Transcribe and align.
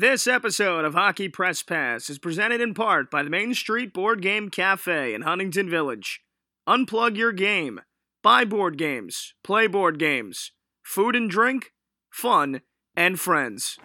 This 0.00 0.28
episode 0.28 0.84
of 0.84 0.94
Hockey 0.94 1.28
Press 1.28 1.64
Pass 1.64 2.08
is 2.08 2.20
presented 2.20 2.60
in 2.60 2.72
part 2.72 3.10
by 3.10 3.24
the 3.24 3.30
Main 3.30 3.52
Street 3.52 3.92
Board 3.92 4.22
Game 4.22 4.48
Cafe 4.48 5.12
in 5.12 5.22
Huntington 5.22 5.68
Village. 5.68 6.20
Unplug 6.68 7.16
your 7.16 7.32
game. 7.32 7.80
Buy 8.22 8.44
board 8.44 8.78
games. 8.78 9.34
Play 9.42 9.66
board 9.66 9.98
games. 9.98 10.52
Food 10.84 11.16
and 11.16 11.28
drink. 11.28 11.72
Fun 12.12 12.60
and 12.94 13.18
friends. 13.18 13.76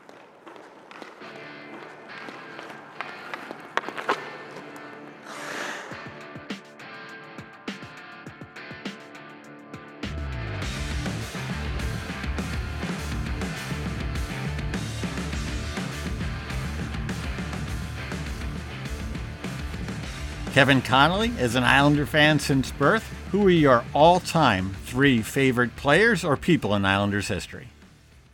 Kevin 20.53 20.83
Connolly 20.83 21.29
is 21.39 21.55
an 21.55 21.63
Islander 21.63 22.05
fan 22.05 22.37
since 22.37 22.71
birth. 22.73 23.11
Who 23.31 23.47
are 23.47 23.49
your 23.49 23.83
all 23.91 24.19
time 24.19 24.75
three 24.85 25.23
favorite 25.23 25.75
players 25.75 26.23
or 26.23 26.37
people 26.37 26.75
in 26.75 26.85
Islanders 26.85 27.27
history? 27.27 27.69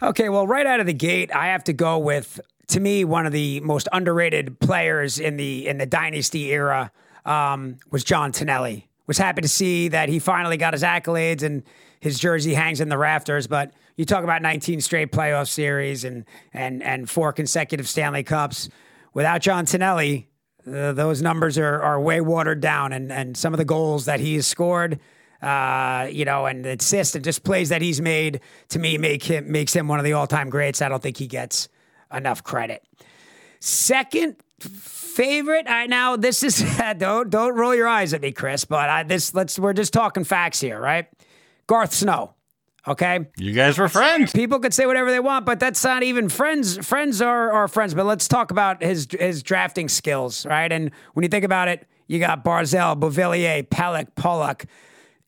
Okay, 0.03 0.27
well, 0.27 0.45
right 0.45 0.65
out 0.65 0.81
of 0.81 0.85
the 0.85 0.93
gate, 0.93 1.33
I 1.33 1.47
have 1.47 1.63
to 1.63 1.73
go 1.73 1.97
with 1.97 2.41
to 2.67 2.81
me 2.81 3.05
one 3.05 3.25
of 3.25 3.31
the 3.31 3.61
most 3.61 3.87
underrated 3.93 4.59
players 4.59 5.17
in 5.17 5.37
the 5.37 5.65
in 5.65 5.77
the 5.77 5.85
dynasty 5.85 6.51
era 6.51 6.91
um, 7.25 7.77
was 7.89 8.03
John 8.03 8.33
Tonelli. 8.33 8.89
Was 9.07 9.17
happy 9.17 9.41
to 9.41 9.47
see 9.47 9.87
that 9.87 10.09
he 10.09 10.19
finally 10.19 10.57
got 10.57 10.73
his 10.73 10.83
accolades 10.83 11.41
and 11.41 11.63
his 12.01 12.19
jersey 12.19 12.53
hangs 12.53 12.81
in 12.81 12.89
the 12.89 12.97
rafters. 12.97 13.47
But 13.47 13.71
you 13.95 14.03
talk 14.03 14.25
about 14.25 14.41
19 14.41 14.81
straight 14.81 15.13
playoff 15.13 15.47
series 15.47 16.03
and 16.03 16.25
and 16.53 16.83
and 16.83 17.09
four 17.09 17.31
consecutive 17.31 17.87
Stanley 17.87 18.23
Cups. 18.23 18.67
Without 19.13 19.41
John 19.41 19.65
Tonelli, 19.65 20.27
uh, 20.67 20.91
those 20.93 21.21
numbers 21.21 21.57
are, 21.57 21.81
are 21.81 21.99
way 21.99 22.21
watered 22.21 22.61
down, 22.61 22.93
and, 22.93 23.11
and 23.11 23.37
some 23.37 23.53
of 23.53 23.57
the 23.57 23.65
goals 23.65 24.05
that 24.05 24.19
he 24.19 24.35
has 24.35 24.47
scored, 24.47 24.99
uh, 25.41 26.07
you 26.11 26.25
know, 26.25 26.45
and 26.45 26.65
the 26.65 26.75
assists 26.79 27.15
and 27.15 27.23
just 27.23 27.43
plays 27.43 27.69
that 27.69 27.81
he's 27.81 28.01
made 28.01 28.41
to 28.69 28.79
me 28.79 28.97
make 28.97 29.23
him 29.23 29.51
makes 29.51 29.73
him 29.73 29.87
one 29.87 29.99
of 29.99 30.05
the 30.05 30.13
all 30.13 30.27
time 30.27 30.49
greats. 30.49 30.81
I 30.81 30.89
don't 30.89 31.01
think 31.01 31.17
he 31.17 31.27
gets 31.27 31.69
enough 32.13 32.43
credit. 32.43 32.83
Second 33.59 34.35
favorite, 34.59 35.65
I 35.69 35.85
now 35.87 36.15
this 36.17 36.43
is 36.43 36.63
don't 36.97 37.29
don't 37.29 37.55
roll 37.55 37.73
your 37.73 37.87
eyes 37.87 38.13
at 38.13 38.21
me, 38.21 38.31
Chris, 38.31 38.65
but 38.65 38.89
I, 38.89 39.03
this 39.03 39.33
let's 39.33 39.57
we're 39.57 39.73
just 39.73 39.93
talking 39.93 40.23
facts 40.23 40.59
here, 40.59 40.79
right? 40.79 41.07
Garth 41.67 41.93
Snow. 41.93 42.33
Okay. 42.89 43.27
You 43.37 43.53
guys 43.53 43.77
were 43.77 43.87
friends. 43.87 44.31
People 44.33 44.59
could 44.59 44.73
say 44.73 44.87
whatever 44.87 45.11
they 45.11 45.19
want, 45.19 45.45
but 45.45 45.59
that's 45.59 45.83
not 45.83 46.01
even 46.01 46.27
friends. 46.27 46.83
Friends 46.85 47.21
are, 47.21 47.51
are 47.51 47.67
friends. 47.67 47.93
But 47.93 48.07
let's 48.07 48.27
talk 48.27 48.49
about 48.49 48.81
his 48.81 49.07
his 49.11 49.43
drafting 49.43 49.87
skills, 49.87 50.43
right? 50.47 50.71
And 50.71 50.89
when 51.13 51.23
you 51.23 51.29
think 51.29 51.45
about 51.45 51.67
it, 51.67 51.87
you 52.07 52.17
got 52.17 52.43
Barzal, 52.43 52.99
Beauvillier, 52.99 53.67
Pelech, 53.67 54.15
Pulock, 54.15 54.65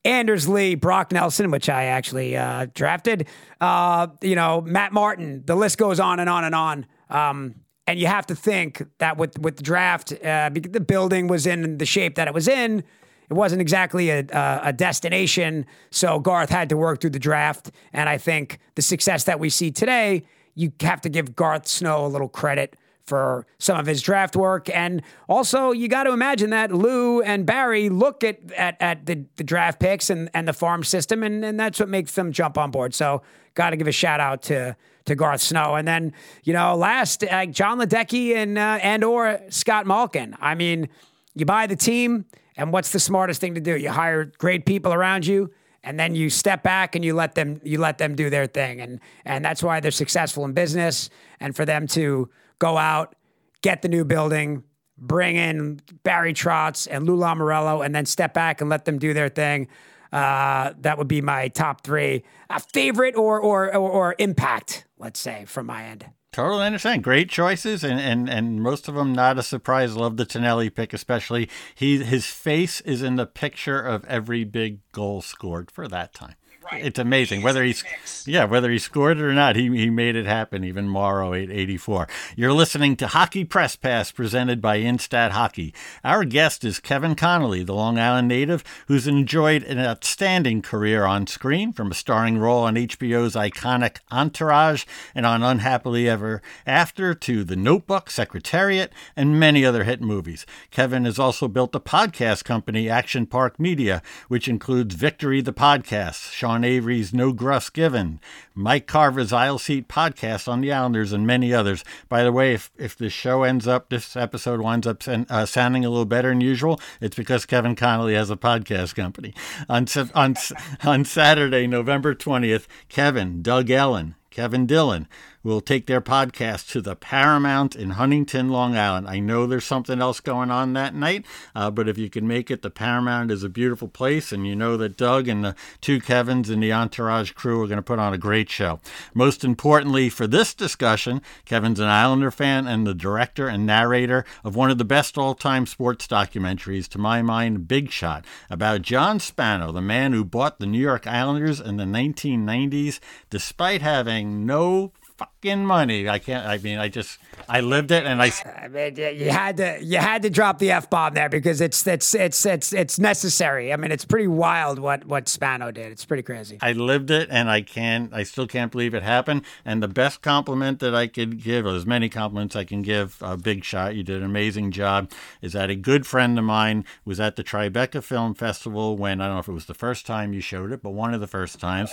Anders 0.03 0.47
Lee, 0.49 0.73
Brock 0.73 1.11
Nelson, 1.11 1.51
which 1.51 1.69
I 1.69 1.83
actually 1.83 2.35
uh, 2.35 2.65
drafted. 2.73 3.27
Uh, 3.59 4.07
you 4.21 4.35
know, 4.35 4.61
Matt 4.61 4.91
Martin. 4.91 5.43
The 5.45 5.55
list 5.55 5.77
goes 5.77 5.99
on 5.99 6.19
and 6.19 6.27
on 6.27 6.43
and 6.43 6.55
on. 6.55 6.87
Um, 7.11 7.55
and 7.85 7.99
you 7.99 8.07
have 8.07 8.25
to 8.27 8.35
think 8.35 8.83
that 8.97 9.17
with 9.17 9.37
with 9.37 9.57
the 9.57 9.63
draft, 9.63 10.13
uh, 10.13 10.49
the 10.51 10.79
building 10.79 11.27
was 11.27 11.45
in 11.45 11.77
the 11.77 11.85
shape 11.85 12.15
that 12.15 12.27
it 12.27 12.33
was 12.33 12.47
in 12.47 12.83
it 13.31 13.35
wasn't 13.35 13.61
exactly 13.61 14.09
a, 14.09 14.25
a, 14.61 14.73
destination. 14.73 15.65
So 15.89 16.19
Garth 16.19 16.49
had 16.49 16.67
to 16.67 16.75
work 16.75 16.99
through 16.99 17.11
the 17.11 17.19
draft. 17.19 17.71
And 17.93 18.09
I 18.09 18.17
think 18.17 18.59
the 18.75 18.81
success 18.81 19.23
that 19.23 19.39
we 19.39 19.49
see 19.49 19.71
today, 19.71 20.23
you 20.53 20.73
have 20.81 20.99
to 21.01 21.09
give 21.09 21.33
Garth 21.33 21.65
Snow 21.65 22.05
a 22.05 22.09
little 22.09 22.27
credit 22.27 22.75
for 23.05 23.47
some 23.57 23.79
of 23.79 23.85
his 23.85 24.01
draft 24.01 24.35
work. 24.35 24.69
And 24.69 25.01
also, 25.29 25.71
you 25.71 25.87
got 25.87 26.03
to 26.03 26.11
imagine 26.11 26.49
that 26.49 26.73
Lou 26.73 27.21
and 27.21 27.45
Barry 27.45 27.87
look 27.87 28.21
at 28.25 28.51
at, 28.51 28.75
at 28.81 29.05
the, 29.05 29.23
the 29.37 29.45
draft 29.45 29.79
picks 29.79 30.09
and, 30.09 30.29
and 30.33 30.45
the 30.45 30.53
farm 30.53 30.83
system, 30.83 31.23
and, 31.23 31.43
and 31.45 31.57
that's 31.57 31.79
what 31.79 31.87
makes 31.87 32.13
them 32.15 32.33
jump 32.33 32.57
on 32.57 32.69
board. 32.69 32.93
So, 32.93 33.21
got 33.53 33.69
to 33.69 33.77
give 33.77 33.87
a 33.87 33.93
shout 33.93 34.19
out 34.19 34.41
to 34.43 34.75
to 35.05 35.15
Garth 35.15 35.41
Snow. 35.41 35.75
And 35.75 35.87
then, 35.87 36.11
you 36.43 36.51
know, 36.51 36.75
last, 36.75 37.23
uh, 37.23 37.45
Jon 37.45 37.79
Ledecky 37.79 38.35
and, 38.35 38.57
uh, 38.57 38.77
and 38.83 39.03
or 39.03 39.39
Scott 39.49 39.87
Malkin. 39.87 40.35
I 40.39 40.53
mean, 40.53 40.89
you 41.33 41.45
buy 41.45 41.65
the 41.65 41.77
team– 41.77 42.25
and 42.61 42.71
what's 42.71 42.91
the 42.91 42.99
smartest 42.99 43.41
thing 43.41 43.55
to 43.55 43.61
do? 43.61 43.75
You 43.75 43.89
hire 43.89 44.25
great 44.37 44.67
people 44.67 44.93
around 44.93 45.25
you 45.25 45.51
and 45.83 45.99
then 45.99 46.13
you 46.13 46.29
step 46.29 46.61
back 46.61 46.95
and 46.95 47.03
you 47.03 47.15
let 47.15 47.33
them 47.33 47.59
you 47.63 47.79
let 47.79 47.97
them 47.97 48.15
do 48.15 48.29
their 48.29 48.45
thing. 48.45 48.79
And 48.79 48.99
and 49.25 49.43
that's 49.43 49.63
why 49.63 49.79
they're 49.79 49.89
successful 49.89 50.45
in 50.45 50.53
business 50.53 51.09
and 51.39 51.55
for 51.55 51.65
them 51.65 51.87
to 51.87 52.29
go 52.59 52.77
out 52.77 53.15
get 53.63 53.81
the 53.81 53.89
new 53.89 54.05
building 54.05 54.63
bring 54.95 55.35
in 55.35 55.81
Barry 56.03 56.33
Trotz 56.33 56.87
and 56.89 57.07
Lou 57.07 57.17
Lamoriello 57.17 57.83
and 57.83 57.95
then 57.95 58.05
step 58.05 58.35
back 58.35 58.61
and 58.61 58.69
let 58.69 58.85
them 58.85 58.99
do 58.99 59.15
their 59.15 59.29
thing 59.29 59.67
uh, 60.11 60.73
that 60.81 60.99
would 60.99 61.07
be 61.07 61.21
my 61.21 61.47
top 61.47 61.81
three. 61.81 62.23
Uh, 62.49 62.59
favorite 62.59 63.15
or, 63.15 63.39
or 63.39 63.75
or 63.75 63.89
or 63.89 64.15
impact 64.19 64.85
let's 64.99 65.19
say 65.19 65.45
from 65.45 65.65
my 65.65 65.85
end 65.85 66.05
Totally 66.31 66.65
understand. 66.65 67.03
Great 67.03 67.29
choices, 67.29 67.83
and, 67.83 67.99
and, 67.99 68.29
and 68.29 68.63
most 68.63 68.87
of 68.87 68.95
them 68.95 69.11
not 69.11 69.37
a 69.37 69.43
surprise. 69.43 69.97
Love 69.97 70.15
the 70.15 70.25
Tonelli 70.25 70.69
pick, 70.69 70.93
especially. 70.93 71.49
He 71.75 72.01
his 72.03 72.27
face 72.27 72.79
is 72.81 73.01
in 73.01 73.17
the 73.17 73.25
picture 73.25 73.81
of 73.81 74.05
every 74.05 74.45
big 74.45 74.79
goal 74.93 75.21
scored 75.21 75.69
for 75.69 75.89
that 75.89 76.13
time. 76.13 76.35
Right. 76.63 76.85
It's 76.85 76.99
amazing 76.99 77.41
whether 77.41 77.63
he's 77.63 77.83
yeah 78.27 78.43
whether 78.43 78.69
he 78.69 78.77
scored 78.77 79.17
it 79.17 79.23
or 79.23 79.33
not. 79.33 79.55
He 79.55 79.75
he 79.75 79.89
made 79.89 80.15
it 80.15 80.27
happen. 80.27 80.63
Even 80.63 80.87
Morrow 80.87 81.29
oh, 81.29 81.33
eight 81.33 81.49
eighty 81.49 81.75
four. 81.75 82.07
You're 82.35 82.53
listening 82.53 82.95
to 82.97 83.07
Hockey 83.07 83.43
Press 83.43 83.75
Pass 83.75 84.11
presented 84.11 84.61
by 84.61 84.79
Instat 84.79 85.31
Hockey. 85.31 85.73
Our 86.03 86.23
guest 86.23 86.63
is 86.63 86.79
Kevin 86.79 87.15
Connolly, 87.15 87.63
the 87.63 87.73
Long 87.73 87.97
Island 87.97 88.27
native, 88.27 88.63
who's 88.87 89.07
enjoyed 89.07 89.63
an 89.63 89.79
outstanding 89.79 90.61
career 90.61 91.03
on 91.03 91.25
screen, 91.25 91.73
from 91.73 91.89
a 91.89 91.95
starring 91.95 92.37
role 92.37 92.63
on 92.63 92.75
HBO's 92.75 93.33
iconic 93.33 93.97
Entourage 94.11 94.85
and 95.15 95.25
on 95.25 95.41
Unhappily 95.41 96.07
Ever 96.07 96.43
After 96.67 97.15
to 97.15 97.43
The 97.43 97.55
Notebook, 97.55 98.11
Secretariat, 98.11 98.93
and 99.15 99.39
many 99.39 99.65
other 99.65 99.83
hit 99.83 99.99
movies. 99.99 100.45
Kevin 100.69 101.05
has 101.05 101.17
also 101.17 101.47
built 101.47 101.73
a 101.73 101.79
podcast 101.79 102.43
company, 102.43 102.87
Action 102.87 103.25
Park 103.25 103.59
Media, 103.59 104.03
which 104.27 104.47
includes 104.47 104.93
Victory 104.93 105.41
the 105.41 105.53
podcast. 105.53 106.31
Sean 106.31 106.50
Sean 106.51 106.65
Avery's 106.65 107.13
No 107.13 107.31
Gruffs 107.31 107.71
Given, 107.71 108.19
Mike 108.53 108.85
Carver's 108.85 109.31
Aisle 109.31 109.57
Seat 109.57 109.87
podcast 109.87 110.49
on 110.49 110.59
the 110.59 110.73
Islanders, 110.73 111.13
and 111.13 111.25
many 111.25 111.53
others. 111.53 111.85
By 112.09 112.23
the 112.23 112.31
way, 112.33 112.53
if, 112.53 112.69
if 112.77 112.97
this 112.97 113.13
show 113.13 113.43
ends 113.43 113.69
up, 113.69 113.87
this 113.87 114.17
episode 114.17 114.59
winds 114.59 114.85
up 114.85 115.01
uh, 115.07 115.45
sounding 115.45 115.85
a 115.85 115.89
little 115.89 116.03
better 116.03 116.27
than 116.27 116.41
usual, 116.41 116.77
it's 116.99 117.15
because 117.15 117.45
Kevin 117.45 117.77
Connolly 117.77 118.15
has 118.15 118.29
a 118.29 118.35
podcast 118.35 118.95
company. 118.95 119.33
On, 119.69 119.87
on, 120.13 120.35
on 120.83 121.05
Saturday, 121.05 121.67
November 121.67 122.13
20th, 122.13 122.67
Kevin, 122.89 123.41
Doug 123.41 123.69
Ellin, 123.69 124.15
Kevin 124.29 124.65
Dillon, 124.65 125.07
will 125.43 125.61
take 125.61 125.87
their 125.87 126.01
podcast 126.01 126.69
to 126.71 126.81
the 126.81 126.95
Paramount 126.95 127.75
in 127.75 127.91
Huntington, 127.91 128.49
Long 128.49 128.75
Island. 128.75 129.07
I 129.07 129.19
know 129.19 129.45
there's 129.45 129.65
something 129.65 130.01
else 130.01 130.19
going 130.19 130.51
on 130.51 130.73
that 130.73 130.93
night, 130.93 131.25
uh, 131.55 131.71
but 131.71 131.87
if 131.87 131.97
you 131.97 132.09
can 132.09 132.27
make 132.27 132.51
it, 132.51 132.61
the 132.61 132.69
Paramount 132.69 133.31
is 133.31 133.43
a 133.43 133.49
beautiful 133.49 133.87
place, 133.87 134.31
and 134.31 134.45
you 134.45 134.55
know 134.55 134.77
that 134.77 134.97
Doug 134.97 135.27
and 135.27 135.43
the 135.43 135.55
two 135.79 135.99
Kevins 135.99 136.49
and 136.49 136.61
the 136.61 136.73
Entourage 136.73 137.31
crew 137.31 137.61
are 137.61 137.67
going 137.67 137.77
to 137.77 137.81
put 137.81 137.99
on 137.99 138.13
a 138.13 138.17
great 138.17 138.49
show. 138.49 138.79
Most 139.13 139.43
importantly 139.43 140.09
for 140.09 140.27
this 140.27 140.53
discussion, 140.53 141.21
Kevin's 141.45 141.79
an 141.79 141.87
Islander 141.87 142.31
fan 142.31 142.67
and 142.67 142.85
the 142.85 142.93
director 142.93 143.47
and 143.47 143.65
narrator 143.65 144.25
of 144.43 144.55
one 144.55 144.71
of 144.71 144.77
the 144.77 144.85
best 144.85 145.17
all 145.17 145.33
time 145.33 145.65
sports 145.65 146.07
documentaries, 146.07 146.87
to 146.89 146.97
my 146.97 147.21
mind, 147.21 147.67
Big 147.67 147.91
Shot, 147.91 148.25
about 148.49 148.81
John 148.81 149.19
Spano, 149.19 149.71
the 149.71 149.81
man 149.81 150.13
who 150.13 150.23
bought 150.23 150.59
the 150.59 150.65
New 150.65 150.79
York 150.79 151.07
Islanders 151.07 151.59
in 151.59 151.77
the 151.77 151.85
1990s, 151.85 152.99
despite 153.29 153.81
having 153.81 154.45
no 154.45 154.91
fucking 155.21 155.65
money. 155.65 156.09
I 156.09 156.19
can't. 156.19 156.45
I 156.45 156.57
mean, 156.57 156.79
I 156.79 156.87
just 156.87 157.19
I 157.47 157.61
lived 157.61 157.91
it, 157.91 158.05
and 158.05 158.21
I. 158.21 158.31
I 158.61 158.67
mean, 158.67 158.95
you 158.95 159.29
had 159.29 159.57
to 159.57 159.79
you 159.81 159.97
had 159.97 160.21
to 160.23 160.29
drop 160.29 160.59
the 160.59 160.71
f 160.71 160.89
bomb 160.89 161.13
there 161.13 161.29
because 161.29 161.61
it's 161.61 161.85
it's 161.85 162.13
it's 162.15 162.45
it's 162.45 162.73
it's 162.73 162.99
necessary. 162.99 163.71
I 163.71 163.75
mean, 163.75 163.91
it's 163.91 164.05
pretty 164.05 164.27
wild 164.27 164.79
what 164.79 165.05
what 165.05 165.29
Spano 165.29 165.71
did. 165.71 165.91
It's 165.91 166.05
pretty 166.05 166.23
crazy. 166.23 166.57
I 166.61 166.71
lived 166.73 167.11
it, 167.11 167.29
and 167.31 167.49
I 167.49 167.61
can't. 167.61 168.13
I 168.13 168.23
still 168.23 168.47
can't 168.47 168.71
believe 168.71 168.93
it 168.93 169.03
happened. 169.03 169.43
And 169.63 169.83
the 169.83 169.87
best 169.87 170.21
compliment 170.21 170.79
that 170.79 170.95
I 170.95 171.07
could 171.07 171.43
give, 171.43 171.65
or 171.65 171.75
as 171.75 171.85
many 171.85 172.09
compliments 172.09 172.55
I 172.55 172.63
can 172.63 172.81
give, 172.81 173.17
a 173.21 173.37
big 173.37 173.63
shot. 173.63 173.95
You 173.95 174.03
did 174.03 174.17
an 174.17 174.23
amazing 174.23 174.71
job. 174.71 175.11
Is 175.41 175.53
that 175.53 175.69
a 175.69 175.75
good 175.75 176.07
friend 176.07 176.37
of 176.39 176.45
mine 176.45 176.85
was 177.05 177.19
at 177.19 177.35
the 177.35 177.43
Tribeca 177.43 178.03
Film 178.03 178.33
Festival 178.33 178.97
when 178.97 179.21
I 179.21 179.25
don't 179.25 179.35
know 179.35 179.39
if 179.39 179.47
it 179.47 179.53
was 179.53 179.65
the 179.65 179.73
first 179.73 180.05
time 180.05 180.33
you 180.33 180.41
showed 180.41 180.71
it, 180.71 180.81
but 180.81 180.91
one 180.91 181.13
of 181.13 181.21
the 181.21 181.27
first 181.27 181.59
times, 181.59 181.91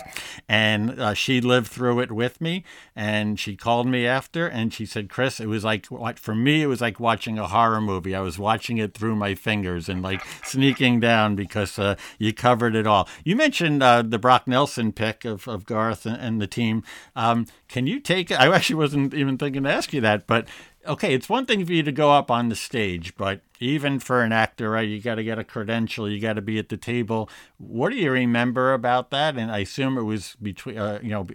and 0.49 0.99
uh, 1.01 1.15
she 1.15 1.41
lived 1.41 1.69
through 1.69 2.01
it 2.01 2.13
with 2.13 2.41
me 2.41 2.65
and 2.95 3.18
and 3.19 3.39
she 3.39 3.57
called 3.57 3.87
me 3.87 4.07
after 4.07 4.47
and 4.47 4.73
she 4.73 4.87
said, 4.87 5.09
Chris, 5.09 5.41
it 5.41 5.47
was 5.47 5.65
like 5.65 5.87
what 5.87 6.19
for 6.19 6.35
me 6.35 6.63
it 6.63 6.67
was 6.67 6.81
like 6.81 7.01
watching 7.01 7.39
a 7.39 7.49
horror 7.49 7.81
movie. 7.81 8.15
I 8.15 8.21
was 8.21 8.39
watching 8.39 8.79
it 8.79 8.95
through 8.95 9.17
my 9.17 9.35
fingers 9.35 9.89
and 9.89 10.03
like 10.03 10.23
sneaking 10.45 11.01
down 11.01 11.35
because 11.35 11.79
uh, 11.79 11.97
you 12.19 12.33
covered 12.33 12.75
it 12.75 12.87
all. 12.87 13.09
You 13.25 13.37
mentioned 13.37 13.83
uh, 13.83 14.03
the 14.03 14.19
Brock 14.19 14.47
Nelson 14.47 14.93
pick 14.93 15.25
of, 15.25 15.49
of 15.49 15.67
Garth 15.67 16.07
and, 16.07 16.17
and 16.17 16.41
the 16.41 16.47
team. 16.47 16.85
Um, 17.17 17.47
can 17.69 17.87
you 17.87 18.01
take? 18.01 18.31
I 18.31 18.55
actually 18.55 18.77
wasn't 18.77 19.15
even 19.15 19.37
thinking 19.37 19.65
to 19.65 19.71
ask 19.71 19.93
you 19.93 20.01
that, 20.03 20.27
but 20.27 20.47
okay, 20.89 21.15
it's 21.15 21.29
one 21.29 21.47
thing 21.47 21.65
for 21.65 21.73
you 21.73 21.83
to 21.83 21.93
go 21.93 22.11
up 22.13 22.31
on 22.31 22.49
the 22.49 22.57
stage, 22.57 23.15
but 23.17 23.43
even 23.61 23.99
for 23.99 24.23
an 24.23 24.33
actor, 24.33 24.71
right, 24.71 24.89
you 24.89 25.01
got 25.01 25.17
to 25.17 25.25
get 25.25 25.39
a 25.39 25.45
credential, 25.45 26.11
you 26.11 26.21
got 26.21 26.35
to 26.35 26.43
be 26.43 26.59
at 26.59 26.69
the 26.69 26.77
table. 26.77 27.29
What 27.59 27.91
do 27.91 27.97
you 27.97 28.11
remember 28.11 28.73
about 28.73 29.11
that? 29.11 29.37
And 29.37 29.51
I 29.51 29.59
assume 29.59 29.99
it 29.99 30.03
was 30.03 30.37
between, 30.41 30.79
uh, 30.79 30.99
you 31.03 31.11
know, 31.11 31.27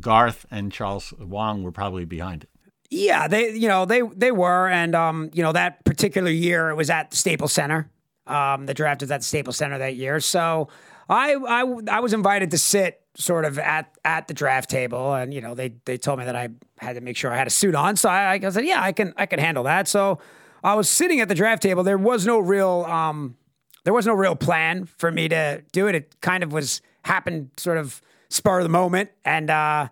Garth 0.00 0.46
and 0.50 0.72
Charles 0.72 1.12
Wang 1.18 1.62
were 1.62 1.72
probably 1.72 2.04
behind 2.04 2.44
it. 2.44 2.50
Yeah, 2.90 3.26
they, 3.26 3.52
you 3.52 3.68
know, 3.68 3.86
they 3.86 4.02
they 4.02 4.32
were, 4.32 4.68
and 4.68 4.94
um, 4.94 5.30
you 5.32 5.42
know, 5.42 5.52
that 5.52 5.82
particular 5.84 6.30
year 6.30 6.68
it 6.68 6.74
was 6.74 6.90
at 6.90 7.10
the 7.10 7.16
Staples 7.16 7.52
Center. 7.52 7.90
Um, 8.26 8.66
the 8.66 8.74
draft 8.74 9.00
was 9.00 9.10
at 9.10 9.20
the 9.20 9.26
Staples 9.26 9.56
Center 9.56 9.78
that 9.78 9.96
year, 9.96 10.20
so 10.20 10.68
I 11.08 11.34
I 11.34 11.64
I 11.88 12.00
was 12.00 12.12
invited 12.12 12.50
to 12.50 12.58
sit 12.58 13.01
sort 13.14 13.44
of 13.44 13.58
at 13.58 13.90
at 14.04 14.28
the 14.28 14.34
draft 14.34 14.70
table, 14.70 15.14
and 15.14 15.32
you 15.32 15.40
know 15.40 15.54
they 15.54 15.74
they 15.84 15.98
told 15.98 16.18
me 16.18 16.24
that 16.24 16.36
I 16.36 16.48
had 16.78 16.94
to 16.94 17.00
make 17.00 17.16
sure 17.16 17.32
I 17.32 17.36
had 17.36 17.46
a 17.46 17.50
suit 17.50 17.74
on. 17.74 17.96
So 17.96 18.08
I, 18.08 18.40
I 18.42 18.50
said, 18.50 18.64
yeah, 18.64 18.82
I 18.82 18.92
can 18.92 19.12
I 19.16 19.26
can 19.26 19.38
handle 19.38 19.64
that. 19.64 19.88
So 19.88 20.18
I 20.64 20.74
was 20.74 20.88
sitting 20.88 21.20
at 21.20 21.28
the 21.28 21.34
draft 21.34 21.62
table. 21.62 21.82
There 21.82 21.98
was 21.98 22.26
no 22.26 22.38
real 22.38 22.84
um, 22.88 23.36
there 23.84 23.92
was 23.92 24.06
no 24.06 24.14
real 24.14 24.36
plan 24.36 24.86
for 24.86 25.10
me 25.10 25.28
to 25.28 25.62
do 25.72 25.86
it. 25.88 25.94
It 25.94 26.20
kind 26.20 26.42
of 26.42 26.52
was 26.52 26.80
happened 27.04 27.50
sort 27.56 27.78
of 27.78 28.00
spur 28.28 28.58
of 28.58 28.64
the 28.64 28.70
moment, 28.70 29.10
and 29.24 29.50
uh, 29.50 29.88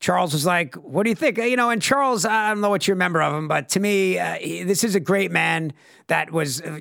Charles 0.00 0.32
was 0.32 0.46
like, 0.46 0.74
"What 0.76 1.02
do 1.02 1.10
you 1.10 1.16
think?" 1.16 1.36
You 1.38 1.56
know, 1.56 1.70
and 1.70 1.82
Charles, 1.82 2.24
I 2.24 2.48
don't 2.48 2.60
know 2.60 2.70
what 2.70 2.88
you 2.88 2.94
remember 2.94 3.20
of 3.20 3.34
him, 3.34 3.48
but 3.48 3.68
to 3.70 3.80
me, 3.80 4.18
uh, 4.18 4.34
he, 4.34 4.62
this 4.62 4.84
is 4.84 4.94
a 4.94 5.00
great 5.00 5.30
man 5.30 5.72
that 6.06 6.30
was 6.30 6.60
uh, 6.62 6.78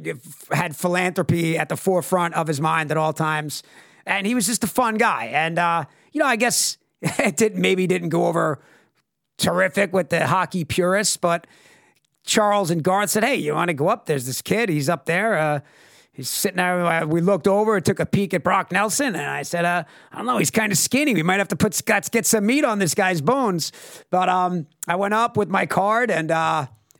had 0.52 0.76
philanthropy 0.76 1.58
at 1.58 1.70
the 1.70 1.78
forefront 1.78 2.36
of 2.36 2.48
his 2.48 2.62
mind 2.62 2.92
at 2.92 2.98
all 2.98 3.14
times 3.14 3.64
and 4.06 4.28
he 4.28 4.36
was 4.36 4.46
just 4.46 4.64
a 4.64 4.68
fun 4.68 4.96
guy. 4.96 5.26
And 5.26 5.60
uh, 5.60 5.86
you 6.12 6.20
know, 6.20 6.26
I 6.26 6.36
guess 6.36 6.78
it 7.02 7.38
did 7.38 7.58
maybe 7.58 7.88
didn't 7.88 8.10
go 8.10 8.28
over 8.28 8.60
terrific 9.38 9.94
with 9.94 10.10
the 10.10 10.28
hockey 10.28 10.64
purists, 10.64 11.18
but 11.18 11.48
Charles 12.26 12.72
and 12.72 12.84
Garth 12.84 13.10
said, 13.10 13.24
"Hey, 13.24 13.36
you 13.36 13.54
want 13.54 13.70
to 13.70 13.74
go 13.74 13.90
up? 13.90 14.06
There's 14.06 14.26
this 14.26 14.42
kid. 14.42 14.70
He's 14.70 14.90
up 14.90 15.06
there. 15.06 15.38
Uh, 15.38 15.60
he's 16.14 16.30
sitting 16.30 16.58
there. 16.58 16.86
Uh, 16.86 17.06
we 17.06 17.20
looked 17.20 17.48
over, 17.48 17.80
took 17.82 18.00
a 18.00 18.06
peek 18.06 18.34
at 18.34 18.44
Brock 18.44 18.72
Nelson, 18.72 19.08
and 19.08 19.18
I 19.18 19.42
said, 19.42 19.66
uh, 19.66 19.84
I 20.12 20.18
don't 20.18 20.26
know. 20.26 20.38
He's 20.38 20.52
kind 20.52 20.72
of 20.72 20.78
skinny. 20.78 21.14
We 21.14 21.24
might 21.24 21.40
have 21.40 21.50
to 21.50 21.56
put 21.56 21.74
Scott's 21.74 22.10
get 22.10 22.26
some 22.26 22.46
meat 22.46 22.64
on 22.64 22.80
this 22.80 22.96
guy's 22.96 23.22
bones." 23.22 23.72
But 24.10 24.30
um, 24.30 24.68
I 24.88 24.96
went 24.96 25.14
up 25.14 25.38
with 25.38 25.50
my 25.50 25.66
card 25.66 26.12
and. 26.12 26.32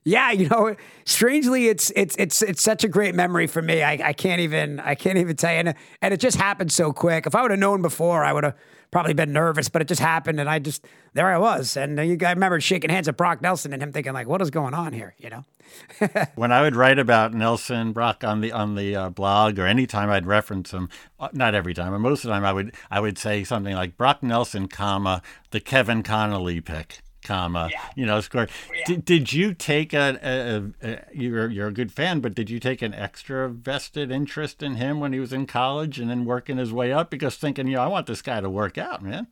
Yeah, 0.06 0.32
you 0.32 0.50
know, 0.50 0.76
strangely, 1.06 1.68
it's 1.68 1.92
it's 1.96 2.16
it's 2.18 2.42
it's 2.42 2.62
such 2.62 2.84
a 2.84 2.90
great 2.90 3.16
memory 3.16 3.48
for 3.48 3.62
me. 3.62 3.84
I, 3.84 4.10
I 4.10 4.14
can't 4.14 4.42
even 4.42 4.80
I 4.82 4.96
can't 4.96 5.18
even 5.18 5.36
tell 5.36 5.54
you, 5.54 5.60
and, 5.60 5.76
and 6.02 6.14
it 6.14 6.20
just 6.20 6.36
happened 6.38 6.72
so 6.72 6.92
quick. 6.92 7.26
If 7.26 7.36
I 7.36 7.42
would 7.42 7.52
have 7.52 7.60
known 7.60 7.82
before, 7.82 8.24
I 8.26 8.34
would 8.34 8.44
have 8.44 8.56
probably 8.92 9.14
been 9.14 9.32
nervous, 9.32 9.70
but 9.70 9.82
it 9.82 9.88
just 9.88 10.02
happened, 10.02 10.42
and 10.42 10.50
I 10.50 10.60
just 10.60 10.86
there 11.14 11.32
I 11.32 11.38
was, 11.38 11.78
and 11.78 11.98
you 11.98 12.18
I 12.26 12.32
remember 12.32 12.60
shaking 12.60 12.90
hands 12.90 13.08
with 13.08 13.16
Brock 13.16 13.42
Nelson 13.42 13.72
and 13.72 13.82
him 13.82 13.94
thinking 13.94 14.12
like, 14.12 14.28
what 14.28 14.42
is 14.42 14.50
going 14.50 14.74
on 14.74 14.92
here, 14.92 15.16
you 15.18 15.30
know? 15.30 15.46
when 16.36 16.52
I 16.52 16.62
would 16.62 16.76
write 16.76 17.00
about 17.00 17.34
Nelson 17.34 17.94
Brock 17.94 18.26
on 18.26 18.42
the 18.42 18.52
on 18.52 18.76
the 18.76 18.96
uh, 18.96 19.10
blog 19.10 19.58
or 19.58 19.66
anytime 19.66 20.10
I'd 20.10 20.26
reference 20.26 20.72
him, 20.72 20.90
uh, 21.18 21.30
not 21.32 21.56
every 21.56 21.74
time, 21.74 21.94
but 21.94 22.00
most 22.00 22.26
of 22.26 22.28
the 22.28 22.34
time 22.34 22.44
I 22.44 22.52
would 22.52 22.76
I 22.92 23.00
would 23.00 23.18
say 23.18 23.46
something 23.46 23.74
like 23.74 23.96
Brock 23.96 24.22
Nelson, 24.22 24.68
comma 24.68 25.22
the 25.52 25.62
Kevin 25.62 26.04
Connolly 26.04 26.60
pick 26.60 27.00
comma 27.24 27.70
yeah. 27.72 27.80
you 27.96 28.06
know 28.06 28.20
score 28.22 28.48
oh, 28.50 28.74
yeah. 28.74 28.84
did, 28.86 29.06
did 29.06 29.34
you 29.34 29.54
take 29.54 29.94
a, 29.94 30.20
a, 30.84 30.88
a, 30.88 31.00
you're 31.14 31.50
you're 31.50 31.68
a 31.68 31.74
good 31.74 31.92
fan 31.92 32.20
but 32.20 32.36
did 32.36 32.50
you 32.50 32.60
take 32.60 32.82
an 32.82 32.94
extra 32.94 33.50
vested 33.50 34.12
interest 34.12 34.62
in 34.62 34.76
him 34.76 35.00
when 35.00 35.14
he 35.14 35.20
was 35.20 35.34
in 35.34 35.46
college 35.46 36.00
and 36.00 36.10
then 36.10 36.26
working 36.26 36.58
his 36.58 36.74
way 36.74 36.92
up 36.92 37.10
because 37.10 37.36
thinking 37.36 37.68
you 37.68 37.76
know 37.76 37.82
I 37.82 37.88
want 37.88 38.08
this 38.08 38.22
guy 38.22 38.42
to 38.42 38.50
work 38.50 38.78
out 38.78 39.02
man 39.02 39.28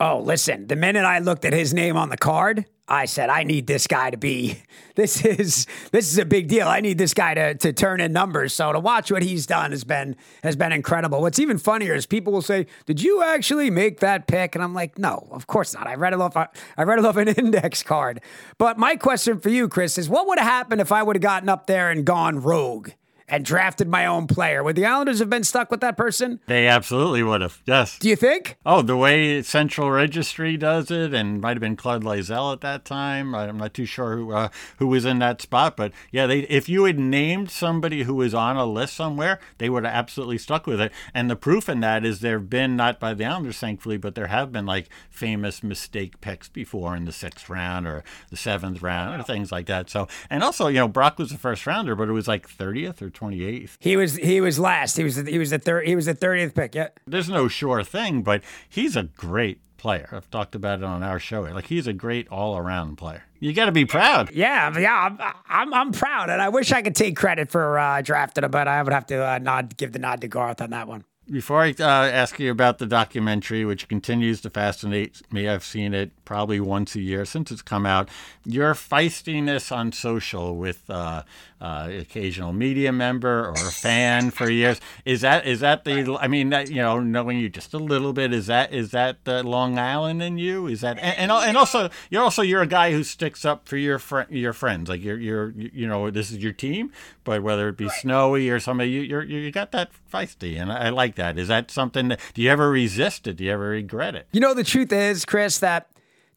Oh, 0.00 0.20
listen, 0.20 0.66
the 0.66 0.76
minute 0.76 1.04
I 1.04 1.20
looked 1.20 1.44
at 1.44 1.52
his 1.52 1.72
name 1.72 1.96
on 1.96 2.08
the 2.08 2.16
card, 2.16 2.66
I 2.86 3.06
said, 3.06 3.30
I 3.30 3.44
need 3.44 3.66
this 3.66 3.86
guy 3.86 4.10
to 4.10 4.18
be 4.18 4.60
this 4.94 5.24
is 5.24 5.66
this 5.90 6.12
is 6.12 6.18
a 6.18 6.24
big 6.24 6.48
deal. 6.48 6.68
I 6.68 6.80
need 6.80 6.98
this 6.98 7.14
guy 7.14 7.34
to 7.34 7.54
to 7.54 7.72
turn 7.72 8.00
in 8.00 8.12
numbers. 8.12 8.52
So 8.52 8.72
to 8.72 8.80
watch 8.80 9.10
what 9.10 9.22
he's 9.22 9.46
done 9.46 9.70
has 9.70 9.84
been 9.84 10.16
has 10.42 10.54
been 10.56 10.72
incredible. 10.72 11.22
What's 11.22 11.38
even 11.38 11.56
funnier 11.56 11.94
is 11.94 12.04
people 12.04 12.32
will 12.32 12.42
say, 12.42 12.66
Did 12.84 13.00
you 13.00 13.22
actually 13.22 13.70
make 13.70 14.00
that 14.00 14.26
pick? 14.26 14.54
And 14.54 14.62
I'm 14.62 14.74
like, 14.74 14.98
No, 14.98 15.28
of 15.30 15.46
course 15.46 15.72
not. 15.72 15.86
I 15.86 15.94
read 15.94 16.12
it 16.12 16.20
off 16.20 16.36
I 16.36 16.82
read 16.82 16.98
it 16.98 17.04
off 17.06 17.16
an 17.16 17.28
index 17.38 17.82
card. 17.82 18.20
But 18.58 18.78
my 18.78 18.96
question 18.96 19.40
for 19.40 19.48
you, 19.48 19.68
Chris, 19.68 19.96
is 19.96 20.08
what 20.08 20.26
would 20.26 20.38
have 20.38 20.48
happened 20.48 20.80
if 20.80 20.92
I 20.92 21.02
would 21.02 21.16
have 21.16 21.22
gotten 21.22 21.48
up 21.48 21.66
there 21.66 21.90
and 21.90 22.04
gone 22.04 22.40
rogue? 22.40 22.90
And 23.28 23.44
drafted 23.44 23.88
my 23.88 24.06
own 24.06 24.26
player. 24.26 24.62
Would 24.62 24.76
the 24.76 24.86
Islanders 24.86 25.18
have 25.18 25.30
been 25.30 25.44
stuck 25.44 25.70
with 25.70 25.80
that 25.80 25.96
person? 25.96 26.40
They 26.46 26.66
absolutely 26.66 27.22
would 27.22 27.40
have. 27.40 27.62
Yes. 27.66 27.98
Do 27.98 28.08
you 28.08 28.16
think? 28.16 28.56
Oh, 28.66 28.82
the 28.82 28.96
way 28.96 29.42
Central 29.42 29.90
Registry 29.90 30.56
does 30.56 30.90
it, 30.90 31.14
and 31.14 31.40
might 31.40 31.56
have 31.56 31.60
been 31.60 31.76
Claude 31.76 32.04
Loiselle 32.04 32.52
at 32.52 32.60
that 32.60 32.84
time. 32.84 33.34
I'm 33.34 33.58
not 33.58 33.74
too 33.74 33.86
sure 33.86 34.16
who 34.16 34.32
uh, 34.32 34.48
who 34.78 34.86
was 34.86 35.04
in 35.04 35.18
that 35.20 35.40
spot, 35.40 35.76
but 35.76 35.92
yeah, 36.10 36.26
they 36.26 36.40
if 36.40 36.68
you 36.68 36.84
had 36.84 36.98
named 36.98 37.50
somebody 37.50 38.02
who 38.02 38.14
was 38.14 38.34
on 38.34 38.56
a 38.56 38.66
list 38.66 38.94
somewhere, 38.94 39.40
they 39.58 39.70
would 39.70 39.84
have 39.84 39.94
absolutely 39.94 40.38
stuck 40.38 40.66
with 40.66 40.80
it. 40.80 40.92
And 41.12 41.30
the 41.30 41.36
proof 41.36 41.68
in 41.68 41.80
that 41.80 42.04
is 42.04 42.20
there 42.20 42.38
have 42.38 42.50
been 42.50 42.76
not 42.76 43.00
by 43.00 43.14
the 43.14 43.24
Islanders, 43.24 43.58
thankfully, 43.58 43.96
but 43.96 44.14
there 44.14 44.26
have 44.26 44.52
been 44.52 44.66
like 44.66 44.88
famous 45.10 45.62
mistake 45.62 46.20
picks 46.20 46.48
before 46.48 46.94
in 46.96 47.04
the 47.04 47.12
sixth 47.12 47.48
round 47.48 47.86
or 47.86 48.04
the 48.30 48.36
seventh 48.36 48.82
round 48.82 49.20
or 49.20 49.24
things 49.24 49.50
like 49.50 49.66
that. 49.66 49.88
So, 49.88 50.08
and 50.28 50.42
also, 50.42 50.68
you 50.68 50.78
know, 50.78 50.88
Brock 50.88 51.18
was 51.18 51.30
the 51.30 51.38
first 51.38 51.66
rounder, 51.66 51.94
but 51.94 52.08
it 52.08 52.12
was 52.12 52.28
like 52.28 52.48
30th 52.48 53.00
or 53.00 53.10
28th. 53.14 53.76
He 53.80 53.96
was 53.96 54.16
he 54.16 54.40
was 54.40 54.58
last. 54.58 54.96
He 54.96 55.04
was 55.04 55.16
he 55.16 55.38
was 55.38 55.50
the 55.50 55.58
third 55.58 55.86
he 55.86 55.96
was 55.96 56.06
the 56.06 56.14
30th 56.14 56.54
pick. 56.54 56.74
Yeah. 56.74 56.88
There's 57.06 57.28
no 57.28 57.48
sure 57.48 57.82
thing, 57.82 58.22
but 58.22 58.42
he's 58.68 58.96
a 58.96 59.04
great 59.04 59.60
player. 59.84 60.08
I've 60.12 60.30
talked 60.30 60.54
about 60.54 60.78
it 60.78 60.84
on 60.84 61.02
our 61.02 61.18
show. 61.18 61.42
Like 61.42 61.66
he's 61.66 61.86
a 61.86 61.92
great 61.92 62.26
all-around 62.28 62.96
player. 62.96 63.24
You 63.38 63.52
got 63.52 63.66
to 63.66 63.72
be 63.72 63.84
proud. 63.84 64.30
Yeah, 64.32 64.76
yeah, 64.78 65.10
I'm, 65.20 65.34
I'm, 65.46 65.74
I'm 65.74 65.92
proud, 65.92 66.30
and 66.30 66.40
I 66.40 66.48
wish 66.48 66.72
I 66.72 66.80
could 66.80 66.96
take 66.96 67.14
credit 67.14 67.50
for 67.50 67.78
uh, 67.78 68.00
drafting 68.00 68.44
him, 68.44 68.50
but 68.50 68.66
I 68.66 68.82
would 68.82 68.94
have 68.94 69.04
to 69.08 69.22
uh, 69.22 69.38
nod, 69.38 69.76
give 69.76 69.92
the 69.92 69.98
nod 69.98 70.22
to 70.22 70.28
Garth 70.28 70.62
on 70.62 70.70
that 70.70 70.88
one. 70.88 71.04
Before 71.30 71.62
I 71.62 71.74
uh, 71.78 71.84
ask 71.84 72.38
you 72.38 72.50
about 72.50 72.78
the 72.78 72.86
documentary, 72.86 73.64
which 73.64 73.88
continues 73.88 74.42
to 74.42 74.50
fascinate 74.50 75.22
me, 75.32 75.48
I've 75.48 75.64
seen 75.64 75.94
it 75.94 76.12
probably 76.26 76.60
once 76.60 76.94
a 76.94 77.00
year 77.00 77.24
since 77.24 77.50
it's 77.50 77.62
come 77.62 77.86
out. 77.86 78.10
Your 78.44 78.74
feistiness 78.74 79.74
on 79.74 79.92
social 79.92 80.56
with 80.56 80.88
uh, 80.90 81.22
uh, 81.64 81.88
occasional 81.90 82.52
media 82.52 82.92
member 82.92 83.46
or 83.46 83.52
a 83.52 83.56
fan 83.70 84.30
for 84.30 84.50
years 84.50 84.82
is 85.06 85.22
that 85.22 85.46
is 85.46 85.60
that 85.60 85.84
the? 85.84 86.14
I 86.20 86.28
mean, 86.28 86.50
that, 86.50 86.68
you 86.68 86.82
know, 86.82 87.00
knowing 87.00 87.38
you 87.38 87.48
just 87.48 87.72
a 87.72 87.78
little 87.78 88.12
bit, 88.12 88.34
is 88.34 88.48
that 88.48 88.74
is 88.74 88.90
that 88.90 89.24
the 89.24 89.42
Long 89.42 89.78
Island 89.78 90.22
in 90.22 90.36
you? 90.36 90.66
Is 90.66 90.82
that 90.82 90.98
and, 90.98 91.30
and, 91.30 91.32
and 91.32 91.56
also 91.56 91.88
you're 92.10 92.22
also 92.22 92.42
you're 92.42 92.60
a 92.60 92.66
guy 92.66 92.92
who 92.92 93.02
sticks 93.02 93.46
up 93.46 93.66
for 93.66 93.78
your 93.78 93.98
fr- 93.98 94.28
your 94.28 94.52
friends, 94.52 94.90
like 94.90 95.02
you're 95.02 95.18
you're 95.18 95.52
you 95.52 95.86
know 95.86 96.10
this 96.10 96.30
is 96.30 96.38
your 96.38 96.52
team, 96.52 96.92
but 97.24 97.42
whether 97.42 97.70
it 97.70 97.78
be 97.78 97.86
right. 97.86 97.94
snowy 97.98 98.50
or 98.50 98.60
somebody, 98.60 98.90
you 98.90 99.00
you're, 99.00 99.22
you 99.22 99.50
got 99.50 99.72
that 99.72 99.90
feisty, 100.12 100.60
and 100.60 100.70
I, 100.70 100.86
I 100.86 100.88
like 100.90 101.14
that. 101.14 101.38
Is 101.38 101.48
that 101.48 101.70
something 101.70 102.08
that 102.08 102.20
do 102.34 102.42
you 102.42 102.50
ever 102.50 102.68
resist 102.68 103.26
it? 103.26 103.36
Do 103.36 103.44
you 103.44 103.52
ever 103.52 103.68
regret 103.68 104.14
it? 104.14 104.28
You 104.32 104.40
know, 104.40 104.52
the 104.52 104.64
truth 104.64 104.92
is, 104.92 105.24
Chris, 105.24 105.60
that 105.60 105.88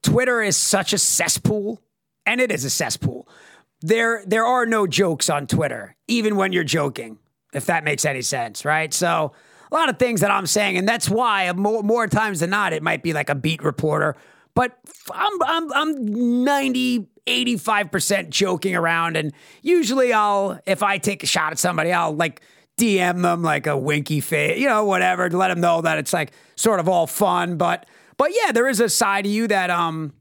Twitter 0.01 0.41
is 0.41 0.55
such 0.55 0.93
a 0.93 0.97
cesspool, 0.97 1.81
and 2.25 2.39
it 2.39 2.49
is 2.49 2.63
a 2.63 2.69
cesspool. 2.69 3.27
There, 3.81 4.23
there 4.25 4.45
are 4.45 4.65
no 4.65 4.87
jokes 4.87 5.29
on 5.29 5.47
Twitter, 5.47 5.95
even 6.07 6.35
when 6.35 6.51
you're 6.53 6.63
joking, 6.63 7.19
if 7.53 7.65
that 7.67 7.83
makes 7.83 8.05
any 8.05 8.21
sense, 8.21 8.65
right? 8.65 8.93
So, 8.93 9.33
a 9.69 9.75
lot 9.75 9.89
of 9.89 9.99
things 9.99 10.21
that 10.21 10.31
I'm 10.31 10.45
saying, 10.45 10.77
and 10.77 10.87
that's 10.87 11.09
why 11.09 11.51
more, 11.51 11.83
more 11.83 12.07
times 12.07 12.39
than 12.39 12.49
not, 12.49 12.71
it 12.71 12.81
might 12.81 13.03
be 13.03 13.11
like 13.11 13.29
a 13.29 13.35
beat 13.35 13.61
reporter, 13.61 14.15
but 14.55 14.77
I'm, 15.11 15.43
I'm, 15.43 15.73
I'm 15.73 16.43
90, 16.45 17.07
85% 17.27 18.29
joking 18.29 18.75
around. 18.75 19.17
And 19.17 19.33
usually 19.61 20.13
I'll, 20.13 20.59
if 20.65 20.81
I 20.81 20.97
take 20.97 21.21
a 21.21 21.25
shot 21.25 21.51
at 21.51 21.59
somebody, 21.59 21.91
I'll 21.91 22.15
like 22.15 22.41
DM 22.77 23.21
them 23.21 23.43
like 23.43 23.67
a 23.67 23.77
winky 23.77 24.21
face, 24.21 24.59
you 24.59 24.67
know, 24.67 24.85
whatever, 24.85 25.29
to 25.29 25.37
let 25.37 25.49
them 25.49 25.59
know 25.59 25.81
that 25.81 25.97
it's 25.97 26.13
like 26.13 26.31
sort 26.55 26.79
of 26.79 26.87
all 26.87 27.07
fun. 27.07 27.57
But 27.57 27.85
but 28.17 28.31
yeah, 28.33 28.51
there 28.51 28.67
is 28.67 28.79
a 28.79 28.89
side 28.89 29.25
of 29.25 29.31
you 29.31 29.47
that 29.47 29.69
um 29.69 30.13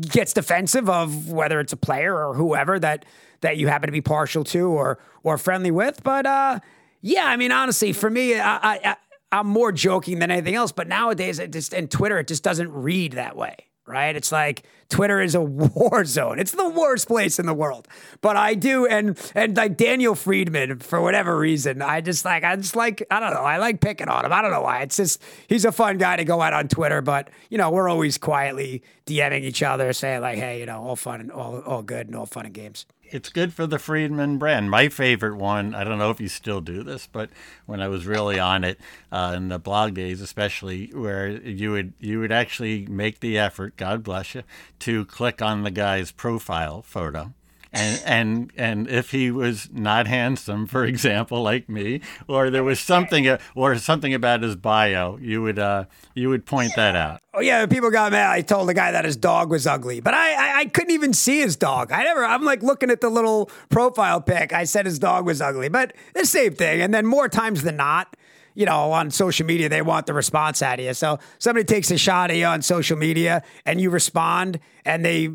gets 0.00 0.32
defensive 0.32 0.88
of 0.88 1.30
whether 1.30 1.60
it's 1.60 1.72
a 1.72 1.76
player 1.76 2.14
or 2.14 2.34
whoever 2.34 2.78
that 2.78 3.04
that 3.40 3.58
you 3.58 3.68
happen 3.68 3.88
to 3.88 3.92
be 3.92 4.00
partial 4.00 4.44
to 4.44 4.68
or 4.68 4.98
or 5.22 5.38
friendly 5.38 5.70
with. 5.70 6.02
But 6.02 6.26
uh, 6.26 6.60
yeah, 7.00 7.26
I 7.26 7.36
mean, 7.36 7.52
honestly, 7.52 7.92
for 7.92 8.08
me, 8.08 8.38
I, 8.38 8.56
I, 8.56 8.96
I'm 9.30 9.46
more 9.46 9.72
joking 9.72 10.18
than 10.20 10.30
anything 10.30 10.54
else. 10.54 10.72
But 10.72 10.88
nowadays, 10.88 11.38
it 11.38 11.52
just 11.52 11.74
and 11.74 11.90
Twitter, 11.90 12.18
it 12.18 12.28
just 12.28 12.42
doesn't 12.42 12.72
read 12.72 13.12
that 13.12 13.36
way, 13.36 13.56
right? 13.86 14.16
It's 14.16 14.32
like 14.32 14.64
Twitter 14.88 15.20
is 15.20 15.34
a 15.34 15.40
war 15.42 16.04
zone. 16.04 16.38
It's 16.38 16.52
the 16.52 16.68
worst 16.68 17.08
place 17.08 17.38
in 17.38 17.46
the 17.46 17.54
world. 17.54 17.88
But 18.20 18.36
I 18.36 18.54
do, 18.54 18.86
and 18.86 19.18
and 19.34 19.56
like 19.56 19.76
Daniel 19.76 20.14
Friedman, 20.14 20.78
for 20.78 21.00
whatever 21.00 21.36
reason, 21.38 21.82
I 21.82 22.00
just 22.00 22.24
like 22.24 22.44
I 22.44 22.56
just 22.56 22.76
like 22.76 23.06
I 23.10 23.20
don't 23.20 23.34
know. 23.34 23.40
I 23.40 23.58
like 23.58 23.80
picking 23.80 24.08
on 24.08 24.24
him. 24.24 24.32
I 24.32 24.42
don't 24.42 24.50
know 24.50 24.62
why. 24.62 24.82
It's 24.82 24.96
just 24.96 25.22
he's 25.48 25.64
a 25.64 25.72
fun 25.72 25.98
guy 25.98 26.16
to 26.16 26.24
go 26.24 26.40
out 26.40 26.52
on 26.52 26.68
Twitter. 26.68 27.02
But 27.02 27.28
you 27.50 27.58
know, 27.58 27.70
we're 27.70 27.88
always 27.88 28.18
quietly 28.18 28.82
DMing 29.06 29.42
each 29.42 29.62
other, 29.62 29.92
saying 29.92 30.20
like, 30.20 30.38
hey, 30.38 30.60
you 30.60 30.66
know, 30.66 30.82
all 30.82 30.96
fun 30.96 31.20
and 31.20 31.32
all 31.32 31.60
all 31.60 31.82
good 31.82 32.06
and 32.06 32.16
all 32.16 32.26
fun 32.26 32.46
and 32.46 32.54
games 32.54 32.86
it's 33.14 33.28
good 33.28 33.54
for 33.54 33.64
the 33.64 33.78
Friedman 33.78 34.38
brand. 34.38 34.72
My 34.72 34.88
favorite 34.88 35.36
one, 35.36 35.72
I 35.72 35.84
don't 35.84 35.98
know 35.98 36.10
if 36.10 36.20
you 36.20 36.26
still 36.26 36.60
do 36.60 36.82
this, 36.82 37.06
but 37.06 37.30
when 37.64 37.80
I 37.80 37.86
was 37.86 38.06
really 38.06 38.40
on 38.40 38.64
it 38.64 38.80
uh, 39.12 39.34
in 39.36 39.50
the 39.50 39.60
blog 39.60 39.94
days, 39.94 40.20
especially 40.20 40.88
where 40.88 41.28
you 41.28 41.70
would 41.70 41.92
you 42.00 42.18
would 42.18 42.32
actually 42.32 42.86
make 42.86 43.20
the 43.20 43.38
effort, 43.38 43.76
God 43.76 44.02
bless 44.02 44.34
you, 44.34 44.42
to 44.80 45.04
click 45.04 45.40
on 45.40 45.62
the 45.62 45.70
guy's 45.70 46.10
profile 46.10 46.82
photo 46.82 47.32
and 47.74 48.02
and 48.04 48.52
and 48.56 48.88
if 48.88 49.10
he 49.10 49.30
was 49.30 49.68
not 49.72 50.06
handsome, 50.06 50.66
for 50.66 50.84
example, 50.84 51.42
like 51.42 51.68
me, 51.68 52.00
or 52.28 52.50
there 52.50 52.64
was 52.64 52.80
something 52.80 53.36
or 53.54 53.76
something 53.78 54.14
about 54.14 54.42
his 54.42 54.56
bio, 54.56 55.18
you 55.18 55.42
would 55.42 55.58
uh, 55.58 55.84
you 56.14 56.28
would 56.28 56.46
point 56.46 56.72
that 56.76 56.94
out. 56.94 57.20
Oh 57.34 57.40
yeah, 57.40 57.66
people 57.66 57.90
got 57.90 58.12
mad. 58.12 58.30
I 58.30 58.42
told 58.42 58.68
the 58.68 58.74
guy 58.74 58.92
that 58.92 59.04
his 59.04 59.16
dog 59.16 59.50
was 59.50 59.66
ugly, 59.66 60.00
but 60.00 60.14
I, 60.14 60.32
I, 60.34 60.58
I 60.60 60.64
couldn't 60.66 60.92
even 60.92 61.12
see 61.12 61.40
his 61.40 61.56
dog. 61.56 61.90
I 61.90 62.04
never. 62.04 62.24
I'm 62.24 62.44
like 62.44 62.62
looking 62.62 62.90
at 62.90 63.00
the 63.00 63.10
little 63.10 63.50
profile 63.68 64.20
pic. 64.20 64.52
I 64.52 64.64
said 64.64 64.86
his 64.86 64.98
dog 64.98 65.26
was 65.26 65.40
ugly, 65.40 65.68
but 65.68 65.94
the 66.14 66.26
same 66.26 66.54
thing. 66.54 66.80
And 66.80 66.94
then 66.94 67.06
more 67.06 67.28
times 67.28 67.62
than 67.62 67.76
not, 67.76 68.16
you 68.54 68.66
know, 68.66 68.92
on 68.92 69.10
social 69.10 69.46
media, 69.46 69.68
they 69.68 69.82
want 69.82 70.06
the 70.06 70.14
response 70.14 70.62
out 70.62 70.78
of 70.78 70.84
you. 70.84 70.94
So 70.94 71.18
somebody 71.38 71.64
takes 71.64 71.90
a 71.90 71.98
shot 71.98 72.30
at 72.30 72.36
you 72.36 72.46
on 72.46 72.62
social 72.62 72.96
media 72.96 73.42
and 73.66 73.80
you 73.80 73.90
respond 73.90 74.60
and 74.84 75.04
they 75.04 75.28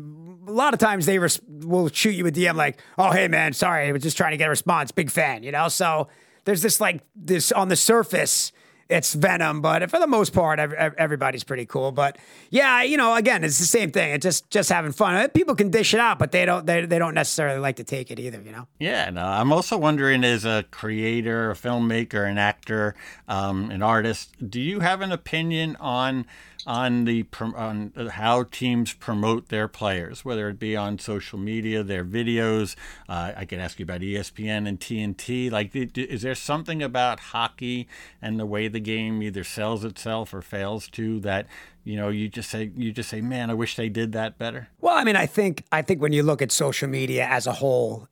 a 0.50 0.52
lot 0.52 0.74
of 0.74 0.80
times 0.80 1.06
they 1.06 1.18
res- 1.18 1.40
will 1.48 1.88
shoot 1.88 2.10
you 2.10 2.26
a 2.26 2.30
DM 2.30 2.54
like, 2.56 2.80
"Oh, 2.98 3.10
hey 3.10 3.28
man, 3.28 3.52
sorry, 3.52 3.88
I 3.88 3.92
was 3.92 4.02
just 4.02 4.16
trying 4.16 4.32
to 4.32 4.36
get 4.36 4.46
a 4.46 4.50
response. 4.50 4.90
Big 4.90 5.10
fan," 5.10 5.42
you 5.42 5.52
know. 5.52 5.68
So 5.68 6.08
there's 6.44 6.62
this 6.62 6.80
like 6.80 7.02
this 7.14 7.52
on 7.52 7.68
the 7.68 7.76
surface 7.76 8.52
it's 8.90 9.14
Venom, 9.14 9.60
but 9.60 9.88
for 9.88 10.00
the 10.00 10.06
most 10.06 10.32
part, 10.32 10.58
everybody's 10.58 11.44
pretty 11.44 11.64
cool. 11.64 11.92
But 11.92 12.18
yeah, 12.50 12.82
you 12.82 12.96
know, 12.96 13.14
again, 13.14 13.44
it's 13.44 13.58
the 13.58 13.64
same 13.64 13.92
thing. 13.92 14.12
It's 14.12 14.24
just 14.24 14.50
just 14.50 14.68
having 14.68 14.92
fun. 14.92 15.28
People 15.30 15.54
can 15.54 15.70
dish 15.70 15.94
it 15.94 16.00
out, 16.00 16.18
but 16.18 16.32
they 16.32 16.44
don't 16.44 16.66
they, 16.66 16.84
they 16.84 16.98
don't 16.98 17.14
necessarily 17.14 17.60
like 17.60 17.76
to 17.76 17.84
take 17.84 18.10
it 18.10 18.18
either. 18.18 18.42
You 18.42 18.52
know. 18.52 18.66
Yeah, 18.78 19.08
no, 19.10 19.24
I'm 19.24 19.52
also 19.52 19.78
wondering, 19.78 20.24
as 20.24 20.44
a 20.44 20.64
creator, 20.70 21.52
a 21.52 21.54
filmmaker, 21.54 22.28
an 22.28 22.36
actor, 22.36 22.96
um, 23.28 23.70
an 23.70 23.82
artist, 23.82 24.34
do 24.50 24.60
you 24.60 24.80
have 24.80 25.00
an 25.00 25.12
opinion 25.12 25.76
on? 25.78 26.26
On 26.66 27.04
the 27.04 27.26
on 27.40 27.92
how 28.12 28.44
teams 28.44 28.92
promote 28.92 29.48
their 29.48 29.68
players, 29.68 30.24
whether 30.24 30.48
it 30.48 30.58
be 30.58 30.76
on 30.76 30.98
social 30.98 31.38
media, 31.38 31.82
their 31.82 32.04
videos. 32.04 32.76
Uh, 33.08 33.32
I 33.36 33.44
could 33.44 33.58
ask 33.58 33.78
you 33.78 33.84
about 33.84 34.00
ESPN 34.00 34.68
and 34.68 34.78
TNT. 34.80 35.50
Like, 35.50 35.70
is 35.74 36.22
there 36.22 36.34
something 36.34 36.82
about 36.82 37.20
hockey 37.20 37.88
and 38.20 38.38
the 38.38 38.46
way 38.46 38.68
the 38.68 38.80
game 38.80 39.22
either 39.22 39.44
sells 39.44 39.84
itself 39.84 40.32
or 40.34 40.42
fails 40.42 40.88
to 40.90 41.20
that? 41.20 41.46
You 41.84 41.96
know, 41.96 42.08
you 42.08 42.28
just 42.28 42.50
say 42.50 42.70
you 42.76 42.92
just 42.92 43.08
say, 43.08 43.20
"Man, 43.20 43.50
I 43.50 43.54
wish 43.54 43.76
they 43.76 43.88
did 43.88 44.12
that 44.12 44.38
better." 44.38 44.68
Well, 44.80 44.96
I 44.96 45.04
mean, 45.04 45.16
I 45.16 45.26
think 45.26 45.64
I 45.72 45.82
think 45.82 46.02
when 46.02 46.12
you 46.12 46.22
look 46.22 46.42
at 46.42 46.52
social 46.52 46.88
media 46.88 47.26
as 47.26 47.46
a 47.46 47.52
whole, 47.52 48.08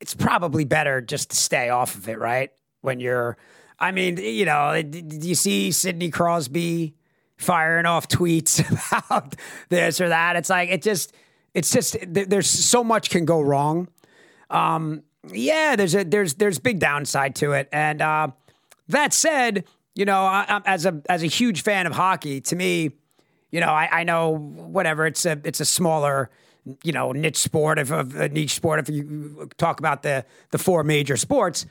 it's 0.00 0.14
probably 0.14 0.64
better 0.64 1.00
just 1.00 1.30
to 1.30 1.36
stay 1.36 1.68
off 1.68 1.94
of 1.94 2.08
it, 2.08 2.18
right? 2.18 2.50
When 2.80 2.98
you're, 2.98 3.36
I 3.78 3.92
mean, 3.92 4.16
you 4.16 4.44
know, 4.44 4.82
do 4.82 5.28
you 5.28 5.36
see 5.36 5.70
Sidney 5.70 6.10
Crosby? 6.10 6.96
Firing 7.42 7.86
off 7.86 8.08
tweets 8.08 8.60
about 9.08 9.36
this 9.68 10.00
or 10.00 10.08
that. 10.08 10.36
It's 10.36 10.50
like 10.50 10.70
it 10.70 10.82
just 10.82 11.14
it's 11.54 11.70
just 11.70 11.96
there's 12.06 12.48
so 12.48 12.82
much 12.82 13.10
can 13.10 13.24
go 13.24 13.40
wrong. 13.40 13.88
Um, 14.50 15.02
yeah, 15.30 15.76
there's 15.76 15.94
a 15.94 16.04
there's 16.04 16.34
there's 16.34 16.58
big 16.58 16.78
downside 16.78 17.34
to 17.36 17.52
it. 17.52 17.68
And 17.72 18.00
uh, 18.02 18.28
that 18.88 19.12
said, 19.12 19.64
you 19.94 20.04
know, 20.04 20.22
I, 20.22 20.60
as 20.64 20.86
a 20.86 21.02
as 21.08 21.22
a 21.22 21.26
huge 21.26 21.62
fan 21.62 21.86
of 21.86 21.92
hockey, 21.92 22.40
to 22.42 22.56
me, 22.56 22.92
you 23.50 23.60
know, 23.60 23.68
I, 23.68 24.00
I 24.00 24.04
know 24.04 24.30
whatever 24.30 25.06
it's 25.06 25.24
a 25.26 25.40
it's 25.44 25.60
a 25.60 25.64
smaller 25.64 26.30
you 26.84 26.92
know 26.92 27.10
niche 27.10 27.38
sport 27.38 27.78
of, 27.78 27.90
of 27.90 28.14
a 28.14 28.28
niche 28.28 28.54
sport 28.54 28.78
if 28.78 28.88
you 28.88 29.50
talk 29.58 29.80
about 29.80 30.02
the 30.02 30.24
the 30.50 30.58
four 30.58 30.84
major 30.84 31.16
sports. 31.16 31.66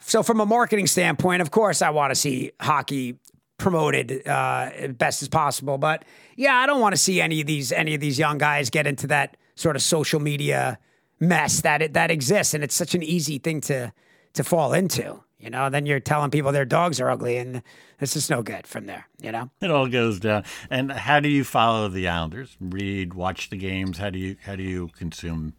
So 0.00 0.22
from 0.24 0.40
a 0.40 0.46
marketing 0.46 0.88
standpoint, 0.88 1.42
of 1.42 1.52
course, 1.52 1.80
I 1.80 1.90
want 1.90 2.10
to 2.10 2.16
see 2.16 2.50
hockey 2.60 3.18
promoted 3.62 4.26
uh, 4.26 4.88
best 4.98 5.22
as 5.22 5.28
possible. 5.28 5.78
But 5.78 6.04
yeah, 6.36 6.56
I 6.56 6.66
don't 6.66 6.80
want 6.80 6.94
to 6.94 7.00
see 7.00 7.20
any 7.20 7.40
of 7.40 7.46
these 7.46 7.70
any 7.72 7.94
of 7.94 8.00
these 8.00 8.18
young 8.18 8.36
guys 8.36 8.68
get 8.70 8.86
into 8.86 9.06
that 9.06 9.36
sort 9.54 9.76
of 9.76 9.82
social 9.82 10.20
media 10.20 10.78
mess 11.20 11.60
that 11.60 11.80
it, 11.80 11.94
that 11.94 12.10
exists, 12.10 12.54
and 12.54 12.64
it's 12.64 12.74
such 12.74 12.94
an 12.94 13.02
easy 13.02 13.38
thing 13.38 13.60
to 13.62 13.92
to 14.34 14.44
fall 14.44 14.72
into. 14.72 15.22
You 15.38 15.50
know, 15.50 15.70
then 15.70 15.86
you're 15.86 16.00
telling 16.00 16.30
people 16.30 16.52
their 16.52 16.64
dogs 16.64 17.00
are 17.00 17.08
ugly, 17.08 17.36
and 17.36 17.62
it's 18.00 18.14
just 18.14 18.30
no 18.30 18.42
good 18.42 18.66
from 18.66 18.86
there. 18.86 19.08
You 19.20 19.30
know, 19.30 19.50
it 19.60 19.70
all 19.70 19.86
goes 19.86 20.18
down. 20.18 20.44
And 20.68 20.90
how 20.90 21.20
do 21.20 21.28
you 21.28 21.44
follow 21.44 21.88
the 21.88 22.08
Islanders? 22.08 22.56
Read, 22.60 23.14
watch 23.14 23.50
the 23.50 23.56
games. 23.56 23.98
How 23.98 24.10
do 24.10 24.18
you 24.18 24.36
how 24.44 24.56
do 24.56 24.64
you 24.64 24.88
consume 24.88 25.54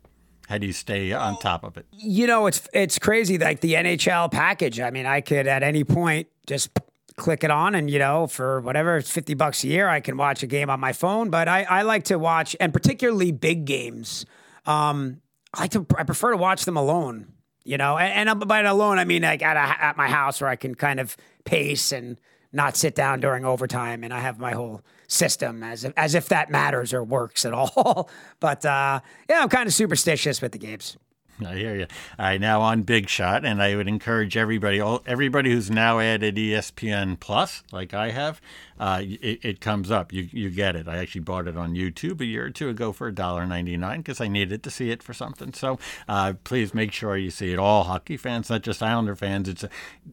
how 0.50 0.58
do 0.58 0.68
you 0.68 0.74
stay 0.74 1.14
on 1.14 1.40
top 1.40 1.64
of 1.64 1.78
it? 1.78 1.86
You 1.92 2.28
know, 2.28 2.48
it's 2.48 2.68
it's 2.74 3.00
crazy. 3.00 3.38
Like 3.38 3.62
the 3.62 3.76
NHL 3.76 4.30
package. 4.30 4.82
I 4.82 4.90
mean, 4.92 5.06
I 5.06 5.22
could 5.22 5.48
at 5.48 5.64
any 5.64 5.86
point 5.86 6.28
just 6.46 6.70
click 7.16 7.44
it 7.44 7.52
on 7.52 7.76
and 7.76 7.90
you 7.90 8.00
know 8.00 8.28
for 8.28 8.62
whatever 8.62 8.98
it's 8.98 9.10
50 9.10 9.34
bucks 9.36 9.64
a 9.64 9.68
year 9.68 9.88
i 9.88 10.00
can 10.00 10.18
watch 10.18 10.44
a 10.44 10.48
game 10.48 10.70
on 10.70 10.80
my 10.80 10.94
phone. 10.94 11.30
But 11.30 11.48
i, 11.48 11.64
I 11.64 11.82
like 11.84 12.06
to 12.06 12.18
watch 12.18 12.56
and 12.60 12.74
particularly 12.74 13.32
big 13.32 13.66
games. 13.66 14.26
Um, 14.66 15.22
i 15.54 15.62
like 15.62 15.72
to 15.72 15.86
i 15.98 16.04
prefer 16.04 16.32
to 16.32 16.38
watch 16.38 16.66
them 16.66 16.78
alone 16.78 17.34
you 17.64 17.78
know 17.78 17.98
and, 17.98 18.30
and 18.30 18.48
by 18.48 18.62
alone 18.62 18.98
i 18.98 19.06
mean 19.06 19.22
like 19.24 19.42
at, 19.42 19.58
a, 19.58 19.84
at 19.84 19.98
my 19.98 20.08
house 20.08 20.42
where 20.42 20.50
i 20.50 20.56
can 20.56 20.76
kind 20.76 21.00
of 21.00 21.16
pace 21.46 21.92
and 21.92 22.18
not 22.52 22.78
sit 22.78 22.96
down 22.96 23.20
during 23.20 23.46
overtime 23.46 24.04
and 24.04 24.14
i 24.14 24.20
have 24.20 24.40
my 24.40 24.52
whole 24.52 24.82
system 25.08 25.64
as 25.64 25.84
if, 25.84 25.94
as 25.98 26.16
if 26.16 26.30
that 26.30 26.50
matters 26.50 26.94
or 26.94 27.04
works 27.04 27.46
at 27.46 27.54
all. 27.54 28.10
But 28.40 28.66
uh, 28.66 29.02
yeah 29.30 29.42
i'm 29.42 29.50
kind 29.50 29.68
of 29.68 29.74
superstitious 29.74 30.42
with 30.42 30.54
the 30.54 30.58
games 30.58 30.98
I 31.46 31.56
hear 31.56 31.76
you. 31.76 31.88
Right, 32.20 32.40
now 32.40 32.62
on 32.62 32.84
Big 32.84 33.10
Shot, 33.10 33.46
and 33.46 33.62
I 33.62 33.76
would 33.76 33.88
encourage 33.88 34.38
everybody, 34.38 34.80
all, 34.80 35.02
everybody 35.06 35.52
who's 35.52 35.70
now 35.70 36.00
added 36.00 36.36
ESPN 36.36 37.20
Plus, 37.20 37.64
like 37.72 37.94
I 37.94 38.12
have, 38.12 38.42
uh, 38.80 39.02
it, 39.02 39.40
it, 39.44 39.62
comes 39.62 39.90
up. 39.90 40.12
You 40.12 40.28
you 40.32 40.50
get 40.50 40.76
it. 40.76 40.88
I 40.88 40.98
actually 40.98 41.22
bought 41.22 41.48
it 41.48 41.58
on 41.58 41.74
YouTube 41.74 42.22
a 42.22 42.26
year 42.26 42.46
or 42.46 42.50
two 42.50 42.70
ago 42.70 42.92
for 42.92 43.12
$1.99 43.12 43.98
because 43.98 44.22
I 44.22 44.28
needed 44.28 44.64
to 44.64 44.72
see 44.72 44.92
it 44.92 45.02
for 45.02 45.14
something. 45.14 45.54
So 45.54 45.80
uh, 46.08 46.34
please 46.44 46.74
make 46.74 46.92
sure 46.92 47.18
you 47.18 47.32
see 47.32 47.54
it. 47.54 47.60
All 47.60 47.84
hockey 47.84 48.18
fans, 48.18 48.50
not 48.50 48.62
just 48.62 48.84
Islander 48.84 49.16
fans. 49.16 49.48
It's 49.50 49.64
a, 49.64 49.70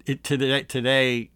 it 0.07 0.25
today 0.25 0.63
today. 0.63 1.31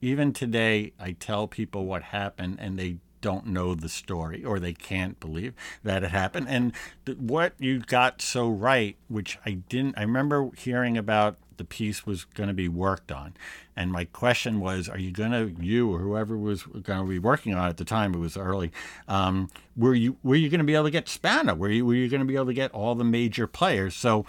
even 0.00 0.32
today, 0.32 0.92
I 0.98 1.12
tell 1.12 1.48
people 1.48 1.86
what 1.86 2.02
happened, 2.02 2.58
and 2.60 2.78
they 2.78 2.98
don't 3.26 3.46
know 3.48 3.74
the 3.74 3.88
story 3.88 4.44
or 4.44 4.60
they 4.60 4.72
can't 4.72 5.18
believe 5.18 5.52
that 5.82 6.04
it 6.04 6.12
happened. 6.12 6.46
And 6.48 6.72
th- 7.06 7.18
what 7.18 7.54
you 7.58 7.80
got 7.80 8.22
so 8.22 8.48
right, 8.48 8.96
which 9.08 9.36
I 9.44 9.54
didn't, 9.68 9.98
I 9.98 10.02
remember 10.02 10.50
hearing 10.56 10.96
about 10.96 11.36
the 11.56 11.64
piece 11.64 12.06
was 12.06 12.24
going 12.24 12.46
to 12.46 12.54
be 12.54 12.68
worked 12.68 13.10
on. 13.10 13.34
And 13.74 13.90
my 13.90 14.04
question 14.04 14.60
was, 14.60 14.88
are 14.88 14.98
you 14.98 15.10
going 15.10 15.32
to, 15.32 15.60
you 15.60 15.92
or 15.92 15.98
whoever 15.98 16.38
was 16.38 16.62
going 16.62 17.00
to 17.00 17.10
be 17.10 17.18
working 17.18 17.52
on 17.52 17.66
it 17.66 17.70
at 17.70 17.76
the 17.78 17.84
time, 17.84 18.14
it 18.14 18.18
was 18.18 18.36
early, 18.36 18.70
um, 19.08 19.50
were 19.76 19.96
you 19.96 20.18
were 20.22 20.36
you 20.36 20.48
going 20.48 20.60
to 20.60 20.64
be 20.64 20.74
able 20.74 20.84
to 20.84 20.90
get 20.92 21.08
Spano? 21.08 21.56
Were 21.56 21.68
you, 21.68 21.84
were 21.84 21.94
you 21.94 22.08
going 22.08 22.20
to 22.20 22.26
be 22.26 22.36
able 22.36 22.46
to 22.46 22.54
get 22.54 22.70
all 22.70 22.94
the 22.94 23.02
major 23.02 23.48
players? 23.48 23.96
So 23.96 24.24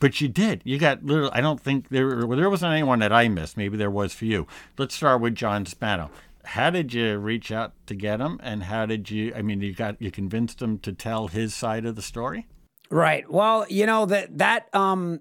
but 0.00 0.20
you 0.20 0.28
did. 0.28 0.62
You 0.64 0.78
got 0.78 1.04
little. 1.04 1.30
I 1.32 1.40
don't 1.40 1.60
think 1.60 1.88
there. 1.88 2.26
Well, 2.26 2.38
there 2.38 2.48
wasn't 2.48 2.72
anyone 2.72 3.00
that 3.00 3.12
I 3.12 3.28
missed. 3.28 3.56
Maybe 3.56 3.76
there 3.76 3.90
was 3.90 4.14
for 4.14 4.24
you. 4.24 4.46
Let's 4.78 4.94
start 4.94 5.20
with 5.20 5.34
John 5.34 5.66
Spano 5.66 6.10
how 6.44 6.70
did 6.70 6.92
you 6.94 7.18
reach 7.18 7.52
out 7.52 7.72
to 7.86 7.94
get 7.94 8.20
him 8.20 8.40
and 8.42 8.64
how 8.64 8.86
did 8.86 9.10
you 9.10 9.32
i 9.34 9.42
mean 9.42 9.60
you 9.60 9.74
got 9.74 10.00
you 10.00 10.10
convinced 10.10 10.60
him 10.60 10.78
to 10.78 10.92
tell 10.92 11.28
his 11.28 11.54
side 11.54 11.84
of 11.84 11.96
the 11.96 12.02
story? 12.02 12.46
Right. 12.90 13.30
Well 13.30 13.66
you 13.68 13.86
know 13.86 14.06
that 14.06 14.38
that 14.38 14.74
um 14.74 15.20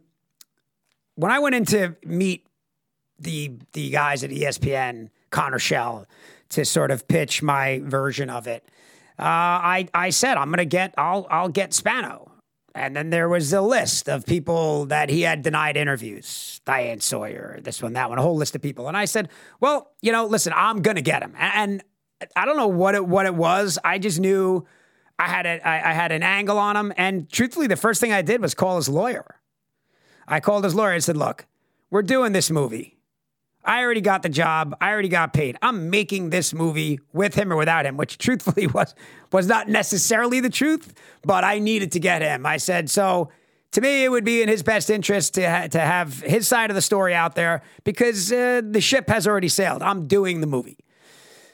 when 1.15 1.31
i 1.31 1.39
went 1.39 1.55
in 1.55 1.65
to 1.65 1.95
meet 2.05 2.47
the 3.19 3.51
the 3.73 3.89
guys 3.89 4.23
at 4.23 4.29
espn 4.29 5.09
connor 5.29 5.59
schell 5.59 6.05
to 6.49 6.63
sort 6.65 6.91
of 6.91 7.07
pitch 7.07 7.43
my 7.43 7.81
version 7.83 8.29
of 8.29 8.47
it 8.47 8.63
uh, 9.19 9.23
i 9.23 9.87
i 9.93 10.09
said 10.09 10.37
i'm 10.37 10.49
gonna 10.49 10.65
get 10.65 10.93
i'll 10.97 11.27
i'll 11.29 11.49
get 11.49 11.73
spano 11.73 12.31
and 12.75 12.95
then 12.95 13.09
there 13.09 13.27
was 13.27 13.51
a 13.53 13.61
list 13.61 14.07
of 14.07 14.25
people 14.25 14.85
that 14.85 15.09
he 15.09 15.21
had 15.21 15.41
denied 15.41 15.77
interviews 15.77 16.61
Diane 16.65 17.01
Sawyer, 17.01 17.59
this 17.63 17.81
one, 17.81 17.93
that 17.93 18.09
one, 18.09 18.19
a 18.19 18.21
whole 18.21 18.35
list 18.35 18.55
of 18.55 18.61
people. 18.61 18.87
And 18.87 18.95
I 18.95 19.05
said, 19.05 19.29
well, 19.59 19.91
you 20.01 20.11
know, 20.11 20.25
listen, 20.27 20.53
I'm 20.55 20.81
going 20.81 20.97
to 20.97 21.01
get 21.01 21.23
him. 21.23 21.33
And 21.37 21.83
I 22.35 22.45
don't 22.45 22.57
know 22.57 22.67
what 22.67 22.93
it, 22.93 23.05
what 23.07 23.25
it 23.25 23.33
was. 23.33 23.79
I 23.83 23.97
just 23.97 24.19
knew 24.19 24.67
I 25.17 25.27
had, 25.27 25.45
a, 25.47 25.67
I, 25.67 25.89
I 25.89 25.93
had 25.93 26.11
an 26.11 26.21
angle 26.21 26.59
on 26.59 26.77
him. 26.77 26.93
And 26.95 27.29
truthfully, 27.29 27.65
the 27.65 27.75
first 27.75 27.99
thing 27.99 28.13
I 28.13 28.21
did 28.21 28.41
was 28.41 28.53
call 28.53 28.75
his 28.75 28.87
lawyer. 28.87 29.39
I 30.27 30.39
called 30.39 30.63
his 30.63 30.75
lawyer 30.75 30.91
and 30.91 31.03
said, 31.03 31.17
look, 31.17 31.47
we're 31.89 32.03
doing 32.03 32.33
this 32.33 32.51
movie. 32.51 32.98
I 33.63 33.81
already 33.83 34.01
got 34.01 34.23
the 34.23 34.29
job. 34.29 34.75
I 34.79 34.91
already 34.91 35.09
got 35.09 35.33
paid. 35.33 35.57
I'm 35.61 35.89
making 35.89 36.29
this 36.29 36.53
movie 36.53 36.99
with 37.13 37.35
him 37.35 37.51
or 37.51 37.55
without 37.55 37.85
him, 37.85 37.97
which 37.97 38.17
truthfully 38.17 38.67
was 38.73 38.95
was 39.31 39.47
not 39.47 39.67
necessarily 39.67 40.39
the 40.39 40.49
truth, 40.49 40.93
but 41.23 41.43
I 41.43 41.59
needed 41.59 41.91
to 41.93 41.99
get 41.99 42.21
him. 42.21 42.45
I 42.45 42.57
said 42.57 42.89
so. 42.89 43.29
To 43.73 43.81
me, 43.81 44.03
it 44.03 44.09
would 44.09 44.25
be 44.25 44.41
in 44.41 44.49
his 44.49 44.63
best 44.63 44.89
interest 44.89 45.35
to 45.35 45.47
ha- 45.47 45.67
to 45.67 45.79
have 45.79 46.21
his 46.21 46.47
side 46.47 46.71
of 46.71 46.75
the 46.75 46.81
story 46.81 47.13
out 47.13 47.35
there 47.35 47.61
because 47.83 48.31
uh, 48.31 48.61
the 48.67 48.81
ship 48.81 49.07
has 49.09 49.27
already 49.27 49.49
sailed. 49.49 49.83
I'm 49.83 50.07
doing 50.07 50.41
the 50.41 50.47
movie. 50.47 50.77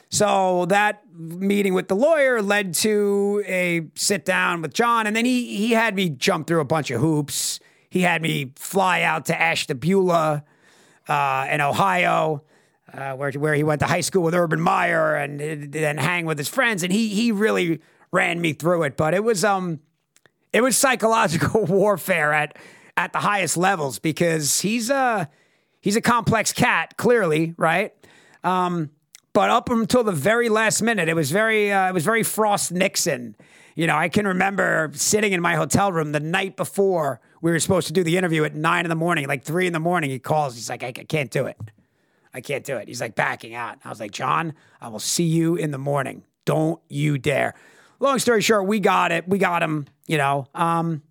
So 0.08 0.64
that 0.66 1.02
meeting 1.12 1.74
with 1.74 1.88
the 1.88 1.96
lawyer 1.96 2.40
led 2.40 2.72
to 2.74 3.42
a 3.46 3.82
sit 3.96 4.24
down 4.24 4.62
with 4.62 4.72
John, 4.72 5.06
and 5.06 5.14
then 5.14 5.24
he 5.24 5.56
he 5.56 5.72
had 5.72 5.94
me 5.94 6.08
jump 6.08 6.46
through 6.46 6.60
a 6.60 6.64
bunch 6.64 6.90
of 6.90 7.00
hoops. 7.00 7.60
He 7.90 8.00
had 8.00 8.22
me 8.22 8.52
fly 8.56 9.02
out 9.02 9.26
to 9.26 9.38
Ashtabula 9.38 10.44
uh, 11.08 11.46
in 11.50 11.60
Ohio, 11.60 12.42
uh, 12.92 13.14
where 13.14 13.32
where 13.32 13.54
he 13.54 13.62
went 13.62 13.80
to 13.80 13.86
high 13.86 14.00
school 14.00 14.22
with 14.22 14.34
Urban 14.34 14.60
Meyer, 14.60 15.16
and 15.16 15.72
then 15.72 15.98
hang 15.98 16.26
with 16.26 16.38
his 16.38 16.48
friends. 16.48 16.82
And 16.82 16.92
he 16.92 17.08
he 17.08 17.32
really 17.32 17.80
ran 18.12 18.40
me 18.40 18.52
through 18.52 18.84
it. 18.84 18.96
But 18.96 19.14
it 19.14 19.24
was 19.24 19.44
um 19.44 19.80
it 20.52 20.62
was 20.62 20.76
psychological 20.76 21.64
warfare 21.66 22.32
at 22.32 22.56
at 22.96 23.12
the 23.12 23.20
highest 23.20 23.56
levels 23.56 23.98
because 23.98 24.60
he's 24.60 24.90
a 24.90 25.28
he's 25.80 25.96
a 25.96 26.00
complex 26.00 26.52
cat, 26.52 26.96
clearly, 26.96 27.54
right? 27.56 27.94
Um, 28.42 28.90
but 29.32 29.50
up 29.50 29.68
until 29.68 30.02
the 30.02 30.12
very 30.12 30.48
last 30.48 30.80
minute, 30.80 31.08
it 31.08 31.14
was 31.14 31.30
very 31.30 31.70
uh, 31.72 31.88
it 31.88 31.94
was 31.94 32.04
very 32.04 32.22
Frost 32.22 32.72
Nixon. 32.72 33.36
You 33.74 33.86
know, 33.86 33.96
I 33.96 34.08
can 34.08 34.26
remember 34.26 34.90
sitting 34.94 35.32
in 35.32 35.42
my 35.42 35.56
hotel 35.56 35.92
room 35.92 36.12
the 36.12 36.20
night 36.20 36.56
before 36.56 37.20
we 37.46 37.52
were 37.52 37.60
supposed 37.60 37.86
to 37.86 37.92
do 37.92 38.02
the 38.02 38.16
interview 38.16 38.42
at 38.42 38.56
nine 38.56 38.84
in 38.84 38.88
the 38.88 38.96
morning, 38.96 39.28
like 39.28 39.44
three 39.44 39.68
in 39.68 39.72
the 39.72 39.78
morning. 39.78 40.10
He 40.10 40.18
calls. 40.18 40.56
He's 40.56 40.68
like, 40.68 40.82
I, 40.82 40.88
I 40.88 40.90
can't 40.90 41.30
do 41.30 41.46
it. 41.46 41.56
I 42.34 42.40
can't 42.40 42.64
do 42.64 42.76
it. 42.76 42.88
He's 42.88 43.00
like 43.00 43.14
backing 43.14 43.54
out. 43.54 43.78
I 43.84 43.88
was 43.88 44.00
like, 44.00 44.10
John, 44.10 44.52
I 44.80 44.88
will 44.88 44.98
see 44.98 45.22
you 45.22 45.54
in 45.54 45.70
the 45.70 45.78
morning. 45.78 46.24
Don't 46.44 46.80
you 46.88 47.18
dare. 47.18 47.54
Long 48.00 48.18
story 48.18 48.42
short, 48.42 48.66
we 48.66 48.80
got 48.80 49.12
it. 49.12 49.28
We 49.28 49.38
got 49.38 49.62
him. 49.62 49.86
You 50.08 50.18
know. 50.18 50.48
Um, 50.56 51.02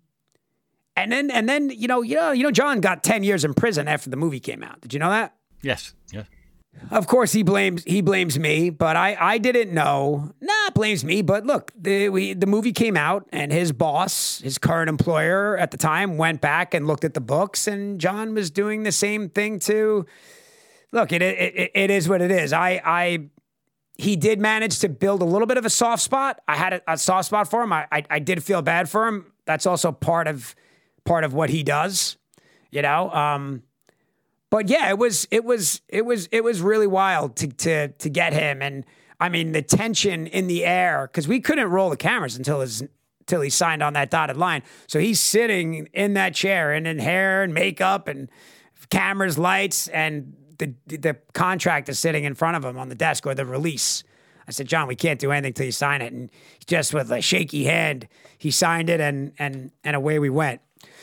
and 0.94 1.10
then 1.10 1.30
and 1.30 1.48
then 1.48 1.70
you 1.70 1.88
know 1.88 2.02
you 2.02 2.16
know 2.16 2.32
you 2.32 2.42
know 2.42 2.50
John 2.50 2.82
got 2.82 3.02
ten 3.02 3.22
years 3.22 3.42
in 3.42 3.54
prison 3.54 3.88
after 3.88 4.10
the 4.10 4.16
movie 4.18 4.38
came 4.38 4.62
out. 4.62 4.82
Did 4.82 4.92
you 4.92 4.98
know 4.98 5.08
that? 5.08 5.34
Yes. 5.62 5.94
Yes. 6.12 6.26
Of 6.90 7.08
course, 7.08 7.32
he 7.32 7.42
blames 7.42 7.82
he 7.84 8.00
blames 8.00 8.38
me, 8.38 8.70
but 8.70 8.96
I 8.96 9.16
I 9.18 9.38
didn't 9.38 9.72
know. 9.72 10.32
Nah, 10.40 10.70
blames 10.74 11.04
me. 11.04 11.20
But 11.20 11.44
look, 11.44 11.72
the 11.76 12.08
we, 12.10 12.32
the 12.32 12.46
movie 12.46 12.72
came 12.72 12.96
out, 12.96 13.26
and 13.32 13.52
his 13.52 13.72
boss, 13.72 14.40
his 14.40 14.56
current 14.58 14.88
employer 14.88 15.56
at 15.58 15.72
the 15.72 15.76
time, 15.76 16.16
went 16.16 16.40
back 16.40 16.74
and 16.74 16.86
looked 16.86 17.04
at 17.04 17.14
the 17.14 17.20
books, 17.20 17.66
and 17.66 18.00
John 18.00 18.34
was 18.34 18.50
doing 18.50 18.84
the 18.84 18.92
same 18.92 19.28
thing 19.28 19.58
too. 19.58 20.06
Look, 20.92 21.12
it 21.12 21.22
it, 21.22 21.72
it 21.74 21.90
is 21.90 22.08
what 22.08 22.22
it 22.22 22.30
is. 22.30 22.52
I 22.52 22.80
I 22.84 23.30
he 23.98 24.14
did 24.14 24.38
manage 24.38 24.78
to 24.80 24.88
build 24.88 25.22
a 25.22 25.24
little 25.24 25.46
bit 25.46 25.58
of 25.58 25.64
a 25.64 25.70
soft 25.70 26.02
spot. 26.02 26.40
I 26.46 26.56
had 26.56 26.74
a, 26.74 26.92
a 26.92 26.98
soft 26.98 27.26
spot 27.26 27.50
for 27.50 27.62
him. 27.62 27.72
I, 27.72 27.86
I 27.90 28.04
I 28.10 28.18
did 28.20 28.44
feel 28.44 28.62
bad 28.62 28.88
for 28.88 29.08
him. 29.08 29.32
That's 29.44 29.66
also 29.66 29.90
part 29.90 30.28
of 30.28 30.54
part 31.04 31.24
of 31.24 31.34
what 31.34 31.50
he 31.50 31.64
does. 31.64 32.16
You 32.70 32.82
know. 32.82 33.10
Um, 33.10 33.62
but 34.56 34.70
yeah, 34.70 34.88
it 34.88 34.96
was 34.96 35.28
it 35.30 35.44
was 35.44 35.82
it 35.86 36.06
was 36.06 36.30
it 36.32 36.42
was 36.42 36.62
really 36.62 36.86
wild 36.86 37.36
to 37.36 37.48
to 37.48 37.88
to 37.88 38.08
get 38.08 38.32
him, 38.32 38.62
and 38.62 38.86
I 39.20 39.28
mean 39.28 39.52
the 39.52 39.60
tension 39.60 40.26
in 40.26 40.46
the 40.46 40.64
air 40.64 41.10
because 41.12 41.28
we 41.28 41.40
couldn't 41.40 41.68
roll 41.68 41.90
the 41.90 41.96
cameras 41.98 42.38
until 42.38 42.62
his 42.62 42.82
until 43.20 43.42
he 43.42 43.50
signed 43.50 43.82
on 43.82 43.92
that 43.92 44.10
dotted 44.10 44.38
line. 44.38 44.62
So 44.86 44.98
he's 44.98 45.20
sitting 45.20 45.90
in 45.92 46.14
that 46.14 46.34
chair 46.34 46.72
and 46.72 46.86
in 46.86 46.98
hair 46.98 47.42
and 47.42 47.52
makeup 47.52 48.08
and 48.08 48.30
cameras, 48.88 49.36
lights, 49.36 49.88
and 49.88 50.34
the 50.56 50.72
the 50.86 51.18
contract 51.34 51.90
is 51.90 51.98
sitting 51.98 52.24
in 52.24 52.34
front 52.34 52.56
of 52.56 52.64
him 52.64 52.78
on 52.78 52.88
the 52.88 52.94
desk 52.94 53.26
or 53.26 53.34
the 53.34 53.44
release. 53.44 54.04
I 54.48 54.52
said, 54.52 54.68
John, 54.68 54.88
we 54.88 54.96
can't 54.96 55.20
do 55.20 55.32
anything 55.32 55.52
till 55.52 55.66
you 55.66 55.72
sign 55.72 56.00
it. 56.00 56.14
And 56.14 56.30
just 56.66 56.94
with 56.94 57.12
a 57.12 57.20
shaky 57.20 57.64
hand, 57.64 58.08
he 58.38 58.50
signed 58.50 58.88
it, 58.88 59.02
and 59.02 59.32
and 59.38 59.70
and 59.84 59.94
away 59.94 60.18
we 60.18 60.30
went. 60.30 60.62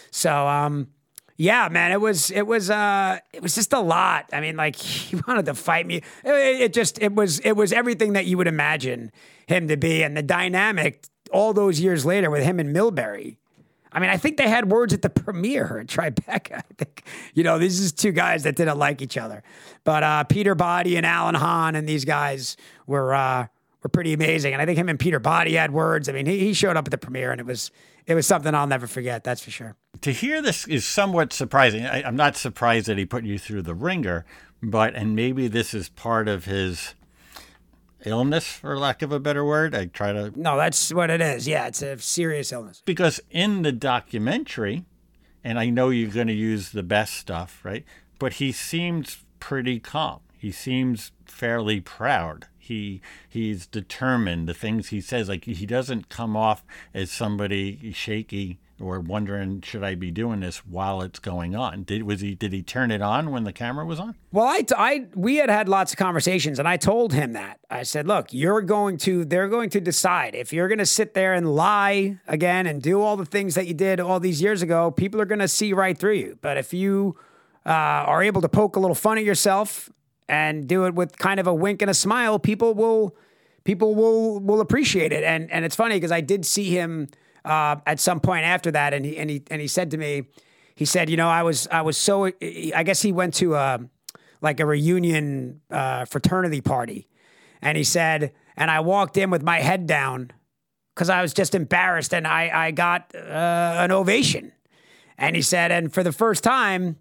So 0.10 0.48
um, 0.48 0.88
yeah, 1.36 1.68
man, 1.70 1.92
it 1.92 2.00
was 2.00 2.32
it 2.32 2.46
was 2.46 2.70
uh 2.70 3.20
it 3.34 3.42
was 3.42 3.56
just 3.56 3.74
a 3.74 3.80
lot. 3.80 4.30
I 4.34 4.42
mean, 4.42 4.56
like 4.56 4.76
he 4.78 5.16
wanted 5.28 5.46
to 5.46 5.54
fight 5.54 5.86
me. 5.86 5.98
It, 6.24 6.62
it, 6.62 6.74
just 6.74 7.02
it 7.02 7.14
was 7.14 7.40
it 7.40 7.54
was 7.54 7.72
everything 7.72 8.14
that 8.14 8.26
you 8.26 8.38
would 8.38 8.48
imagine 8.48 9.12
him 9.48 9.68
to 9.68 9.78
be, 9.78 10.04
and 10.04 10.16
the 10.16 10.24
dynamic 10.24 11.06
all 11.32 11.54
those 11.54 11.80
years 11.80 12.06
later 12.06 12.30
with 12.30 12.44
him 12.44 12.60
and 12.60 12.76
Milbury. 12.76 13.38
I 13.96 14.00
mean, 14.00 14.10
I 14.10 14.18
think 14.18 14.38
they 14.38 14.50
had 14.50 14.72
words 14.72 14.92
at 14.92 15.04
the 15.04 15.10
premiere 15.10 15.80
at 15.80 15.88
Tribeca. 15.88 16.58
I 16.58 16.74
think 16.78 17.04
you 17.34 17.44
know 17.44 17.58
these 17.58 17.80
is 17.80 17.92
two 17.92 18.12
guys 18.12 18.44
that 18.44 18.56
didn't 18.56 18.78
like 18.78 19.02
each 19.02 19.18
other, 19.18 19.44
but 19.84 20.04
uh, 20.04 20.24
Peter 20.26 20.56
Botte 20.56 20.96
and 20.96 21.06
Alan 21.06 21.36
Hahn 21.36 21.76
and 21.76 21.88
these 21.88 22.06
guys 22.06 22.58
were 22.86 23.14
uh, 23.14 23.48
were 23.84 23.90
pretty 23.90 24.14
amazing. 24.14 24.54
And 24.54 24.62
I 24.62 24.66
think 24.66 24.78
him 24.78 24.90
and 24.90 25.00
Peter 25.00 25.20
Botte 25.20 25.52
had 25.52 25.72
words. 25.72 26.10
I 26.10 26.14
mean, 26.14 26.26
he, 26.26 26.40
he 26.40 26.54
showed 26.54 26.78
up 26.78 26.88
at 26.88 26.92
the 26.92 26.98
premiere, 26.98 27.32
and 27.32 27.40
it 27.40 27.46
was 27.46 27.70
it 28.06 28.16
was 28.16 28.26
something 28.26 28.56
I'll 28.56 28.68
never 28.68 28.88
forget. 28.88 29.24
That's 29.24 29.44
for 29.44 29.52
sure. 29.52 29.76
To 30.02 30.12
hear 30.12 30.42
this 30.42 30.68
is 30.68 30.86
somewhat 30.86 31.34
surprising. 31.34 31.86
I, 31.86 32.04
I'm 32.04 32.16
not 32.16 32.36
surprised 32.36 32.88
that 32.88 32.98
he 32.98 33.06
put 33.06 33.24
you 33.24 33.38
through 33.38 33.64
the 33.64 33.76
ringer, 33.76 34.26
but 34.62 34.96
and 34.96 35.16
maybe 35.16 35.48
this 35.48 35.74
is 35.74 35.90
part 35.90 36.28
of 36.28 36.46
his 36.46 36.96
illness, 38.06 38.48
for 38.48 38.78
lack 38.78 39.02
of 39.02 39.12
a 39.12 39.20
better 39.20 39.46
word. 39.46 39.76
I 39.76 39.86
try 39.86 40.14
to. 40.14 40.32
No, 40.40 40.58
that's 40.58 40.94
what 40.94 41.10
it 41.10 41.22
is. 41.22 41.48
Yeah, 41.48 41.68
it's 41.68 41.82
a 41.82 41.98
serious 42.00 42.52
illness. 42.52 42.82
Because 42.86 43.20
in 43.30 43.62
the 43.62 43.72
documentary, 43.72 44.86
and 45.44 45.60
I 45.60 45.70
know 45.70 45.90
you're 45.90 46.12
going 46.12 46.28
to 46.28 46.34
use 46.34 46.72
the 46.72 46.84
best 46.84 47.14
stuff, 47.16 47.60
right? 47.64 47.84
But 48.20 48.34
he 48.34 48.52
seems 48.52 49.24
pretty 49.40 49.80
calm. 49.80 50.22
He 50.44 50.52
seems 50.52 51.14
fairly 51.26 51.80
proud 51.80 52.48
he 52.58 53.02
he's 53.30 53.66
determined 53.66 54.48
the 54.48 54.54
things 54.54 54.90
he 54.90 55.02
says 55.02 55.30
like 55.30 55.46
he 55.46 55.66
doesn't 55.66 56.10
come 56.10 56.36
off 56.36 56.66
as 56.94 57.12
somebody 57.12 57.92
shaky 57.94 58.60
or 58.78 59.00
wondering 59.00 59.62
should 59.62 59.86
I 59.86 59.96
be 59.96 60.12
doing 60.12 60.42
this 60.42 60.66
while 60.66 61.02
it's 61.02 61.20
going 61.20 61.56
on. 61.56 61.84
Did 61.84 62.04
was 62.04 62.20
he 62.20 62.36
did 62.36 62.52
he 62.52 62.62
turn 62.62 62.92
it 62.92 63.02
on 63.02 63.32
when 63.32 63.46
the 63.46 63.54
camera 63.54 63.86
was 63.86 64.02
on? 64.02 64.16
Well, 64.34 64.46
I, 64.46 64.66
I 64.78 65.06
we 65.16 65.38
had 65.38 65.50
had 65.50 65.70
lots 65.70 65.94
of 65.94 65.98
conversations 65.98 66.60
and 66.60 66.68
I 66.68 66.76
told 66.76 67.14
him 67.14 67.32
that. 67.34 67.60
I 67.70 67.84
said, 67.84 68.06
"Look, 68.06 68.34
you're 68.34 68.62
going 68.62 68.98
to 69.00 69.24
they're 69.24 69.48
going 69.48 69.70
to 69.70 69.80
decide 69.80 70.36
if 70.36 70.52
you're 70.52 70.68
going 70.68 70.80
to 70.80 70.86
sit 70.86 71.14
there 71.14 71.34
and 71.34 71.56
lie 71.56 72.18
again 72.28 72.68
and 72.68 72.82
do 72.82 73.02
all 73.02 73.16
the 73.16 73.26
things 73.26 73.56
that 73.56 73.68
you 73.68 73.74
did 73.74 74.02
all 74.02 74.20
these 74.20 74.42
years 74.42 74.62
ago, 74.62 74.92
people 74.92 75.22
are 75.22 75.26
going 75.26 75.40
to 75.40 75.48
see 75.48 75.72
right 75.72 75.98
through 75.98 76.16
you. 76.16 76.38
But 76.42 76.58
if 76.58 76.74
you 76.74 77.16
uh, 77.66 77.70
are 77.70 78.22
able 78.22 78.42
to 78.42 78.50
poke 78.50 78.76
a 78.76 78.80
little 78.80 78.96
fun 78.96 79.18
at 79.18 79.24
yourself 79.24 79.90
and 80.28 80.68
do 80.68 80.86
it 80.86 80.96
with 80.96 81.18
kind 81.18 81.40
of 81.40 81.48
a 81.48 81.54
wink 81.54 81.82
and 81.82 81.92
a 81.92 81.94
smile, 81.94 82.40
people 82.40 82.74
will 82.74 83.16
people 83.64 83.96
will 83.96 84.40
will 84.40 84.62
appreciate 84.62 85.12
it. 85.12 85.24
And 85.24 85.52
and 85.52 85.66
it's 85.66 85.76
funny 85.76 85.96
because 85.96 86.12
I 86.12 86.22
did 86.22 86.46
see 86.46 86.70
him 86.70 87.08
uh, 87.46 87.78
at 87.86 88.00
some 88.00 88.20
point 88.20 88.46
after 88.46 88.72
that, 88.72 88.94
and 88.94 89.06
he 89.06 89.18
and 89.18 89.30
he 89.30 89.44
and 89.50 89.62
he 89.62 89.68
said 89.68 89.92
to 89.92 89.98
me, 89.98 90.24
he 90.76 90.86
said, 90.86 91.10
you 91.10 91.18
know, 91.18 91.30
I 91.30 91.44
was 91.44 91.68
I 91.68 91.82
was 91.82 91.98
so 91.98 92.26
I 92.26 92.84
guess 92.84 93.02
he 93.02 93.12
went 93.12 93.34
to 93.36 93.56
a 93.56 93.80
like 94.42 94.60
a 94.60 94.66
reunion 94.66 95.62
uh, 95.72 96.06
fraternity 96.06 96.62
party, 96.62 97.08
and 97.62 97.78
he 97.78 97.84
said, 97.84 98.34
and 98.58 98.70
I 98.70 98.80
walked 98.82 99.18
in 99.18 99.30
with 99.30 99.44
my 99.44 99.60
head 99.60 99.88
down 99.88 100.32
because 100.94 101.10
I 101.10 101.22
was 101.22 101.34
just 101.34 101.56
embarrassed, 101.56 102.14
and 102.14 102.28
I 102.28 102.68
I 102.68 102.72
got 102.72 103.14
uh, 103.16 103.20
an 103.80 103.92
ovation, 103.92 104.52
and 105.18 105.36
he 105.36 105.42
said, 105.42 105.72
and 105.72 105.94
for 105.94 106.04
the 106.04 106.12
first 106.12 106.44
time 106.44 106.98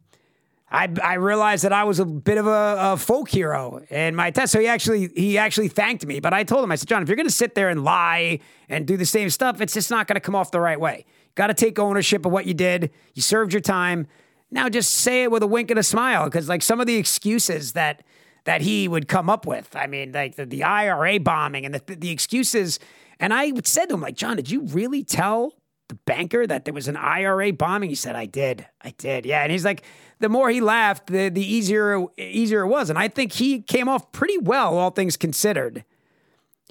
I, 0.73 0.89
I 1.05 1.15
realized 1.15 1.65
that 1.65 1.73
I 1.75 1.85
was 1.85 2.01
a 2.01 2.07
bit 2.07 2.39
of 2.39 2.47
a, 2.47 2.77
a, 2.79 2.97
folk 2.97 3.29
hero 3.29 3.83
in 3.91 4.17
my 4.17 4.31
test. 4.31 4.53
So 4.53 4.59
he 4.59 4.67
actually 4.67 5.09
he 5.15 5.37
actually 5.37 5.69
thanked 5.69 6.07
me. 6.07 6.19
But 6.19 6.33
I 6.33 6.45
told 6.45 6.65
him, 6.65 6.73
I 6.73 6.77
said, 6.77 6.89
John, 6.89 7.03
if 7.03 7.09
you're 7.09 7.17
going 7.17 7.29
to 7.29 7.35
sit 7.35 7.55
there 7.55 7.69
and 7.69 7.85
lie 7.85 8.39
and 8.71 8.87
do 8.87 8.97
the 8.97 9.05
same 9.05 9.29
stuff, 9.29 9.61
it's 9.61 9.75
just 9.75 9.91
not 9.91 10.07
going 10.07 10.15
to 10.15 10.21
come 10.21 10.35
off 10.35 10.51
the 10.51 10.61
right 10.61 10.81
way. 10.81 11.05
Got 11.35 11.49
to 11.49 11.55
take 11.55 11.79
ownership 11.79 12.25
of 12.25 12.33
what 12.33 12.47
you 12.47 12.55
did. 12.55 12.91
You 13.13 13.21
served 13.21 13.53
your 13.53 13.61
time. 13.61 14.07
Now 14.51 14.71
just 14.71 14.93
say 14.95 15.25
it 15.25 15.31
with 15.31 15.43
a 15.43 15.47
wink 15.47 15.71
and 15.71 15.79
a 15.79 15.83
smile, 15.83 16.25
because 16.25 16.49
like 16.49 16.63
some 16.63 16.81
of 16.81 16.87
the 16.87 16.97
excuses 16.97 17.73
that 17.73 18.03
that 18.45 18.63
he 18.63 18.89
would 18.89 19.09
come 19.09 19.29
up 19.29 19.47
with, 19.47 19.77
I 19.77 19.87
mean, 19.87 20.13
like 20.13 20.37
the, 20.37 20.47
the 20.47 20.65
IRA 20.65 21.21
bombing 21.21 21.67
and 21.67 21.75
the 21.75 21.97
the 21.97 22.11
excuses. 22.11 22.79
And 23.21 23.35
I 23.35 23.53
said 23.65 23.87
to 23.87 23.95
him, 23.95 24.01
like, 24.01 24.17
John, 24.17 24.37
did 24.37 24.51
you 24.51 24.63
really 24.63 25.05
tell 25.05 25.53
the 25.93 25.99
banker 26.07 26.47
that 26.47 26.65
there 26.65 26.73
was 26.73 26.89
an 26.89 26.97
IRA 26.97 27.53
bombing? 27.53 27.91
He 27.91 27.95
said, 27.95 28.17
I 28.17 28.25
did. 28.25 28.67
I 28.81 28.95
did. 28.97 29.27
Yeah. 29.27 29.43
And 29.43 29.53
he's 29.53 29.65
like, 29.65 29.83
the 30.21 30.31
more 30.31 30.49
he 30.49 30.61
laughed, 30.61 31.09
the 31.09 31.29
the 31.29 31.45
easier 31.45 32.07
easier 32.17 32.63
it 32.63 32.69
was. 32.69 32.89
And 32.89 32.99
I 32.99 33.09
think 33.09 33.33
he 33.33 33.61
came 33.61 33.89
off 33.89 34.11
pretty 34.13 34.39
well, 34.39 34.79
all 34.79 34.91
things 34.91 35.17
considered. 35.19 35.85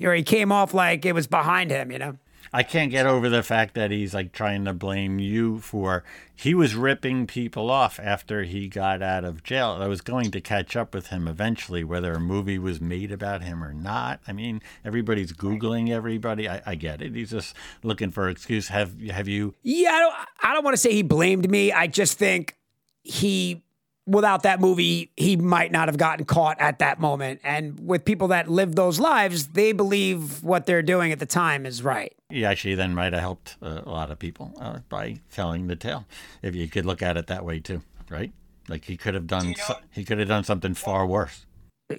Or 0.02 0.16
he 0.16 0.24
came 0.24 0.52
off 0.52 0.74
like 0.74 1.06
it 1.06 1.14
was 1.14 1.28
behind 1.28 1.70
him, 1.70 1.92
you 1.92 2.00
know. 2.00 2.18
I 2.54 2.64
can't 2.64 2.92
get 2.92 3.06
over 3.06 3.30
the 3.30 3.44
fact 3.44 3.76
that 3.76 3.92
he's 3.92 4.14
like 4.14 4.34
trying 4.34 4.66
to 4.66 4.74
blame 4.74 5.20
you 5.20 5.60
for 5.60 6.04
he 6.36 6.54
was 6.54 6.76
ripping 6.76 7.26
people 7.26 7.70
off 7.70 8.00
after 8.00 8.44
he 8.44 8.68
got 8.68 9.02
out 9.02 9.24
of 9.24 9.44
jail. 9.44 9.78
I 9.80 9.88
was 9.88 10.02
going 10.02 10.32
to 10.32 10.42
catch 10.42 10.76
up 10.76 10.94
with 10.94 11.08
him 11.08 11.28
eventually, 11.28 11.84
whether 11.84 12.14
a 12.14 12.20
movie 12.20 12.60
was 12.60 12.82
made 12.82 13.12
about 13.12 13.42
him 13.42 13.64
or 13.64 13.74
not. 13.74 14.20
I 14.28 14.34
mean, 14.34 14.62
everybody's 14.84 15.32
googling 15.32 15.92
everybody. 15.92 16.50
I, 16.50 16.62
I 16.66 16.76
get 16.76 17.02
it. 17.02 17.16
He's 17.16 17.32
just 17.32 17.56
looking 17.84 18.12
for 18.12 18.26
an 18.26 18.32
excuse. 18.32 18.68
Have 18.68 19.00
have 19.10 19.30
you? 19.30 19.56
Yeah, 19.64 19.92
I 19.92 20.00
don't. 20.00 20.16
I 20.44 20.54
don't 20.54 20.64
want 20.66 20.74
to 20.74 20.82
say 20.82 20.92
he 20.92 21.04
blamed 21.04 21.50
me. 21.50 21.72
I 21.72 21.88
just 21.88 22.18
think 22.18 22.58
he 23.04 23.64
without 24.12 24.44
that 24.44 24.60
movie, 24.60 25.12
he 25.16 25.36
might 25.36 25.72
not 25.72 25.88
have 25.88 25.98
gotten 25.98 26.26
caught 26.26 26.60
at 26.60 26.80
that 26.80 27.00
moment. 27.00 27.42
And 27.44 27.80
with 27.80 28.06
people 28.06 28.28
that 28.30 28.50
live 28.50 28.76
those 28.76 29.00
lives, 29.00 29.48
they 29.48 29.72
believe 29.72 30.44
what 30.44 30.66
they're 30.66 30.82
doing 30.82 31.12
at 31.12 31.20
the 31.20 31.26
time 31.26 31.66
is 31.66 31.82
right. 31.82 32.14
He 32.30 32.46
actually 32.46 32.76
then 32.76 32.94
might 32.94 33.14
have 33.14 33.22
helped 33.22 33.58
uh, 33.62 33.82
a 33.86 33.90
lot 33.90 34.12
of 34.12 34.20
people 34.20 34.54
uh, 34.60 34.80
by 34.90 35.20
telling 35.32 35.68
the 35.68 35.76
tale, 35.76 36.06
if 36.42 36.56
you 36.56 36.68
could 36.68 36.86
look 36.86 37.02
at 37.02 37.18
it 37.18 37.28
that 37.28 37.46
way 37.46 37.60
too, 37.60 37.82
right? 38.10 38.32
Like 38.68 38.86
he 38.86 38.98
could 38.98 39.14
have 39.14 39.28
done, 39.28 39.50
you 39.50 39.56
know, 39.58 39.64
so, 39.66 39.76
he 39.92 40.04
could 40.04 40.20
have 40.20 40.28
done 40.28 40.44
something 40.44 40.74
far 40.74 41.06
worse. 41.06 41.46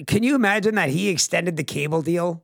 Can 0.07 0.23
you 0.23 0.35
imagine 0.35 0.75
that 0.77 0.91
he 0.91 1.09
extended 1.09 1.57
the 1.57 1.65
cable 1.65 2.03
deal 2.03 2.43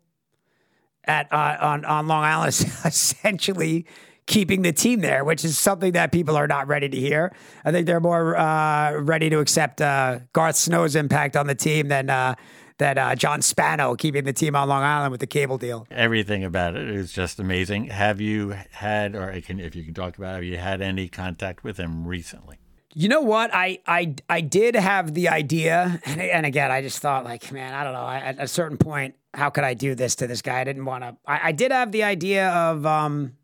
at 1.04 1.32
uh, 1.32 1.56
on 1.60 1.84
on 1.84 2.06
Long 2.06 2.24
Island, 2.24 2.48
essentially 2.84 3.86
keeping 4.28 4.62
the 4.62 4.72
team 4.72 5.00
there, 5.00 5.24
which 5.24 5.44
is 5.44 5.58
something 5.58 5.92
that 5.92 6.12
people 6.12 6.36
are 6.36 6.46
not 6.46 6.68
ready 6.68 6.88
to 6.88 6.96
hear. 6.96 7.32
I 7.64 7.72
think 7.72 7.86
they're 7.86 7.98
more 7.98 8.36
uh, 8.36 8.92
ready 9.00 9.28
to 9.30 9.40
accept 9.40 9.80
uh, 9.80 10.20
Garth 10.32 10.54
Snow's 10.54 10.94
impact 10.94 11.36
on 11.36 11.48
the 11.48 11.54
team 11.56 11.88
than 11.88 12.10
uh, 12.10 12.36
than 12.76 12.96
uh, 12.96 13.16
John 13.16 13.42
Spano 13.42 13.96
keeping 13.96 14.22
the 14.22 14.32
team 14.32 14.54
on 14.54 14.68
Long 14.68 14.84
Island 14.84 15.10
with 15.10 15.20
the 15.20 15.26
cable 15.26 15.58
deal. 15.58 15.86
Everything 15.90 16.44
about 16.44 16.76
it 16.76 16.88
is 16.88 17.12
just 17.12 17.40
amazing. 17.40 17.86
Have 17.86 18.20
you 18.20 18.54
had, 18.70 19.16
or 19.16 19.40
can, 19.40 19.58
if 19.58 19.74
you 19.74 19.82
can 19.82 19.94
talk 19.94 20.16
about, 20.16 20.36
have 20.36 20.44
you 20.44 20.58
had 20.58 20.80
any 20.80 21.08
contact 21.08 21.64
with 21.64 21.76
him 21.76 22.06
recently? 22.06 22.58
You 22.94 23.08
know 23.08 23.20
what? 23.20 23.50
I 23.52 23.80
I 23.86 24.14
I 24.28 24.40
did 24.40 24.74
have 24.74 25.14
the 25.14 25.28
idea, 25.28 26.00
and, 26.04 26.20
and 26.20 26.46
again, 26.46 26.70
I 26.70 26.82
just 26.82 27.00
thought 27.00 27.24
like, 27.24 27.50
man, 27.50 27.74
I 27.74 27.82
don't 27.82 27.92
know. 27.94 28.00
I, 28.00 28.18
at 28.18 28.36
a 28.38 28.48
certain 28.48 28.76
point, 28.76 29.14
how 29.34 29.50
could 29.50 29.64
I 29.64 29.74
do 29.74 29.94
this 29.94 30.16
to 30.16 30.26
this 30.26 30.42
guy? 30.42 30.60
I 30.60 30.64
didn't 30.64 30.84
want 30.84 31.04
to. 31.04 31.16
I, 31.26 31.48
I 31.48 31.52
did 31.52 31.72
have 31.72 31.92
the 31.92 32.04
idea 32.04 32.48
of 32.50 32.86
um, 32.86 33.37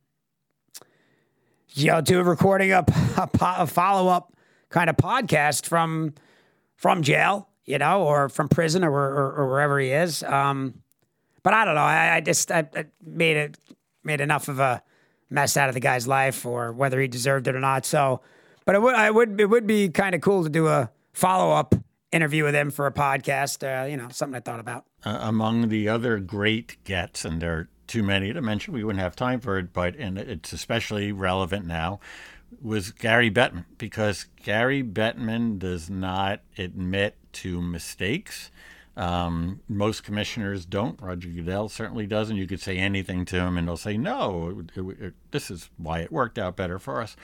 you 1.75 1.89
know, 1.89 2.01
to 2.01 2.23
recording 2.23 2.73
a, 2.73 2.85
a, 3.17 3.29
a 3.41 3.67
follow 3.67 4.09
up 4.09 4.35
kind 4.71 4.89
of 4.89 4.97
podcast 4.97 5.67
from 5.67 6.15
from 6.77 7.03
jail, 7.03 7.49
you 7.65 7.79
know, 7.79 8.03
or 8.03 8.29
from 8.29 8.49
prison 8.49 8.85
or, 8.85 8.93
or, 8.93 9.33
or 9.33 9.49
wherever 9.49 9.79
he 9.79 9.91
is. 9.91 10.23
Um, 10.23 10.83
but 11.43 11.55
I 11.55 11.65
don't 11.65 11.75
know. 11.75 11.83
I, 11.83 12.17
I 12.17 12.21
just 12.21 12.51
I, 12.51 12.69
I 12.75 12.87
made 13.05 13.37
it 13.37 13.59
made 14.03 14.21
enough 14.21 14.49
of 14.49 14.59
a 14.59 14.83
mess 15.31 15.57
out 15.57 15.69
of 15.69 15.75
the 15.75 15.81
guy's 15.81 16.07
life, 16.07 16.47
or 16.47 16.73
whether 16.73 17.01
he 17.01 17.09
deserved 17.09 17.49
it 17.49 17.55
or 17.55 17.61
not. 17.61 17.85
So, 17.85 18.21
but 18.65 18.75
it 18.75 18.83
would 18.83 18.95
I 18.95 19.11
would 19.11 19.41
it 19.41 19.47
would 19.47 19.67
be 19.67 19.89
kind 19.89 20.15
of 20.15 20.21
cool 20.21 20.45
to 20.45 20.51
do 20.51 20.69
a 20.69 20.91
follow 21.13 21.53
up 21.53 21.75
interview 22.13 22.45
with 22.45 22.55
him 22.55 22.71
for 22.71 22.87
a 22.87 22.93
podcast. 22.93 23.63
Uh, 23.63 23.87
you 23.87 23.97
know, 23.97 24.09
something 24.11 24.37
I 24.37 24.41
thought 24.41 24.61
about. 24.61 24.85
Uh, 25.05 25.19
among 25.21 25.69
the 25.69 25.89
other 25.89 26.19
great 26.19 26.83
gets, 26.85 27.25
and 27.25 27.43
there 27.43 27.69
too 27.87 28.03
many 28.03 28.33
to 28.33 28.41
mention. 28.41 28.75
We 28.75 28.85
wouldn't 28.85 29.03
have 29.03 29.17
time 29.17 29.41
for 29.41 29.59
it, 29.59 29.73
but 29.73 29.97
and 29.97 30.19
it's 30.19 30.53
especially 30.53 31.13
relevant 31.13 31.67
now 31.67 32.01
was 32.63 32.93
Gary 32.93 33.31
Bettman 33.31 33.65
because 33.79 34.27
Gary 34.43 34.83
Bettman 34.83 35.59
does 35.59 35.91
not 35.91 36.41
admit 36.59 37.17
to 37.33 37.61
mistakes. 37.61 38.51
Um, 38.97 39.61
most 39.69 40.05
commissioners 40.05 40.65
don't. 40.65 41.01
Roger 41.01 41.29
Goodell 41.29 41.69
certainly 41.69 42.07
doesn't. 42.07 42.37
You 42.37 42.47
could 42.47 42.61
say 42.61 42.79
anything 42.79 43.25
to 43.27 43.41
him, 43.41 43.59
and 43.59 43.67
they'll 43.67 43.77
say, 43.77 43.97
"No, 43.97 44.65
it, 44.77 44.79
it, 44.79 45.01
it, 45.01 45.15
this 45.33 45.51
is 45.51 45.69
why 45.77 46.01
it 46.01 46.13
worked 46.13 46.39
out 46.39 46.55
better 46.57 46.79
for 46.79 47.01
us." 47.01 47.17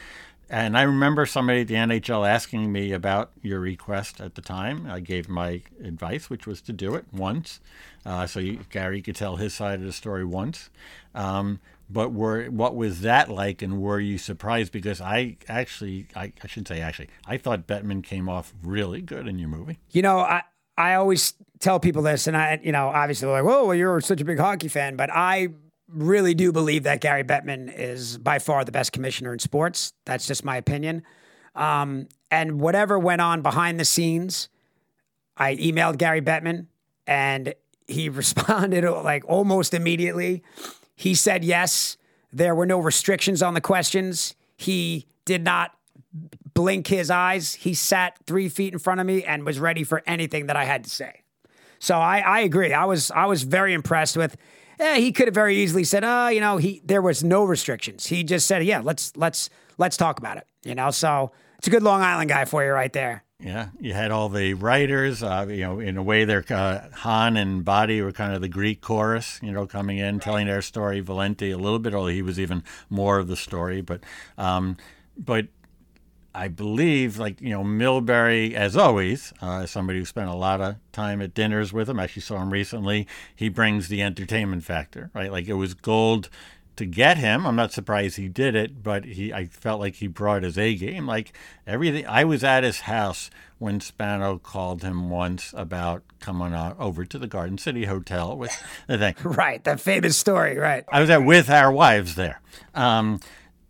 And 0.51 0.77
I 0.77 0.83
remember 0.83 1.27
somebody 1.27 1.61
at 1.61 1.69
the 1.69 1.75
NHL 1.75 2.29
asking 2.29 2.73
me 2.73 2.91
about 2.91 3.31
your 3.41 3.61
request 3.61 4.21
at 4.21 4.35
the 4.35 4.43
time. 4.43 4.85
I 4.91 4.99
gave 4.99 5.29
my 5.29 5.63
advice, 5.83 6.29
which 6.29 6.45
was 6.45 6.61
to 6.63 6.73
do 6.73 6.97
it 6.97 7.05
once, 7.13 7.61
uh, 8.05 8.27
so 8.27 8.41
you, 8.41 8.59
Gary 8.69 9.01
could 9.01 9.15
tell 9.15 9.37
his 9.37 9.55
side 9.55 9.79
of 9.79 9.87
the 9.87 9.93
story 9.93 10.25
once. 10.25 10.69
Um, 11.15 11.61
but 11.89 12.13
were 12.13 12.47
what 12.47 12.75
was 12.75 13.03
that 13.03 13.29
like, 13.29 13.63
and 13.63 13.81
were 13.81 14.01
you 14.01 14.19
surprised? 14.19 14.73
Because 14.73 15.01
I 15.01 15.37
actually, 15.49 16.07
I, 16.17 16.33
I 16.43 16.47
shouldn't 16.49 16.69
say 16.69 16.81
actually, 16.81 17.11
I 17.27 17.37
thought 17.37 17.69
Bettman 17.69 18.03
came 18.03 18.29
off 18.29 18.53
really 18.63 19.03
good 19.03 19.29
in 19.29 19.39
your 19.39 19.49
movie. 19.49 19.79
You 19.91 20.03
know, 20.03 20.19
I 20.19 20.43
I 20.77 20.95
always 20.95 21.35
tell 21.61 21.79
people 21.79 22.03
this, 22.03 22.27
and 22.27 22.37
I, 22.37 22.61
you 22.63 22.73
know, 22.73 22.89
obviously 22.89 23.27
they're 23.27 23.43
like, 23.43 23.45
"Whoa, 23.45 23.67
well, 23.67 23.75
you're 23.75 24.01
such 24.01 24.21
a 24.21 24.25
big 24.25 24.39
hockey 24.39 24.69
fan," 24.69 24.97
but 24.97 25.11
I 25.13 25.49
really 25.92 26.35
do 26.35 26.53
believe 26.53 26.85
that 26.85 27.00
Gary 27.00 27.24
Bettman 27.24 27.72
is 27.76 28.18
by 28.18 28.38
far 28.38 28.64
the 28.64 28.72
best 28.72 28.92
commissioner 28.92 29.33
in 29.33 29.38
sports. 29.38 29.92
That's 30.05 30.26
just 30.26 30.44
my 30.44 30.57
opinion. 30.57 31.03
Um, 31.55 32.09
and 32.31 32.61
whatever 32.61 32.98
went 32.98 33.20
on 33.20 33.42
behind 33.42 33.81
the 33.81 33.85
scenes, 33.85 34.48
I 35.37 35.57
emailed 35.57 35.98
Gary 35.98 36.22
Bettman 36.22 36.66
and 37.07 37.55
he 37.87 38.09
responded 38.09 38.88
like 38.88 39.24
almost 39.26 39.74
immediately. 39.74 40.42
He 40.94 41.14
said 41.14 41.44
yes. 41.44 41.96
There 42.33 42.55
were 42.55 42.66
no 42.66 42.79
restrictions 42.79 43.42
on 43.42 43.55
the 43.55 43.61
questions. 43.61 44.35
He 44.57 45.07
did 45.24 45.42
not 45.42 45.72
blink 46.55 46.87
his 46.87 47.11
eyes. 47.11 47.55
He 47.55 47.74
sat 47.74 48.18
three 48.26 48.48
feet 48.48 48.72
in 48.72 48.79
front 48.79 49.00
of 49.00 49.07
me 49.07 49.24
and 49.24 49.44
was 49.44 49.59
ready 49.59 49.83
for 49.83 50.03
anything 50.07 50.46
that 50.46 50.57
I 50.57 50.64
had 50.64 50.85
to 50.85 50.90
say. 50.90 51.22
So 51.79 51.96
I, 51.96 52.18
I 52.18 52.40
agree. 52.40 52.72
I 52.72 52.85
was 52.85 53.11
I 53.11 53.26
was 53.26 53.42
very 53.42 53.72
impressed 53.72 54.16
with 54.16 54.37
eh, 54.81 54.99
he 54.99 55.12
could 55.12 55.29
have 55.29 55.35
very 55.35 55.57
easily 55.57 55.85
said, 55.85 56.05
"Oh, 56.05 56.29
you 56.29 56.40
know, 56.40 56.57
he 56.57 56.81
there 56.85 57.03
was 57.03 57.23
no 57.23 57.45
restrictions." 57.45 58.07
He 58.07 58.25
just 58.25 58.47
said, 58.47 58.64
"Yeah, 58.64 58.81
let's 58.83 59.16
let's 59.16 59.51
let's 59.79 59.97
talk 59.97 60.19
about 60.19 60.37
it." 60.37 60.47
You 60.64 60.75
know, 60.75 60.90
so 60.90 61.33
it's 61.59 61.69
a 61.69 61.71
good 61.71 61.83
Long 61.83 62.03
Island 62.03 62.31
guy 62.31 62.45
for 62.45 62.64
you 62.64 62.73
right 62.73 62.93
there. 62.93 63.25
Yeah, 63.43 63.69
you 63.79 63.95
had 63.95 64.11
all 64.11 64.29
the 64.29 64.55
writers. 64.55 65.23
Uh, 65.23 65.47
you 65.49 65.62
know, 65.62 65.81
in 65.81 65.97
a 65.97 66.03
way, 66.03 66.25
they're 66.25 66.45
uh, 66.51 66.88
Hahn 66.93 67.37
and 67.37 67.64
Botte 67.64 68.03
were 68.03 68.12
kind 68.12 68.35
of 68.35 68.40
the 68.40 68.49
Greek 68.49 68.81
chorus. 68.81 69.38
You 69.43 69.53
know, 69.53 69.66
coming 69.66 69.99
in 69.99 70.16
right. 70.16 70.23
telling 70.23 70.47
their 70.47 70.62
story. 70.62 71.01
Valenti 71.01 71.51
a 71.51 71.59
little 71.59 71.79
bit, 71.79 71.95
although 71.95 72.09
he 72.09 72.23
was 72.23 72.38
even 72.38 72.62
more 72.90 73.19
of 73.19 73.29
the 73.29 73.37
story. 73.37 73.81
But, 73.81 74.03
um, 74.37 74.77
but 75.16 75.47
I 76.35 76.49
believe, 76.49 77.19
like, 77.19 77.40
you 77.40 77.51
know, 77.51 77.64
Milbury, 77.64 78.55
as 78.55 78.77
always, 78.77 79.33
uh, 79.43 79.66
somebody 79.66 79.99
who 79.99 80.05
spent 80.05 80.29
a 80.29 80.35
lot 80.35 80.61
of 80.61 80.77
time 80.93 81.21
at 81.21 81.35
dinners 81.35 81.73
with 81.73 81.90
him, 81.90 81.99
I 81.99 82.05
actually 82.05 82.23
saw 82.23 82.40
him 82.40 82.53
recently, 82.53 83.07
he 83.35 83.49
brings 83.49 83.88
the 83.88 84.03
entertainment 84.03 84.62
factor, 84.64 85.11
right? 85.12 85.33
Like, 85.33 85.49
it 85.49 85.55
was 85.55 85.75
gold 85.75 86.29
to 86.77 86.87
get 86.87 87.19
him. 87.19 87.47
I'm 87.47 87.57
not 87.57 87.73
surprised 87.73 88.16
he 88.16 88.29
did 88.29 88.55
it, 88.55 88.83
but 88.83 89.05
he, 89.05 89.33
I 89.33 89.47
felt 89.47 89.81
like 89.81 89.97
he 89.97 90.07
brought 90.07 90.45
his 90.45 90.57
A 90.57 90.75
game. 90.77 91.07
Like, 91.07 91.37
everything, 91.66 92.07
I 92.07 92.25
was 92.25 92.45
at 92.45 92.62
his 92.64 92.81
house 92.81 93.29
when 93.59 93.81
Spano 93.81 94.38
called 94.38 94.83
him 94.83 95.11
once 95.11 95.53
about 95.55 96.03
coming 96.21 96.55
on 96.55 96.75
over 96.79 97.05
to 97.05 97.19
the 97.19 97.27
Garden 97.27 97.59
City 97.59 97.85
Hotel 97.85 98.37
with 98.37 98.57
the 98.87 98.97
thing. 98.97 99.14
right, 99.25 99.62
that 99.64 99.81
famous 99.81 100.16
story, 100.16 100.57
right. 100.57 100.85
I 100.90 101.01
was 101.01 101.09
there 101.09 101.21
with 101.21 101.51
our 101.51 101.71
wives 101.71 102.14
there. 102.14 102.40
Um, 102.75 103.21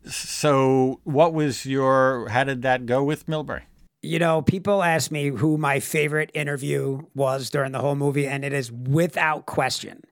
so, 0.06 1.00
what 1.04 1.34
was 1.34 1.66
your? 1.66 2.28
How 2.28 2.44
did 2.44 2.62
that 2.62 2.86
go 2.86 3.02
with 3.04 3.26
Milbury? 3.26 3.62
You 4.02 4.18
know, 4.18 4.40
people 4.40 4.82
ask 4.82 5.10
me 5.10 5.28
who 5.28 5.58
my 5.58 5.78
favorite 5.78 6.30
interview 6.32 7.02
was 7.14 7.50
during 7.50 7.72
the 7.72 7.80
whole 7.80 7.96
movie, 7.96 8.26
and 8.26 8.44
it 8.44 8.52
is 8.52 8.72
without 8.72 9.44
question. 9.44 10.02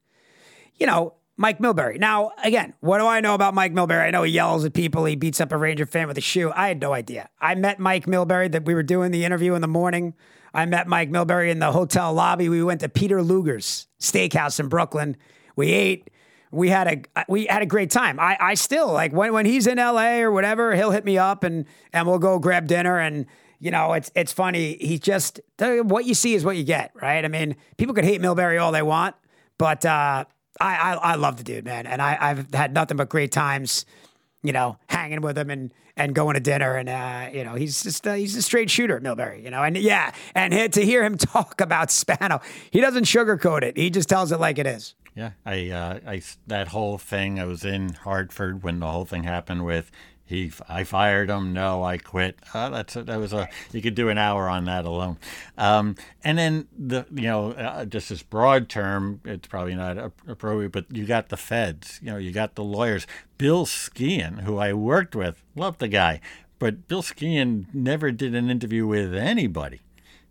You 0.76 0.86
know, 0.86 1.14
Mike 1.38 1.58
Milbury. 1.60 1.98
Now, 1.98 2.32
again, 2.44 2.74
what 2.80 2.98
do 2.98 3.06
I 3.06 3.20
know 3.20 3.34
about 3.34 3.54
Mike 3.54 3.72
Milbury? 3.72 4.04
I 4.04 4.10
know 4.10 4.24
he 4.24 4.32
yells 4.32 4.64
at 4.64 4.74
people, 4.74 5.04
he 5.04 5.16
beats 5.16 5.40
up 5.40 5.52
a 5.52 5.56
Ranger 5.56 5.86
fan 5.86 6.08
with 6.08 6.18
a 6.18 6.22
shoe. 6.22 6.52
I 6.54 6.68
had 6.68 6.80
no 6.80 6.92
idea. 6.92 7.30
I 7.40 7.54
met 7.54 7.78
Mike 7.78 8.06
Milbury 8.06 8.50
that 8.52 8.66
we 8.66 8.74
were 8.74 8.82
doing 8.82 9.12
the 9.12 9.24
interview 9.24 9.54
in 9.54 9.62
the 9.62 9.68
morning. 9.68 10.14
I 10.52 10.66
met 10.66 10.88
Mike 10.88 11.10
Milbury 11.10 11.50
in 11.50 11.60
the 11.60 11.72
hotel 11.72 12.12
lobby. 12.12 12.48
We 12.48 12.62
went 12.62 12.80
to 12.80 12.88
Peter 12.88 13.22
Luger's 13.22 13.86
steakhouse 14.00 14.58
in 14.58 14.68
Brooklyn. 14.68 15.16
We 15.54 15.70
ate 15.70 16.10
we 16.50 16.68
had 16.70 17.06
a 17.16 17.24
we 17.28 17.46
had 17.46 17.62
a 17.62 17.66
great 17.66 17.90
time. 17.90 18.18
I, 18.18 18.36
I 18.40 18.54
still 18.54 18.92
like 18.92 19.12
when 19.12 19.32
when 19.32 19.46
he's 19.46 19.66
in 19.66 19.78
LA 19.78 20.18
or 20.18 20.30
whatever, 20.30 20.74
he'll 20.74 20.90
hit 20.90 21.04
me 21.04 21.18
up 21.18 21.44
and 21.44 21.66
and 21.92 22.06
we'll 22.06 22.18
go 22.18 22.38
grab 22.38 22.66
dinner 22.66 22.98
and 22.98 23.26
you 23.58 23.70
know 23.70 23.92
it's 23.92 24.10
it's 24.14 24.32
funny. 24.32 24.76
He 24.80 24.98
just 24.98 25.40
what 25.58 26.04
you 26.04 26.14
see 26.14 26.34
is 26.34 26.44
what 26.44 26.56
you 26.56 26.64
get, 26.64 26.92
right? 26.94 27.24
I 27.24 27.28
mean, 27.28 27.56
people 27.76 27.94
could 27.94 28.04
hate 28.04 28.20
Milbury 28.20 28.60
all 28.60 28.72
they 28.72 28.82
want, 28.82 29.14
but 29.58 29.84
uh, 29.84 30.24
I, 30.60 30.76
I 30.76 30.92
I 30.94 31.14
love 31.16 31.36
the 31.36 31.44
dude, 31.44 31.64
man, 31.64 31.86
and 31.86 32.00
I 32.00 32.16
I've 32.20 32.52
had 32.54 32.72
nothing 32.72 32.96
but 32.96 33.08
great 33.08 33.32
times, 33.32 33.84
you 34.42 34.52
know, 34.52 34.78
hanging 34.88 35.20
with 35.20 35.36
him 35.36 35.50
and 35.50 35.72
and 35.98 36.14
going 36.14 36.34
to 36.34 36.40
dinner 36.40 36.76
and 36.76 36.88
uh, 36.88 37.28
you 37.32 37.44
know 37.44 37.54
he's 37.54 37.82
just 37.82 38.06
uh, 38.06 38.14
he's 38.14 38.36
a 38.36 38.42
straight 38.42 38.70
shooter, 38.70 39.00
Milbury, 39.00 39.42
you 39.42 39.50
know, 39.50 39.62
and 39.62 39.76
yeah, 39.76 40.12
and 40.34 40.72
to 40.72 40.84
hear 40.84 41.04
him 41.04 41.18
talk 41.18 41.60
about 41.60 41.90
Spano, 41.90 42.40
he 42.70 42.80
doesn't 42.80 43.04
sugarcoat 43.04 43.62
it. 43.62 43.76
He 43.76 43.90
just 43.90 44.08
tells 44.08 44.32
it 44.32 44.40
like 44.40 44.58
it 44.58 44.66
is. 44.66 44.94
Yeah, 45.18 45.32
I, 45.44 45.70
uh, 45.70 45.98
I, 46.06 46.22
that 46.46 46.68
whole 46.68 46.96
thing. 46.96 47.40
I 47.40 47.44
was 47.44 47.64
in 47.64 47.94
Hartford 47.94 48.62
when 48.62 48.78
the 48.78 48.86
whole 48.86 49.04
thing 49.04 49.24
happened 49.24 49.64
with 49.64 49.90
he. 50.24 50.52
I 50.68 50.84
fired 50.84 51.28
him. 51.28 51.52
No, 51.52 51.82
I 51.82 51.98
quit. 51.98 52.38
Uh, 52.54 52.68
that's 52.68 52.94
a, 52.94 53.02
that 53.02 53.18
was 53.18 53.32
a. 53.32 53.48
You 53.72 53.82
could 53.82 53.96
do 53.96 54.10
an 54.10 54.16
hour 54.16 54.48
on 54.48 54.66
that 54.66 54.84
alone. 54.84 55.18
Um, 55.56 55.96
and 56.22 56.38
then 56.38 56.68
the 56.78 57.04
you 57.12 57.22
know 57.22 57.50
uh, 57.50 57.84
just 57.84 58.10
this 58.10 58.22
broad 58.22 58.68
term. 58.68 59.20
It's 59.24 59.48
probably 59.48 59.74
not 59.74 59.98
appropriate, 59.98 60.70
but 60.70 60.84
you 60.92 61.04
got 61.04 61.30
the 61.30 61.36
feds. 61.36 61.98
You 62.00 62.12
know, 62.12 62.16
you 62.16 62.30
got 62.30 62.54
the 62.54 62.62
lawyers. 62.62 63.04
Bill 63.38 63.66
Skein, 63.66 64.34
who 64.44 64.58
I 64.58 64.72
worked 64.72 65.16
with, 65.16 65.42
loved 65.56 65.80
the 65.80 65.88
guy, 65.88 66.20
but 66.60 66.86
Bill 66.86 67.02
Skein 67.02 67.66
never 67.74 68.12
did 68.12 68.36
an 68.36 68.50
interview 68.50 68.86
with 68.86 69.16
anybody. 69.16 69.80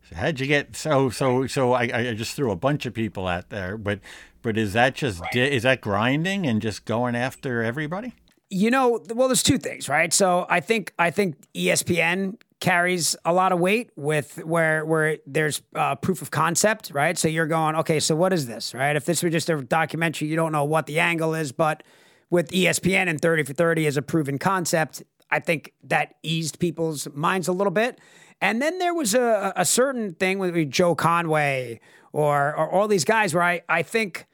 So 0.09 0.15
how'd 0.15 0.39
you 0.39 0.47
get 0.47 0.77
so 0.77 1.09
so 1.09 1.45
so? 1.47 1.73
I, 1.73 1.89
I 1.93 2.13
just 2.13 2.37
threw 2.37 2.51
a 2.51 2.55
bunch 2.55 2.85
of 2.85 2.93
people 2.93 3.27
out 3.27 3.49
there, 3.49 3.77
but 3.77 3.99
but 4.47 4.57
is 4.57 4.71
that 4.71 4.95
just 4.95 5.19
right. 5.19 5.35
is 5.35 5.63
that 5.63 5.81
grinding 5.81 6.47
and 6.47 6.61
just 6.61 6.85
going 6.85 7.17
after 7.17 7.63
everybody? 7.63 8.13
You 8.49 8.71
know, 8.71 9.03
well, 9.13 9.27
there's 9.27 9.43
two 9.43 9.57
things, 9.57 9.89
right? 9.89 10.13
So 10.13 10.45
I 10.49 10.61
think 10.61 10.93
I 10.97 11.11
think 11.11 11.35
ESPN 11.53 12.39
carries 12.61 13.17
a 13.25 13.33
lot 13.33 13.51
of 13.51 13.59
weight 13.59 13.91
with 13.97 14.41
where 14.45 14.85
where 14.85 15.17
there's 15.27 15.61
uh, 15.75 15.95
proof 15.95 16.21
of 16.21 16.31
concept, 16.31 16.91
right? 16.93 17.17
So 17.17 17.27
you're 17.27 17.45
going, 17.45 17.75
okay, 17.75 17.99
so 17.99 18.15
what 18.15 18.31
is 18.31 18.47
this, 18.47 18.73
right? 18.73 18.95
If 18.95 19.03
this 19.03 19.21
were 19.21 19.29
just 19.29 19.49
a 19.49 19.61
documentary, 19.61 20.29
you 20.29 20.37
don't 20.37 20.53
know 20.53 20.63
what 20.63 20.85
the 20.85 21.01
angle 21.01 21.35
is, 21.35 21.51
but 21.51 21.83
with 22.29 22.49
ESPN 22.51 23.09
and 23.09 23.19
30 23.19 23.43
for 23.43 23.53
30 23.53 23.85
as 23.85 23.97
a 23.97 24.01
proven 24.01 24.39
concept, 24.39 25.03
I 25.29 25.41
think 25.41 25.73
that 25.83 26.15
eased 26.23 26.57
people's 26.59 27.05
minds 27.13 27.49
a 27.49 27.51
little 27.51 27.71
bit. 27.71 27.99
And 28.39 28.61
then 28.61 28.79
there 28.79 28.93
was 28.93 29.13
a, 29.13 29.51
a 29.57 29.65
certain 29.65 30.13
thing 30.13 30.39
with 30.39 30.71
Joe 30.71 30.95
Conway 30.95 31.81
or, 32.13 32.55
or 32.55 32.71
all 32.71 32.87
these 32.87 33.03
guys 33.03 33.33
where 33.33 33.43
I, 33.43 33.61
I 33.67 33.81
think 33.81 34.26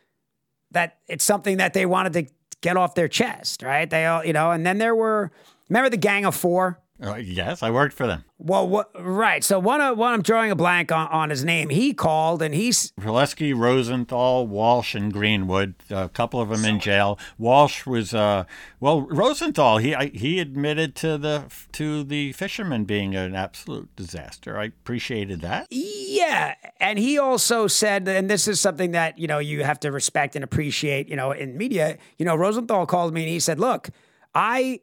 that 0.73 0.99
it's 1.07 1.23
something 1.23 1.57
that 1.57 1.73
they 1.73 1.85
wanted 1.85 2.13
to 2.13 2.25
get 2.61 2.77
off 2.77 2.95
their 2.95 3.07
chest, 3.07 3.63
right? 3.63 3.89
They 3.89 4.05
all, 4.05 4.23
you 4.25 4.33
know, 4.33 4.51
and 4.51 4.65
then 4.65 4.77
there 4.77 4.95
were, 4.95 5.31
remember 5.69 5.89
the 5.89 5.97
Gang 5.97 6.25
of 6.25 6.35
Four? 6.35 6.79
Uh, 7.03 7.15
yes, 7.15 7.61
I 7.61 7.69
worked 7.69 7.93
for 7.93 8.07
them. 8.07 8.23
Well, 8.37 8.67
what, 8.67 8.89
right. 8.97 9.43
So 9.43 9.59
one, 9.59 9.81
of, 9.81 9.97
one, 9.97 10.13
I'm 10.13 10.21
drawing 10.21 10.51
a 10.51 10.55
blank 10.55 10.89
on, 10.89 11.07
on 11.09 11.29
his 11.29 11.43
name. 11.43 11.69
He 11.69 11.93
called 11.93 12.41
and 12.41 12.55
he's 12.55 12.93
Prelisky, 12.99 13.53
Rosenthal, 13.53 14.47
Walsh, 14.47 14.95
and 14.95 15.11
Greenwood. 15.11 15.75
A 15.89 16.07
couple 16.07 16.39
of 16.39 16.47
them 16.47 16.63
in 16.63 16.79
jail. 16.79 17.19
Walsh 17.37 17.85
was 17.85 18.13
uh, 18.13 18.45
well, 18.79 19.01
Rosenthal. 19.01 19.79
He 19.79 19.93
I, 19.93 20.07
he 20.07 20.39
admitted 20.39 20.95
to 20.95 21.17
the 21.17 21.45
to 21.73 22.03
the 22.05 22.31
fishermen 22.33 22.85
being 22.85 23.15
an 23.15 23.35
absolute 23.35 23.93
disaster. 23.97 24.57
I 24.57 24.65
appreciated 24.65 25.41
that. 25.41 25.67
Yeah, 25.69 26.55
and 26.79 26.97
he 26.97 27.17
also 27.17 27.67
said, 27.67 28.07
and 28.07 28.29
this 28.29 28.47
is 28.47 28.61
something 28.61 28.91
that 28.91 29.17
you 29.17 29.27
know 29.27 29.39
you 29.39 29.63
have 29.63 29.79
to 29.81 29.91
respect 29.91 30.35
and 30.35 30.43
appreciate. 30.43 31.09
You 31.09 31.17
know, 31.17 31.31
in 31.31 31.57
media, 31.57 31.97
you 32.17 32.25
know, 32.25 32.35
Rosenthal 32.35 32.85
called 32.85 33.13
me 33.13 33.23
and 33.23 33.29
he 33.29 33.39
said, 33.41 33.59
"Look, 33.59 33.89
I 34.33 34.79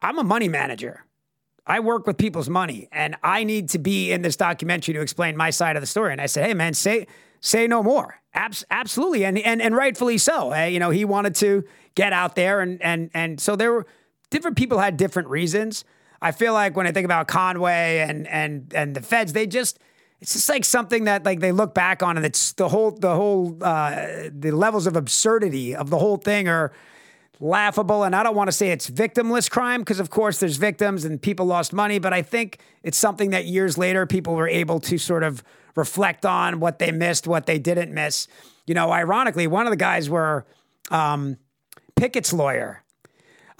I'm 0.00 0.18
a 0.18 0.24
money 0.24 0.48
manager." 0.48 1.04
I 1.66 1.80
work 1.80 2.06
with 2.06 2.18
people's 2.18 2.48
money 2.48 2.88
and 2.90 3.16
I 3.22 3.44
need 3.44 3.68
to 3.70 3.78
be 3.78 4.10
in 4.10 4.22
this 4.22 4.36
documentary 4.36 4.94
to 4.94 5.00
explain 5.00 5.36
my 5.36 5.50
side 5.50 5.76
of 5.76 5.82
the 5.82 5.86
story. 5.86 6.12
And 6.12 6.20
I 6.20 6.26
said, 6.26 6.46
hey, 6.46 6.54
man, 6.54 6.74
say, 6.74 7.06
say 7.40 7.66
no 7.68 7.82
more. 7.82 8.20
Abs- 8.34 8.64
absolutely. 8.70 9.24
And, 9.24 9.38
and, 9.38 9.62
and 9.62 9.76
rightfully 9.76 10.18
so. 10.18 10.52
Uh, 10.52 10.64
you 10.64 10.80
know, 10.80 10.90
he 10.90 11.04
wanted 11.04 11.34
to 11.36 11.64
get 11.94 12.12
out 12.12 12.34
there. 12.34 12.60
And, 12.60 12.82
and, 12.82 13.10
and 13.14 13.40
so 13.40 13.54
there 13.54 13.72
were 13.72 13.86
different 14.30 14.56
people 14.56 14.78
had 14.78 14.96
different 14.96 15.28
reasons. 15.28 15.84
I 16.20 16.32
feel 16.32 16.52
like 16.52 16.76
when 16.76 16.86
I 16.86 16.92
think 16.92 17.04
about 17.04 17.28
Conway 17.28 17.98
and, 17.98 18.26
and, 18.26 18.72
and 18.74 18.94
the 18.96 19.02
feds, 19.02 19.32
they 19.32 19.46
just, 19.46 19.78
it's 20.20 20.32
just 20.32 20.48
like 20.48 20.64
something 20.64 21.04
that 21.04 21.24
like 21.24 21.40
they 21.40 21.52
look 21.52 21.74
back 21.74 22.02
on 22.02 22.16
and 22.16 22.24
it's 22.26 22.52
the 22.52 22.68
whole, 22.68 22.92
the 22.92 23.14
whole, 23.14 23.56
uh, 23.60 24.30
the 24.32 24.50
levels 24.50 24.86
of 24.86 24.96
absurdity 24.96 25.76
of 25.76 25.90
the 25.90 25.98
whole 25.98 26.16
thing 26.16 26.48
are, 26.48 26.72
laughable. 27.42 28.04
And 28.04 28.14
I 28.14 28.22
don't 28.22 28.36
want 28.36 28.48
to 28.48 28.52
say 28.52 28.70
it's 28.70 28.88
victimless 28.88 29.50
crime 29.50 29.80
because, 29.80 30.00
of 30.00 30.08
course, 30.08 30.38
there's 30.38 30.56
victims 30.56 31.04
and 31.04 31.20
people 31.20 31.44
lost 31.44 31.72
money. 31.72 31.98
But 31.98 32.12
I 32.12 32.22
think 32.22 32.58
it's 32.82 32.96
something 32.96 33.30
that 33.30 33.44
years 33.44 33.76
later 33.76 34.06
people 34.06 34.34
were 34.34 34.48
able 34.48 34.78
to 34.80 34.96
sort 34.96 35.24
of 35.24 35.42
reflect 35.74 36.24
on 36.24 36.60
what 36.60 36.78
they 36.78 36.92
missed, 36.92 37.26
what 37.26 37.46
they 37.46 37.58
didn't 37.58 37.92
miss. 37.92 38.28
You 38.66 38.74
know, 38.74 38.92
ironically, 38.92 39.46
one 39.46 39.66
of 39.66 39.70
the 39.70 39.76
guys 39.76 40.08
were 40.08 40.46
um, 40.90 41.36
Pickett's 41.96 42.32
lawyer. 42.32 42.81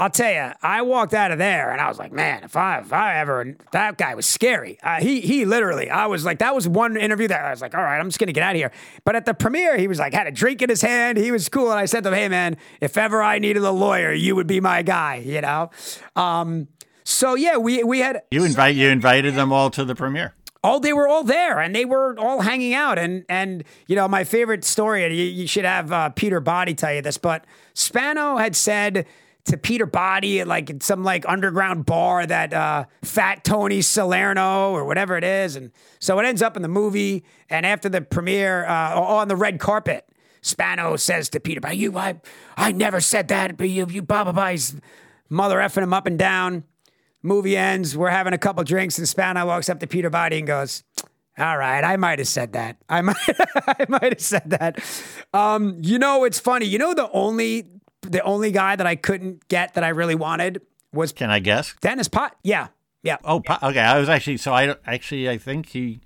I'll 0.02 0.10
tell 0.10 0.32
you, 0.32 0.52
I 0.60 0.82
walked 0.82 1.14
out 1.14 1.30
of 1.30 1.38
there 1.38 1.70
and 1.70 1.80
I 1.80 1.86
was 1.86 1.96
like, 1.96 2.10
man, 2.10 2.42
if 2.42 2.56
I 2.56 2.80
if 2.80 2.92
I 2.92 3.20
ever 3.20 3.54
that 3.70 3.98
guy 3.98 4.16
was 4.16 4.26
scary. 4.26 4.76
Uh, 4.82 4.96
he 4.96 5.20
he 5.20 5.44
literally, 5.44 5.90
I 5.90 6.06
was 6.06 6.24
like, 6.24 6.40
that 6.40 6.56
was 6.56 6.66
one 6.66 6.96
interview 6.96 7.28
that 7.28 7.44
I 7.44 7.50
was 7.52 7.60
like, 7.60 7.72
all 7.72 7.82
right, 7.82 8.00
I'm 8.00 8.08
just 8.08 8.18
gonna 8.18 8.32
get 8.32 8.42
out 8.42 8.56
of 8.56 8.56
here. 8.56 8.72
But 9.04 9.14
at 9.14 9.26
the 9.26 9.32
premiere, 9.32 9.78
he 9.78 9.86
was 9.86 10.00
like, 10.00 10.12
had 10.12 10.26
a 10.26 10.32
drink 10.32 10.60
in 10.60 10.68
his 10.68 10.82
hand. 10.82 11.18
He 11.18 11.30
was 11.30 11.48
cool, 11.48 11.70
and 11.70 11.78
I 11.78 11.84
said 11.84 12.02
to 12.02 12.08
him, 12.08 12.16
hey 12.16 12.28
man, 12.28 12.56
if 12.80 12.96
ever 12.96 13.22
I 13.22 13.38
needed 13.38 13.62
a 13.62 13.70
lawyer, 13.70 14.12
you 14.12 14.34
would 14.34 14.48
be 14.48 14.58
my 14.58 14.82
guy. 14.82 15.18
You 15.18 15.40
know. 15.40 15.70
Um, 16.16 16.66
so 17.04 17.36
yeah, 17.36 17.58
we 17.58 17.84
we 17.84 18.00
had 18.00 18.22
you 18.32 18.42
invite 18.42 18.74
you 18.74 18.88
invited 18.88 19.36
them 19.36 19.52
all 19.52 19.70
to 19.70 19.84
the 19.84 19.94
premiere. 19.94 20.34
Oh, 20.64 20.80
they 20.80 20.92
were 20.92 21.06
all 21.06 21.22
there, 21.22 21.60
and 21.60 21.76
they 21.76 21.84
were 21.84 22.18
all 22.18 22.40
hanging 22.40 22.74
out. 22.74 22.98
And 22.98 23.24
and 23.28 23.62
you 23.86 23.94
know, 23.94 24.08
my 24.08 24.24
favorite 24.24 24.64
story, 24.64 25.04
and 25.04 25.14
you, 25.14 25.26
you 25.26 25.46
should 25.46 25.64
have 25.64 25.92
uh, 25.92 26.08
Peter 26.08 26.40
Botte 26.40 26.76
tell 26.76 26.92
you 26.92 27.02
this, 27.02 27.18
but 27.18 27.44
Spano 27.72 28.36
had 28.38 28.56
said 28.56 29.06
to 29.44 29.56
Peter 29.56 29.86
Botte 29.86 30.40
at 30.40 30.46
like 30.46 30.82
some 30.82 31.02
like 31.02 31.28
underground 31.28 31.84
bar 31.84 32.24
that 32.26 32.54
uh, 32.54 32.84
Fat 33.02 33.44
Tony 33.44 33.82
Salerno 33.82 34.70
or 34.70 34.84
whatever 34.84 35.16
it 35.16 35.24
is. 35.24 35.56
And 35.56 35.72
so 35.98 36.18
it 36.20 36.26
ends 36.26 36.42
up 36.42 36.56
in 36.56 36.62
the 36.62 36.68
movie. 36.68 37.24
And 37.50 37.66
after 37.66 37.88
the 37.88 38.00
premiere, 38.00 38.64
uh, 38.64 38.98
on 38.98 39.28
the 39.28 39.36
red 39.36 39.58
carpet, 39.58 40.08
Spano 40.42 40.96
says 40.96 41.28
to 41.30 41.40
Peter 41.40 41.60
Botte, 41.60 41.76
"You, 41.76 41.96
I, 41.96 42.20
I 42.56 42.72
never 42.72 43.00
said 43.00 43.28
that, 43.28 43.56
but 43.56 43.68
you, 43.68 43.86
you, 43.88 44.02
blah 44.02 44.24
blah 44.24 44.32
blah." 44.32 44.48
He's 44.48 44.76
mother 45.28 45.58
effing 45.58 45.84
him 45.84 45.94
up 45.94 46.06
and 46.06 46.18
down. 46.18 46.64
Movie 47.22 47.56
ends. 47.56 47.96
We're 47.96 48.10
having 48.10 48.32
a 48.32 48.38
couple 48.38 48.64
drinks, 48.64 48.98
and 48.98 49.08
Spano 49.08 49.46
walks 49.46 49.68
up 49.68 49.78
to 49.80 49.86
Peter 49.86 50.10
Botte 50.10 50.38
and 50.38 50.46
goes. 50.46 50.82
All 51.38 51.56
right, 51.56 51.82
I 51.82 51.96
might 51.96 52.18
have 52.18 52.28
said 52.28 52.52
that. 52.52 52.76
I 52.90 53.00
might, 53.00 53.16
I 53.66 53.86
might 53.88 54.12
have 54.12 54.20
said 54.20 54.50
that. 54.50 54.84
Um, 55.32 55.78
you 55.80 55.98
know, 55.98 56.24
it's 56.24 56.38
funny. 56.38 56.66
You 56.66 56.76
know, 56.76 56.92
the 56.92 57.10
only 57.10 57.70
the 58.02 58.22
only 58.22 58.50
guy 58.50 58.76
that 58.76 58.86
I 58.86 58.96
couldn't 58.96 59.48
get 59.48 59.74
that 59.74 59.84
I 59.84 59.88
really 59.88 60.14
wanted 60.14 60.62
was. 60.92 61.12
Can 61.12 61.30
I 61.30 61.38
guess? 61.38 61.74
Dennis 61.80 62.08
Pot. 62.08 62.36
Yeah. 62.42 62.68
Yeah. 63.02 63.16
Oh, 63.24 63.42
okay. 63.62 63.80
I 63.80 63.98
was 63.98 64.08
actually 64.08 64.36
so 64.36 64.52
I 64.52 64.76
actually 64.86 65.28
I 65.28 65.38
think 65.38 65.70
he 65.70 66.00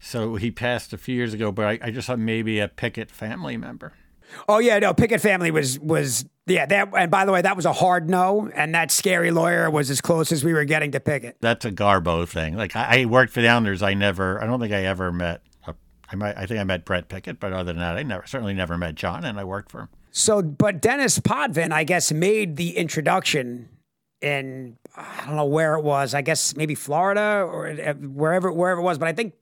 so 0.00 0.36
he 0.36 0.50
passed 0.50 0.92
a 0.92 0.98
few 0.98 1.14
years 1.14 1.34
ago, 1.34 1.52
but 1.52 1.66
I, 1.66 1.78
I 1.82 1.90
just 1.90 2.06
thought 2.06 2.18
maybe 2.18 2.58
a 2.58 2.68
Pickett 2.68 3.10
family 3.10 3.56
member. 3.56 3.92
Oh 4.48 4.58
yeah, 4.58 4.78
no, 4.78 4.94
Pickett 4.94 5.20
family 5.20 5.50
was 5.50 5.78
was 5.78 6.24
yeah. 6.46 6.66
That 6.66 6.88
and 6.96 7.10
by 7.10 7.24
the 7.24 7.32
way, 7.32 7.42
that 7.42 7.54
was 7.54 7.66
a 7.66 7.72
hard 7.72 8.08
no, 8.08 8.50
and 8.54 8.74
that 8.74 8.90
scary 8.90 9.30
lawyer 9.30 9.70
was 9.70 9.90
as 9.90 10.00
close 10.00 10.32
as 10.32 10.44
we 10.44 10.52
were 10.52 10.64
getting 10.64 10.90
to 10.92 11.00
Pickett. 11.00 11.36
That's 11.40 11.64
a 11.64 11.70
Garbo 11.70 12.26
thing. 12.26 12.56
Like 12.56 12.74
I, 12.74 13.02
I 13.02 13.04
worked 13.04 13.32
for 13.32 13.42
the 13.42 13.48
Islanders. 13.48 13.82
I 13.82 13.94
never. 13.94 14.42
I 14.42 14.46
don't 14.46 14.58
think 14.58 14.72
I 14.72 14.84
ever 14.84 15.12
met. 15.12 15.42
A, 15.66 15.74
I 16.10 16.16
might. 16.16 16.36
I 16.36 16.46
think 16.46 16.60
I 16.60 16.64
met 16.64 16.84
Brett 16.84 17.08
Pickett, 17.08 17.38
but 17.38 17.52
other 17.52 17.72
than 17.72 17.78
that, 17.78 17.96
I 17.96 18.02
never 18.02 18.26
certainly 18.26 18.54
never 18.54 18.78
met 18.78 18.94
John, 18.94 19.24
and 19.24 19.38
I 19.38 19.44
worked 19.44 19.70
for 19.70 19.80
him. 19.80 19.88
So, 20.12 20.42
but 20.42 20.80
Dennis 20.82 21.18
Potvin, 21.18 21.72
I 21.72 21.84
guess, 21.84 22.12
made 22.12 22.56
the 22.56 22.76
introduction 22.76 23.70
in 24.20 24.76
I 24.94 25.24
don't 25.26 25.36
know 25.36 25.46
where 25.46 25.74
it 25.74 25.82
was. 25.82 26.14
I 26.14 26.20
guess 26.20 26.54
maybe 26.54 26.74
Florida 26.74 27.42
or 27.46 27.68
uh, 27.68 27.94
wherever 27.94 28.52
wherever 28.52 28.80
it 28.80 28.84
was. 28.84 28.98
But 28.98 29.08
I 29.08 29.12
think 29.14 29.32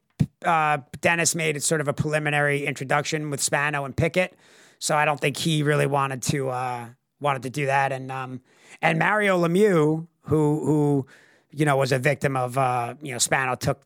uh, 0.44 0.78
Dennis 1.00 1.34
made 1.34 1.56
it 1.56 1.62
sort 1.62 1.80
of 1.80 1.88
a 1.88 1.92
preliminary 1.92 2.64
introduction 2.66 3.30
with 3.30 3.40
Spano 3.40 3.84
and 3.84 3.96
Pickett. 3.96 4.36
So 4.78 4.96
I 4.96 5.04
don't 5.04 5.20
think 5.20 5.36
he 5.36 5.62
really 5.62 5.86
wanted 5.86 6.22
to 6.22 6.50
uh, 6.50 6.86
wanted 7.20 7.42
to 7.42 7.50
do 7.50 7.66
that. 7.66 7.90
And 7.92 8.10
um, 8.12 8.40
and 8.80 8.98
Mario 8.98 9.38
Lemieux, 9.42 10.06
who 10.22 10.64
who 10.64 11.06
you 11.50 11.64
know 11.64 11.76
was 11.76 11.90
a 11.90 11.98
victim 11.98 12.36
of 12.36 12.56
uh, 12.56 12.94
you 13.02 13.12
know 13.12 13.18
Spano 13.18 13.56
took 13.56 13.82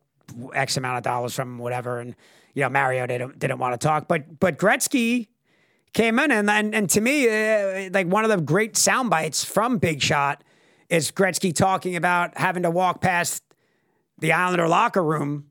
X 0.55 0.77
amount 0.77 0.99
of 0.99 1.03
dollars 1.03 1.35
from 1.35 1.59
whatever, 1.59 1.99
and 1.99 2.14
you 2.53 2.62
know 2.62 2.68
Mario 2.68 3.07
didn't 3.07 3.38
didn't 3.38 3.59
want 3.59 3.73
to 3.81 3.85
talk. 3.85 4.07
But 4.07 4.38
but 4.38 4.59
Gretzky 4.59 5.29
came 5.94 6.18
in, 6.18 6.30
and 6.30 6.50
and, 6.50 6.74
and 6.74 6.90
to 6.90 7.00
me, 7.00 7.28
uh, 7.28 7.88
like 7.92 8.07
one 8.07 8.24
of 8.24 8.30
the 8.30 8.40
great 8.40 8.76
sound 8.76 9.09
bites 9.09 9.44
from 9.44 9.78
Big 9.78 10.02
Shot 10.02 10.44
is 10.90 11.11
Gretzky 11.11 11.54
talking 11.54 11.96
about 11.96 12.37
having 12.37 12.64
to 12.64 12.70
walk 12.70 13.00
past 13.00 13.42
the 14.18 14.33
Islander 14.33 14.68
locker 14.68 15.02
room 15.02 15.46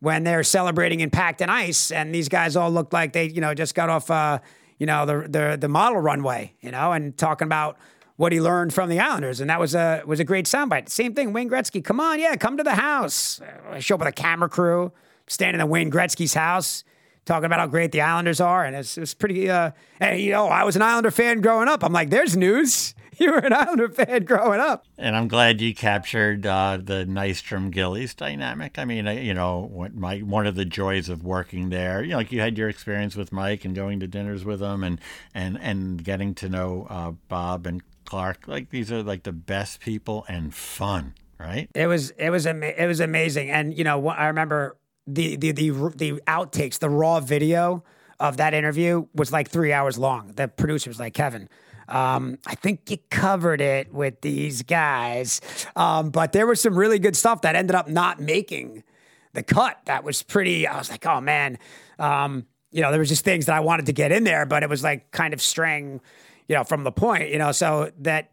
when 0.00 0.22
they're 0.24 0.44
celebrating 0.44 1.00
in 1.00 1.10
packed 1.10 1.42
and 1.42 1.50
ice, 1.50 1.90
and 1.90 2.14
these 2.14 2.28
guys 2.28 2.56
all 2.56 2.70
looked 2.70 2.92
like 2.92 3.12
they, 3.12 3.28
you 3.28 3.40
know, 3.40 3.52
just 3.52 3.74
got 3.74 3.90
off, 3.90 4.10
uh, 4.10 4.38
you 4.78 4.86
know, 4.86 5.04
the, 5.04 5.28
the 5.28 5.58
the 5.60 5.68
model 5.68 6.00
runway, 6.00 6.54
you 6.60 6.70
know, 6.70 6.92
and 6.92 7.16
talking 7.18 7.46
about 7.46 7.76
what 8.16 8.32
he 8.32 8.40
learned 8.40 8.72
from 8.72 8.88
the 8.88 8.98
Islanders, 9.00 9.40
and 9.40 9.50
that 9.50 9.60
was 9.60 9.74
a 9.74 10.02
was 10.06 10.20
a 10.20 10.24
great 10.24 10.46
soundbite. 10.46 10.88
Same 10.88 11.14
thing, 11.14 11.32
Wayne 11.32 11.50
Gretzky. 11.50 11.82
Come 11.82 12.00
on, 12.00 12.18
yeah, 12.18 12.36
come 12.36 12.56
to 12.56 12.64
the 12.64 12.76
house. 12.76 13.40
I 13.70 13.80
show 13.80 13.94
up 13.96 14.00
with 14.00 14.08
a 14.08 14.12
camera 14.12 14.48
crew, 14.48 14.92
standing 15.26 15.60
in 15.60 15.66
the 15.66 15.70
Wayne 15.70 15.90
Gretzky's 15.90 16.34
house 16.34 16.84
talking 17.28 17.44
about 17.44 17.60
how 17.60 17.66
great 17.66 17.92
the 17.92 18.00
Islanders 18.00 18.40
are, 18.40 18.64
and 18.64 18.74
it's, 18.74 18.98
it's 18.98 19.14
pretty. 19.14 19.48
Uh, 19.48 19.70
and 20.00 20.20
you 20.20 20.32
know, 20.32 20.46
I 20.46 20.64
was 20.64 20.74
an 20.74 20.82
Islander 20.82 21.12
fan 21.12 21.40
growing 21.40 21.68
up. 21.68 21.84
I'm 21.84 21.92
like, 21.92 22.10
there's 22.10 22.36
news. 22.36 22.94
You 23.20 23.32
were 23.32 23.38
an 23.38 23.52
Islander 23.52 23.88
fan 23.88 24.22
growing 24.26 24.60
up, 24.60 24.86
and 24.96 25.16
I'm 25.16 25.26
glad 25.26 25.60
you 25.60 25.74
captured 25.74 26.46
uh, 26.46 26.78
the 26.80 27.04
Nystrom 27.04 27.72
Gillies 27.72 28.14
dynamic. 28.14 28.78
I 28.78 28.84
mean, 28.84 29.06
you 29.06 29.34
know, 29.34 29.88
my 29.92 30.18
one 30.18 30.46
of 30.46 30.54
the 30.54 30.64
joys 30.64 31.08
of 31.08 31.24
working 31.24 31.70
there. 31.70 32.00
You 32.04 32.10
know, 32.10 32.18
like 32.18 32.30
you 32.30 32.38
had 32.38 32.56
your 32.56 32.68
experience 32.68 33.16
with 33.16 33.32
Mike 33.32 33.64
and 33.64 33.74
going 33.74 33.98
to 33.98 34.06
dinners 34.06 34.44
with 34.44 34.62
him, 34.62 34.84
and 34.84 35.00
and 35.34 35.58
and 35.60 36.04
getting 36.04 36.32
to 36.36 36.48
know 36.48 36.86
uh, 36.88 37.10
Bob 37.26 37.66
and 37.66 37.82
Clark. 38.04 38.46
Like 38.46 38.70
these 38.70 38.92
are 38.92 39.02
like 39.02 39.24
the 39.24 39.32
best 39.32 39.80
people 39.80 40.24
and 40.28 40.54
fun 40.54 41.14
right? 41.40 41.68
It 41.74 41.88
was 41.88 42.10
it 42.10 42.30
was 42.30 42.46
ama- 42.46 42.74
it 42.76 42.86
was 42.86 43.00
amazing, 43.00 43.50
and 43.50 43.76
you 43.76 43.82
know 43.82 44.08
I 44.08 44.28
remember 44.28 44.76
the 45.08 45.36
the 45.36 45.52
the 45.52 45.70
the 45.96 46.12
outtakes, 46.26 46.78
the 46.78 46.90
raw 46.90 47.20
video 47.20 47.82
of 48.20 48.36
that 48.36 48.52
interview 48.52 49.06
was 49.14 49.32
like 49.32 49.48
three 49.48 49.72
hours 49.72 49.96
long. 49.96 50.32
The 50.34 50.48
producer 50.48 50.90
was 50.90 51.00
like, 51.00 51.14
Kevin. 51.14 51.48
Um, 51.88 52.38
I 52.46 52.54
think 52.54 52.90
you 52.90 52.98
covered 53.10 53.62
it 53.62 53.94
with 53.94 54.20
these 54.20 54.62
guys, 54.62 55.40
um, 55.74 56.10
but 56.10 56.32
there 56.32 56.46
was 56.46 56.60
some 56.60 56.78
really 56.78 56.98
good 56.98 57.16
stuff 57.16 57.40
that 57.42 57.56
ended 57.56 57.74
up 57.74 57.88
not 57.88 58.20
making 58.20 58.84
the 59.32 59.42
cut. 59.42 59.80
That 59.86 60.04
was 60.04 60.22
pretty. 60.22 60.66
I 60.66 60.76
was 60.76 60.90
like, 60.90 61.06
oh 61.06 61.22
man, 61.22 61.58
um, 61.98 62.44
you 62.72 62.82
know, 62.82 62.90
there 62.90 63.00
was 63.00 63.08
just 63.08 63.24
things 63.24 63.46
that 63.46 63.56
I 63.56 63.60
wanted 63.60 63.86
to 63.86 63.94
get 63.94 64.12
in 64.12 64.24
there, 64.24 64.44
but 64.44 64.62
it 64.62 64.68
was 64.68 64.82
like 64.82 65.10
kind 65.12 65.32
of 65.32 65.40
straying, 65.40 66.02
you 66.46 66.56
know, 66.56 66.64
from 66.64 66.84
the 66.84 66.92
point. 66.92 67.30
You 67.30 67.38
know, 67.38 67.52
so 67.52 67.90
that 68.00 68.32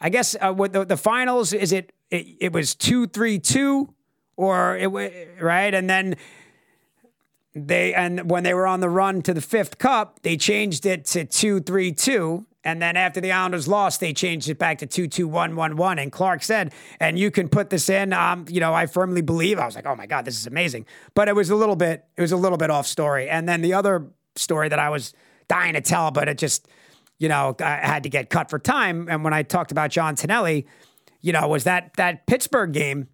I 0.00 0.08
guess 0.08 0.34
uh, 0.34 0.54
with 0.56 0.72
the, 0.72 0.86
the 0.86 0.96
finals 0.96 1.52
is 1.52 1.72
it, 1.72 1.92
it 2.10 2.26
it 2.40 2.52
was 2.54 2.74
two 2.74 3.06
three 3.06 3.38
two 3.38 3.92
or 4.36 4.76
it 4.76 4.88
right, 5.40 5.72
and 5.72 5.88
then 5.88 6.16
they 7.54 7.94
and 7.94 8.30
when 8.30 8.42
they 8.42 8.54
were 8.54 8.66
on 8.66 8.80
the 8.80 8.90
run 8.90 9.22
to 9.22 9.34
the 9.34 9.40
fifth 9.40 9.78
cup, 9.78 10.20
they 10.22 10.36
changed 10.36 10.86
it 10.86 11.04
to 11.06 11.24
two 11.24 11.60
three 11.60 11.92
two. 11.92 12.46
And 12.66 12.82
then 12.82 12.96
after 12.96 13.20
the 13.20 13.30
Islanders 13.30 13.68
lost, 13.68 14.00
they 14.00 14.12
changed 14.12 14.48
it 14.48 14.58
back 14.58 14.78
to 14.78 14.88
2-1-1-1 14.88 16.02
And 16.02 16.10
Clark 16.10 16.42
said, 16.42 16.74
and 16.98 17.16
you 17.16 17.30
can 17.30 17.48
put 17.48 17.70
this 17.70 17.88
in. 17.88 18.12
Um, 18.12 18.44
you 18.48 18.58
know, 18.58 18.74
I 18.74 18.86
firmly 18.86 19.22
believe. 19.22 19.60
I 19.60 19.66
was 19.66 19.76
like, 19.76 19.86
oh 19.86 19.94
my 19.94 20.06
god, 20.06 20.24
this 20.24 20.36
is 20.36 20.48
amazing. 20.48 20.84
But 21.14 21.28
it 21.28 21.36
was 21.36 21.48
a 21.48 21.54
little 21.54 21.76
bit, 21.76 22.06
it 22.16 22.20
was 22.20 22.32
a 22.32 22.36
little 22.36 22.58
bit 22.58 22.68
off 22.68 22.88
story. 22.88 23.28
And 23.28 23.48
then 23.48 23.62
the 23.62 23.74
other 23.74 24.08
story 24.34 24.68
that 24.68 24.80
I 24.80 24.90
was 24.90 25.14
dying 25.46 25.74
to 25.74 25.80
tell, 25.80 26.10
but 26.10 26.28
it 26.28 26.38
just, 26.38 26.66
you 27.18 27.28
know, 27.28 27.54
I 27.60 27.76
had 27.76 28.02
to 28.02 28.08
get 28.08 28.30
cut 28.30 28.50
for 28.50 28.58
time. 28.58 29.06
And 29.08 29.22
when 29.22 29.32
I 29.32 29.44
talked 29.44 29.70
about 29.70 29.90
John 29.90 30.16
Tonelli, 30.16 30.66
you 31.20 31.32
know, 31.32 31.46
was 31.46 31.62
that 31.64 31.92
that 31.98 32.26
Pittsburgh 32.26 32.72
game, 32.72 33.06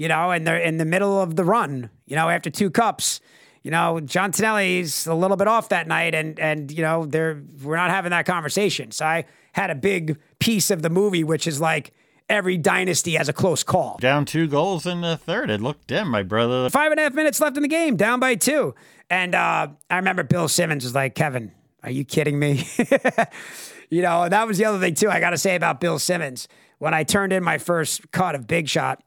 you 0.00 0.08
know, 0.08 0.30
and 0.30 0.46
they're 0.46 0.58
in 0.58 0.78
the 0.78 0.84
middle 0.84 1.20
of 1.20 1.36
the 1.36 1.44
run, 1.44 1.90
you 2.06 2.16
know, 2.16 2.28
after 2.28 2.50
two 2.50 2.70
cups 2.70 3.20
you 3.62 3.70
know, 3.70 4.00
John 4.00 4.32
Tonelli's 4.32 5.06
a 5.06 5.14
little 5.14 5.36
bit 5.36 5.46
off 5.46 5.68
that 5.68 5.86
night, 5.86 6.14
and 6.14 6.38
and 6.40 6.70
you 6.72 6.82
know, 6.82 7.04
they're 7.04 7.42
we're 7.62 7.76
not 7.76 7.90
having 7.90 8.10
that 8.10 8.24
conversation. 8.24 8.90
So 8.90 9.04
I 9.04 9.26
had 9.52 9.70
a 9.70 9.74
big 9.74 10.18
piece 10.38 10.70
of 10.70 10.82
the 10.82 10.88
movie, 10.88 11.24
which 11.24 11.46
is 11.46 11.60
like 11.60 11.92
every 12.28 12.56
dynasty 12.56 13.14
has 13.16 13.28
a 13.28 13.32
close 13.32 13.62
call. 13.62 13.98
Down 14.00 14.24
two 14.24 14.48
goals 14.48 14.86
in 14.86 15.02
the 15.02 15.16
third. 15.16 15.50
It 15.50 15.60
looked 15.60 15.88
dim, 15.88 16.08
my 16.08 16.22
brother. 16.22 16.70
Five 16.70 16.90
and 16.92 17.00
a 17.00 17.02
half 17.02 17.14
minutes 17.14 17.40
left 17.40 17.56
in 17.56 17.62
the 17.62 17.68
game, 17.68 17.96
down 17.96 18.20
by 18.20 18.34
two. 18.36 18.74
And 19.10 19.34
uh, 19.34 19.68
I 19.90 19.96
remember 19.96 20.22
Bill 20.22 20.48
Simmons 20.48 20.84
was 20.84 20.94
like, 20.94 21.14
Kevin, 21.14 21.52
are 21.82 21.90
you 21.90 22.04
kidding 22.04 22.38
me? 22.38 22.66
you 23.90 24.00
know, 24.00 24.28
that 24.28 24.46
was 24.46 24.56
the 24.56 24.64
other 24.64 24.78
thing 24.78 24.94
too. 24.94 25.10
I 25.10 25.20
got 25.20 25.30
to 25.30 25.38
say 25.38 25.54
about 25.54 25.80
Bill 25.80 25.98
Simmons. 25.98 26.48
When 26.78 26.94
I 26.94 27.04
turned 27.04 27.34
in 27.34 27.42
my 27.42 27.58
first 27.58 28.10
cut 28.10 28.34
of 28.34 28.46
Big 28.46 28.68
Shot, 28.68 29.02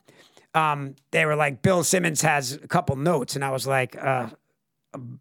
um, 0.54 0.96
they 1.12 1.26
were 1.26 1.36
like, 1.36 1.62
Bill 1.62 1.84
Simmons 1.84 2.22
has 2.22 2.54
a 2.54 2.68
couple 2.68 2.96
notes, 2.96 3.36
and 3.36 3.44
I 3.44 3.52
was 3.52 3.66
like, 3.66 3.96
uh, 4.02 4.30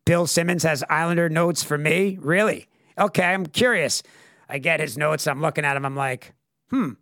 Bill 0.04 0.26
Simmons 0.26 0.62
has 0.64 0.84
Islander 0.88 1.28
notes 1.28 1.62
for 1.62 1.78
me? 1.78 2.18
Really? 2.20 2.68
Okay, 2.98 3.24
I'm 3.24 3.46
curious. 3.46 4.02
I 4.48 4.58
get 4.58 4.80
his 4.80 4.98
notes. 4.98 5.26
I'm 5.26 5.40
looking 5.40 5.64
at 5.64 5.76
him. 5.76 5.86
I'm 5.86 5.96
like, 5.96 6.34
hmm, 6.70 6.92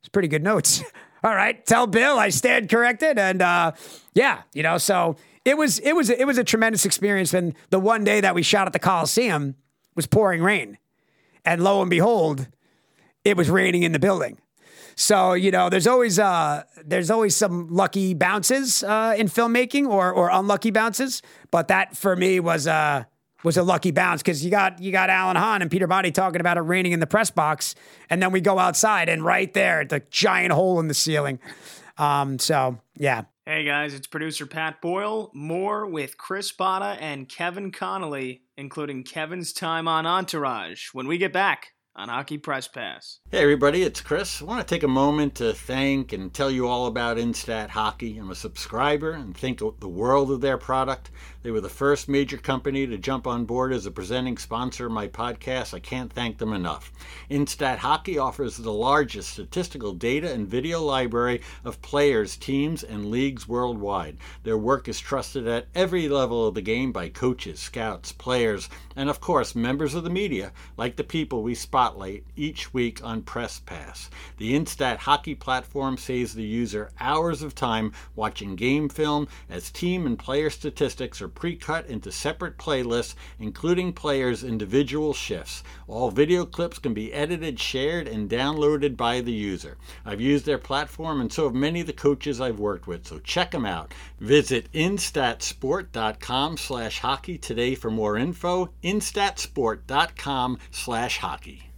it's 0.00 0.08
pretty 0.10 0.28
good 0.28 0.42
notes. 0.42 0.82
All 1.24 1.34
right, 1.34 1.64
tell 1.64 1.86
Bill 1.86 2.18
I 2.18 2.28
stand 2.28 2.68
corrected. 2.68 3.18
And 3.18 3.40
uh, 3.40 3.72
yeah, 4.14 4.42
you 4.52 4.62
know, 4.62 4.78
so 4.78 5.16
it 5.44 5.56
was 5.56 5.78
it 5.78 5.94
was 5.94 6.10
it 6.10 6.26
was 6.26 6.38
a 6.38 6.44
tremendous 6.44 6.84
experience. 6.84 7.32
And 7.32 7.54
the 7.70 7.80
one 7.80 8.04
day 8.04 8.20
that 8.20 8.34
we 8.34 8.42
shot 8.42 8.66
at 8.66 8.72
the 8.72 8.78
Coliseum 8.78 9.56
was 9.94 10.06
pouring 10.06 10.42
rain, 10.42 10.78
and 11.44 11.64
lo 11.64 11.80
and 11.80 11.90
behold, 11.90 12.48
it 13.24 13.36
was 13.36 13.48
raining 13.48 13.82
in 13.82 13.92
the 13.92 13.98
building. 13.98 14.38
So 14.96 15.34
you 15.34 15.50
know, 15.50 15.68
there's 15.68 15.86
always 15.86 16.18
uh, 16.18 16.64
there's 16.84 17.10
always 17.10 17.36
some 17.36 17.68
lucky 17.68 18.14
bounces 18.14 18.82
uh, 18.82 19.14
in 19.16 19.28
filmmaking 19.28 19.86
or 19.86 20.10
or 20.10 20.30
unlucky 20.30 20.70
bounces, 20.70 21.20
but 21.50 21.68
that 21.68 21.96
for 21.96 22.16
me 22.16 22.40
was 22.40 22.66
uh 22.66 23.04
was 23.44 23.58
a 23.58 23.62
lucky 23.62 23.90
bounce 23.90 24.22
because 24.22 24.42
you 24.42 24.50
got 24.50 24.80
you 24.80 24.90
got 24.90 25.10
Alan 25.10 25.36
Hahn 25.36 25.60
and 25.60 25.70
Peter 25.70 25.86
Botte 25.86 26.12
talking 26.14 26.40
about 26.40 26.56
it 26.56 26.62
raining 26.62 26.92
in 26.92 27.00
the 27.00 27.06
press 27.06 27.30
box, 27.30 27.74
and 28.08 28.22
then 28.22 28.32
we 28.32 28.40
go 28.40 28.58
outside 28.58 29.10
and 29.10 29.22
right 29.22 29.52
there 29.52 29.84
the 29.84 30.02
giant 30.10 30.52
hole 30.52 30.80
in 30.80 30.88
the 30.88 30.94
ceiling. 30.94 31.38
Um, 31.98 32.38
so 32.38 32.78
yeah. 32.96 33.24
Hey 33.44 33.64
guys, 33.64 33.92
it's 33.92 34.06
producer 34.06 34.46
Pat 34.46 34.80
Boyle. 34.80 35.30
More 35.34 35.86
with 35.86 36.16
Chris 36.16 36.50
Botta 36.52 36.96
and 37.00 37.28
Kevin 37.28 37.70
Connolly, 37.70 38.42
including 38.56 39.04
Kevin's 39.04 39.52
time 39.52 39.86
on 39.86 40.06
Entourage 40.06 40.88
when 40.94 41.06
we 41.06 41.18
get 41.18 41.32
back 41.34 41.74
on 41.96 42.10
Hockey 42.10 42.36
Press 42.36 42.68
Pass. 42.68 43.20
Hey, 43.30 43.38
everybody, 43.38 43.82
it's 43.82 44.02
Chris. 44.02 44.42
I 44.42 44.44
want 44.44 44.60
to 44.60 44.74
take 44.74 44.82
a 44.82 44.88
moment 44.88 45.36
to 45.36 45.54
thank 45.54 46.12
and 46.12 46.32
tell 46.32 46.50
you 46.50 46.68
all 46.68 46.86
about 46.86 47.16
Instat 47.16 47.70
Hockey. 47.70 48.18
I'm 48.18 48.30
a 48.30 48.34
subscriber 48.34 49.12
and 49.12 49.34
think 49.34 49.60
the 49.80 49.88
world 49.88 50.30
of 50.30 50.42
their 50.42 50.58
product. 50.58 51.10
They 51.42 51.50
were 51.50 51.62
the 51.62 51.68
first 51.70 52.08
major 52.08 52.36
company 52.36 52.86
to 52.86 52.98
jump 52.98 53.26
on 53.26 53.46
board 53.46 53.72
as 53.72 53.86
a 53.86 53.90
presenting 53.90 54.36
sponsor 54.36 54.86
of 54.86 54.92
my 54.92 55.08
podcast. 55.08 55.72
I 55.72 55.78
can't 55.78 56.12
thank 56.12 56.36
them 56.36 56.52
enough. 56.52 56.92
Instat 57.30 57.78
Hockey 57.78 58.18
offers 58.18 58.58
the 58.58 58.72
largest 58.72 59.30
statistical 59.30 59.94
data 59.94 60.30
and 60.30 60.46
video 60.46 60.82
library 60.82 61.40
of 61.64 61.80
players, 61.80 62.36
teams, 62.36 62.84
and 62.84 63.10
leagues 63.10 63.48
worldwide. 63.48 64.18
Their 64.42 64.58
work 64.58 64.86
is 64.88 65.00
trusted 65.00 65.48
at 65.48 65.68
every 65.74 66.08
level 66.10 66.46
of 66.46 66.54
the 66.54 66.62
game 66.62 66.92
by 66.92 67.08
coaches, 67.08 67.58
scouts, 67.58 68.12
players, 68.12 68.68
and 68.96 69.08
of 69.08 69.20
course, 69.20 69.54
members 69.54 69.94
of 69.94 70.04
the 70.04 70.10
media, 70.10 70.52
like 70.76 70.96
the 70.96 71.04
people 71.04 71.42
we 71.42 71.54
spotlight 71.86 72.24
each 72.34 72.74
week 72.74 73.00
on 73.04 73.22
Press 73.22 73.60
Pass. 73.60 74.10
The 74.38 74.58
Instat 74.58 74.96
Hockey 74.96 75.36
platform 75.36 75.96
saves 75.96 76.34
the 76.34 76.42
user 76.42 76.90
hours 76.98 77.42
of 77.42 77.54
time 77.54 77.92
watching 78.16 78.56
game 78.56 78.88
film 78.88 79.28
as 79.48 79.70
team 79.70 80.04
and 80.04 80.18
player 80.18 80.50
statistics 80.50 81.22
are 81.22 81.28
pre-cut 81.28 81.86
into 81.86 82.10
separate 82.10 82.58
playlists, 82.58 83.14
including 83.38 83.92
players' 83.92 84.42
individual 84.42 85.14
shifts. 85.14 85.62
All 85.86 86.10
video 86.10 86.44
clips 86.44 86.80
can 86.80 86.92
be 86.92 87.12
edited, 87.12 87.60
shared, 87.60 88.08
and 88.08 88.28
downloaded 88.28 88.96
by 88.96 89.20
the 89.20 89.32
user. 89.32 89.76
I've 90.04 90.20
used 90.20 90.44
their 90.44 90.58
platform 90.58 91.20
and 91.20 91.32
so 91.32 91.44
have 91.44 91.54
many 91.54 91.82
of 91.82 91.86
the 91.86 91.92
coaches 91.92 92.40
I've 92.40 92.58
worked 92.58 92.88
with, 92.88 93.06
so 93.06 93.20
check 93.20 93.52
them 93.52 93.64
out. 93.64 93.94
Visit 94.18 94.72
instatsport.com 94.72 96.56
slash 96.56 96.98
hockey 96.98 97.38
today 97.38 97.76
for 97.76 97.92
more 97.92 98.16
info. 98.16 98.70
instatsport.com 98.82 100.58
slash 100.72 101.18
hockey. 101.18 101.70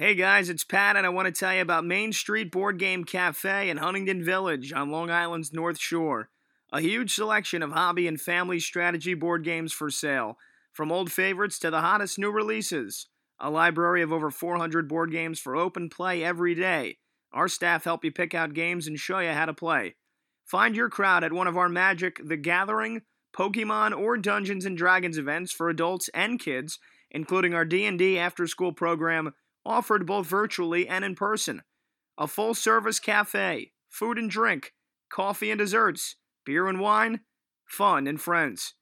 Hey 0.00 0.14
guys, 0.14 0.48
it's 0.48 0.64
Pat, 0.64 0.96
and 0.96 1.04
I 1.04 1.10
want 1.10 1.26
to 1.26 1.30
tell 1.30 1.54
you 1.54 1.60
about 1.60 1.84
Main 1.84 2.14
Street 2.14 2.50
Board 2.50 2.78
Game 2.78 3.04
Cafe 3.04 3.68
in 3.68 3.76
Huntington 3.76 4.24
Village 4.24 4.72
on 4.72 4.90
Long 4.90 5.10
Island's 5.10 5.52
North 5.52 5.78
Shore. 5.78 6.30
A 6.72 6.80
huge 6.80 7.14
selection 7.14 7.62
of 7.62 7.72
hobby 7.72 8.08
and 8.08 8.18
family 8.18 8.60
strategy 8.60 9.12
board 9.12 9.44
games 9.44 9.74
for 9.74 9.90
sale, 9.90 10.38
from 10.72 10.90
old 10.90 11.12
favorites 11.12 11.58
to 11.58 11.70
the 11.70 11.82
hottest 11.82 12.18
new 12.18 12.30
releases. 12.30 13.08
A 13.38 13.50
library 13.50 14.00
of 14.00 14.10
over 14.10 14.30
400 14.30 14.88
board 14.88 15.12
games 15.12 15.38
for 15.38 15.54
open 15.54 15.90
play 15.90 16.24
every 16.24 16.54
day. 16.54 16.96
Our 17.34 17.46
staff 17.46 17.84
help 17.84 18.02
you 18.02 18.10
pick 18.10 18.34
out 18.34 18.54
games 18.54 18.86
and 18.86 18.98
show 18.98 19.18
you 19.18 19.32
how 19.32 19.44
to 19.44 19.52
play. 19.52 19.96
Find 20.46 20.74
your 20.74 20.88
crowd 20.88 21.24
at 21.24 21.34
one 21.34 21.46
of 21.46 21.58
our 21.58 21.68
Magic, 21.68 22.22
The 22.24 22.38
Gathering, 22.38 23.02
Pokemon, 23.36 23.94
or 23.98 24.16
Dungeons 24.16 24.64
and 24.64 24.78
Dragons 24.78 25.18
events 25.18 25.52
for 25.52 25.68
adults 25.68 26.08
and 26.14 26.40
kids, 26.40 26.78
including 27.10 27.52
our 27.52 27.66
D&D 27.66 28.18
after-school 28.18 28.72
program 28.72 29.34
offered 29.64 30.06
both 30.06 30.26
virtually 30.26 30.88
and 30.88 31.04
in 31.04 31.14
person. 31.14 31.62
A 32.18 32.26
full-service 32.26 32.98
cafe, 33.00 33.72
food 33.88 34.18
and 34.18 34.30
drink, 34.30 34.72
coffee 35.10 35.50
and 35.50 35.58
desserts, 35.58 36.16
beer 36.44 36.68
and 36.68 36.78
wine, 36.80 37.20
fun, 37.66 38.06
and 38.06 38.20
friends. 38.20 38.74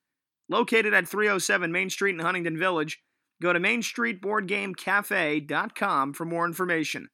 Located 0.48 0.92
at 0.94 1.06
307 1.06 1.70
Main 1.70 1.90
Street 1.90 2.14
in 2.14 2.20
Huntington 2.20 2.58
Village, 2.58 3.00
go 3.42 3.52
to 3.52 3.60
MainStreetBoardGameCafe.com 3.60 6.14
for 6.14 6.24
more 6.24 6.46
information. 6.46 7.08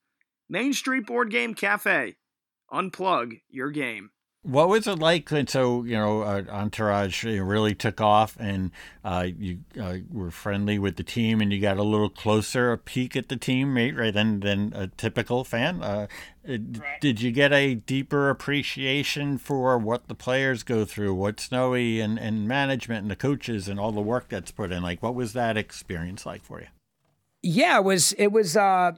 Main 0.48 0.72
Street 0.72 1.06
Board 1.06 1.30
Game 1.30 1.54
Cafe. 1.54 2.14
Unplug 2.72 3.40
your 3.48 3.70
game. 3.70 4.10
What 4.44 4.68
was 4.68 4.86
it 4.86 4.98
like? 4.98 5.30
And 5.32 5.48
so 5.48 5.84
you 5.84 5.96
know, 5.96 6.20
uh, 6.20 6.42
Entourage 6.50 7.24
really 7.24 7.74
took 7.74 8.00
off, 8.00 8.36
and 8.38 8.70
uh, 9.02 9.28
you 9.38 9.60
uh, 9.80 9.96
were 10.12 10.30
friendly 10.30 10.78
with 10.78 10.96
the 10.96 11.02
team, 11.02 11.40
and 11.40 11.50
you 11.50 11.60
got 11.60 11.78
a 11.78 11.82
little 11.82 12.10
closer, 12.10 12.70
a 12.70 12.78
peek 12.78 13.16
at 13.16 13.30
the 13.30 13.36
team, 13.36 13.74
right, 13.74 13.96
right 13.96 14.12
than 14.12 14.40
than 14.40 14.72
a 14.74 14.88
typical 14.88 15.44
fan. 15.44 15.82
Uh, 15.82 16.06
right. 16.46 17.00
Did 17.00 17.22
you 17.22 17.32
get 17.32 17.54
a 17.54 17.74
deeper 17.74 18.28
appreciation 18.28 19.38
for 19.38 19.78
what 19.78 20.08
the 20.08 20.14
players 20.14 20.62
go 20.62 20.84
through, 20.84 21.14
what 21.14 21.40
Snowy 21.40 22.00
and 22.00 22.18
and 22.18 22.46
management 22.46 23.02
and 23.02 23.10
the 23.10 23.16
coaches 23.16 23.66
and 23.66 23.80
all 23.80 23.92
the 23.92 24.02
work 24.02 24.28
that's 24.28 24.50
put 24.50 24.72
in? 24.72 24.82
Like, 24.82 25.02
what 25.02 25.14
was 25.14 25.32
that 25.32 25.56
experience 25.56 26.26
like 26.26 26.44
for 26.44 26.60
you? 26.60 26.66
Yeah, 27.42 27.78
it 27.78 27.84
was. 27.84 28.12
It 28.14 28.30
was. 28.32 28.56
Uh, 28.56 28.92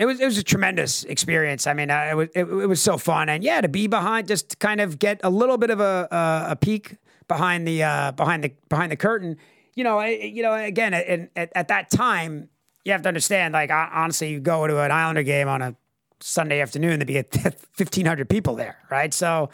it 0.00 0.06
was 0.06 0.18
it 0.18 0.24
was 0.24 0.38
a 0.38 0.42
tremendous 0.42 1.04
experience. 1.04 1.66
I 1.66 1.74
mean, 1.74 1.90
uh, 1.90 2.08
it 2.10 2.14
was 2.16 2.28
it, 2.34 2.44
it, 2.44 2.66
was 2.66 2.80
so 2.80 2.96
fun, 2.96 3.28
and 3.28 3.44
yeah, 3.44 3.60
to 3.60 3.68
be 3.68 3.86
behind, 3.86 4.28
just 4.28 4.58
kind 4.58 4.80
of 4.80 4.98
get 4.98 5.20
a 5.22 5.28
little 5.28 5.58
bit 5.58 5.68
of 5.68 5.78
a 5.78 6.08
a, 6.10 6.52
a 6.52 6.56
peek 6.56 6.96
behind 7.28 7.68
the 7.68 7.82
uh, 7.82 8.12
behind 8.12 8.42
the 8.42 8.52
behind 8.70 8.90
the 8.90 8.96
curtain. 8.96 9.36
You 9.74 9.84
know, 9.84 9.98
I, 9.98 10.08
you 10.08 10.42
know, 10.42 10.54
again, 10.54 10.94
at, 10.94 11.30
at, 11.36 11.52
at, 11.54 11.68
that 11.68 11.90
time, 11.90 12.48
you 12.84 12.92
have 12.92 13.02
to 13.02 13.08
understand. 13.08 13.52
Like, 13.52 13.70
honestly, 13.70 14.30
you 14.30 14.40
go 14.40 14.66
to 14.66 14.80
an 14.80 14.90
Islander 14.90 15.22
game 15.22 15.48
on 15.48 15.60
a 15.60 15.76
Sunday 16.20 16.62
afternoon, 16.62 17.00
there'd 17.00 17.06
be 17.06 17.22
fifteen 17.72 18.06
hundred 18.06 18.30
people 18.30 18.56
there, 18.56 18.78
right? 18.90 19.12
So, 19.12 19.50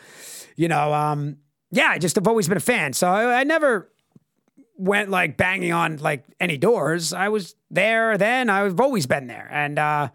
you 0.54 0.68
know, 0.68 0.94
um, 0.94 1.38
yeah, 1.72 1.88
I 1.88 1.98
just 1.98 2.14
have 2.14 2.28
always 2.28 2.46
been 2.46 2.56
a 2.56 2.60
fan. 2.60 2.92
So 2.92 3.08
I, 3.08 3.40
I 3.40 3.42
never 3.42 3.90
went 4.76 5.10
like 5.10 5.36
banging 5.36 5.72
on 5.72 5.96
like 5.96 6.24
any 6.38 6.56
doors. 6.56 7.12
I 7.12 7.30
was 7.30 7.56
there 7.68 8.16
then. 8.16 8.48
I've 8.48 8.78
always 8.78 9.06
been 9.06 9.26
there, 9.26 9.48
and. 9.50 9.80
uh 9.80 10.08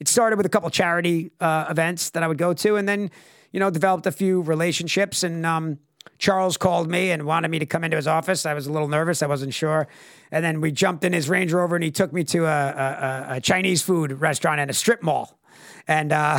it 0.00 0.08
started 0.08 0.36
with 0.36 0.46
a 0.46 0.48
couple 0.48 0.70
charity 0.70 1.30
uh, 1.40 1.66
events 1.70 2.10
that 2.10 2.22
I 2.22 2.28
would 2.28 2.38
go 2.38 2.52
to, 2.54 2.76
and 2.76 2.88
then 2.88 3.10
you 3.52 3.60
know 3.60 3.70
developed 3.70 4.06
a 4.06 4.12
few 4.12 4.42
relationships. 4.42 5.22
And 5.22 5.44
um, 5.46 5.78
Charles 6.18 6.56
called 6.56 6.90
me 6.90 7.10
and 7.10 7.24
wanted 7.24 7.48
me 7.50 7.58
to 7.58 7.66
come 7.66 7.84
into 7.84 7.96
his 7.96 8.06
office. 8.06 8.46
I 8.46 8.54
was 8.54 8.66
a 8.66 8.72
little 8.72 8.88
nervous; 8.88 9.22
I 9.22 9.26
wasn't 9.26 9.54
sure. 9.54 9.88
And 10.30 10.44
then 10.44 10.60
we 10.60 10.70
jumped 10.72 11.04
in 11.04 11.12
his 11.12 11.28
Range 11.28 11.52
Rover, 11.52 11.76
and 11.76 11.84
he 11.84 11.90
took 11.90 12.12
me 12.12 12.24
to 12.24 12.44
a, 12.44 12.48
a, 12.48 13.26
a 13.36 13.40
Chinese 13.40 13.82
food 13.82 14.12
restaurant 14.20 14.60
and 14.60 14.70
a 14.70 14.74
strip 14.74 15.02
mall. 15.02 15.38
and 15.88 16.12
uh, 16.12 16.38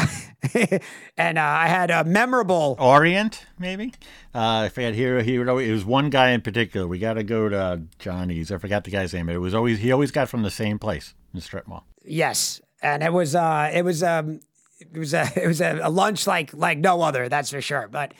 and 1.18 1.38
uh, 1.38 1.42
I 1.42 1.68
had 1.68 1.92
a 1.92 2.04
memorable 2.04 2.76
Orient, 2.80 3.46
maybe. 3.58 3.94
Uh, 4.34 4.66
I 4.66 4.70
forget 4.70 4.94
here. 4.94 5.22
He 5.24 5.40
would 5.40 5.50
always, 5.50 5.68
it 5.68 5.72
was 5.74 5.86
one 5.86 6.10
guy 6.10 6.30
in 6.30 6.42
particular. 6.42 6.88
We 6.88 7.00
got 7.00 7.14
to 7.14 7.24
go 7.24 7.50
to 7.50 7.82
Johnny's. 7.98 8.52
I 8.52 8.58
forgot 8.58 8.84
the 8.84 8.92
guy's 8.92 9.14
name. 9.14 9.26
But 9.26 9.36
it 9.36 9.40
was 9.40 9.56
always 9.56 9.80
he 9.80 9.92
always 9.92 10.12
got 10.12 10.30
from 10.30 10.44
the 10.44 10.52
same 10.52 10.78
place, 10.80 11.16
in 11.34 11.40
the 11.40 11.42
strip 11.44 11.68
mall. 11.68 11.86
Yes, 12.06 12.62
and 12.82 13.04
it 13.04 13.12
was 13.12 13.36
uh, 13.36 13.70
it 13.74 13.84
was 13.84 14.04
um, 14.04 14.40
it 14.80 14.98
was 14.98 15.14
a 15.14 15.28
it 15.36 15.48
was 15.48 15.62
a, 15.62 15.80
a 15.84 15.90
lunch 15.90 16.28
like 16.28 16.54
like 16.54 16.78
no 16.78 17.02
other. 17.02 17.30
That's 17.30 17.52
for 17.52 17.62
sure. 17.62 17.88
But 17.90 18.14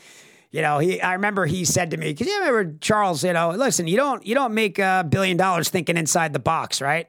you 0.50 0.62
know, 0.62 0.78
he 0.78 1.00
I 1.00 1.14
remember 1.14 1.46
he 1.46 1.64
said 1.64 1.90
to 1.92 1.96
me 1.96 2.12
because 2.12 2.26
you 2.26 2.38
remember 2.38 2.76
Charles. 2.80 3.24
You 3.24 3.32
know, 3.32 3.50
listen, 3.50 3.86
you 3.86 3.96
don't 3.96 4.24
you 4.26 4.34
don't 4.34 4.54
make 4.54 4.78
a 4.78 5.06
billion 5.08 5.36
dollars 5.36 5.68
thinking 5.68 5.96
inside 5.96 6.32
the 6.32 6.38
box, 6.38 6.80
right? 6.80 7.08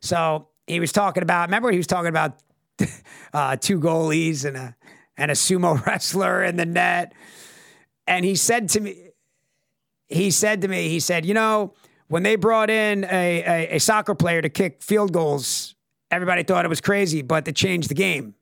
So 0.00 0.48
he 0.66 0.80
was 0.80 0.92
talking 0.92 1.22
about. 1.22 1.48
Remember, 1.48 1.70
he 1.70 1.78
was 1.78 1.86
talking 1.86 2.08
about 2.08 2.38
uh, 3.32 3.56
two 3.56 3.80
goalies 3.80 4.44
and 4.44 4.56
a 4.56 4.76
and 5.16 5.30
a 5.30 5.34
sumo 5.34 5.84
wrestler 5.86 6.42
in 6.42 6.56
the 6.56 6.66
net. 6.66 7.12
And 8.06 8.24
he 8.24 8.36
said 8.36 8.68
to 8.70 8.80
me, 8.80 9.10
he 10.08 10.30
said 10.30 10.62
to 10.62 10.68
me, 10.68 10.88
he 10.88 11.00
said, 11.00 11.26
you 11.26 11.34
know, 11.34 11.74
when 12.08 12.22
they 12.22 12.36
brought 12.36 12.70
in 12.70 13.04
a, 13.04 13.42
a, 13.42 13.76
a 13.76 13.78
soccer 13.78 14.14
player 14.14 14.40
to 14.40 14.48
kick 14.48 14.82
field 14.82 15.12
goals, 15.12 15.74
everybody 16.16 16.42
thought 16.42 16.64
it 16.64 16.68
was 16.68 16.80
crazy, 16.80 17.22
but 17.22 17.44
they 17.44 17.52
changed 17.52 17.88
the 17.88 17.94
game. 17.94 18.34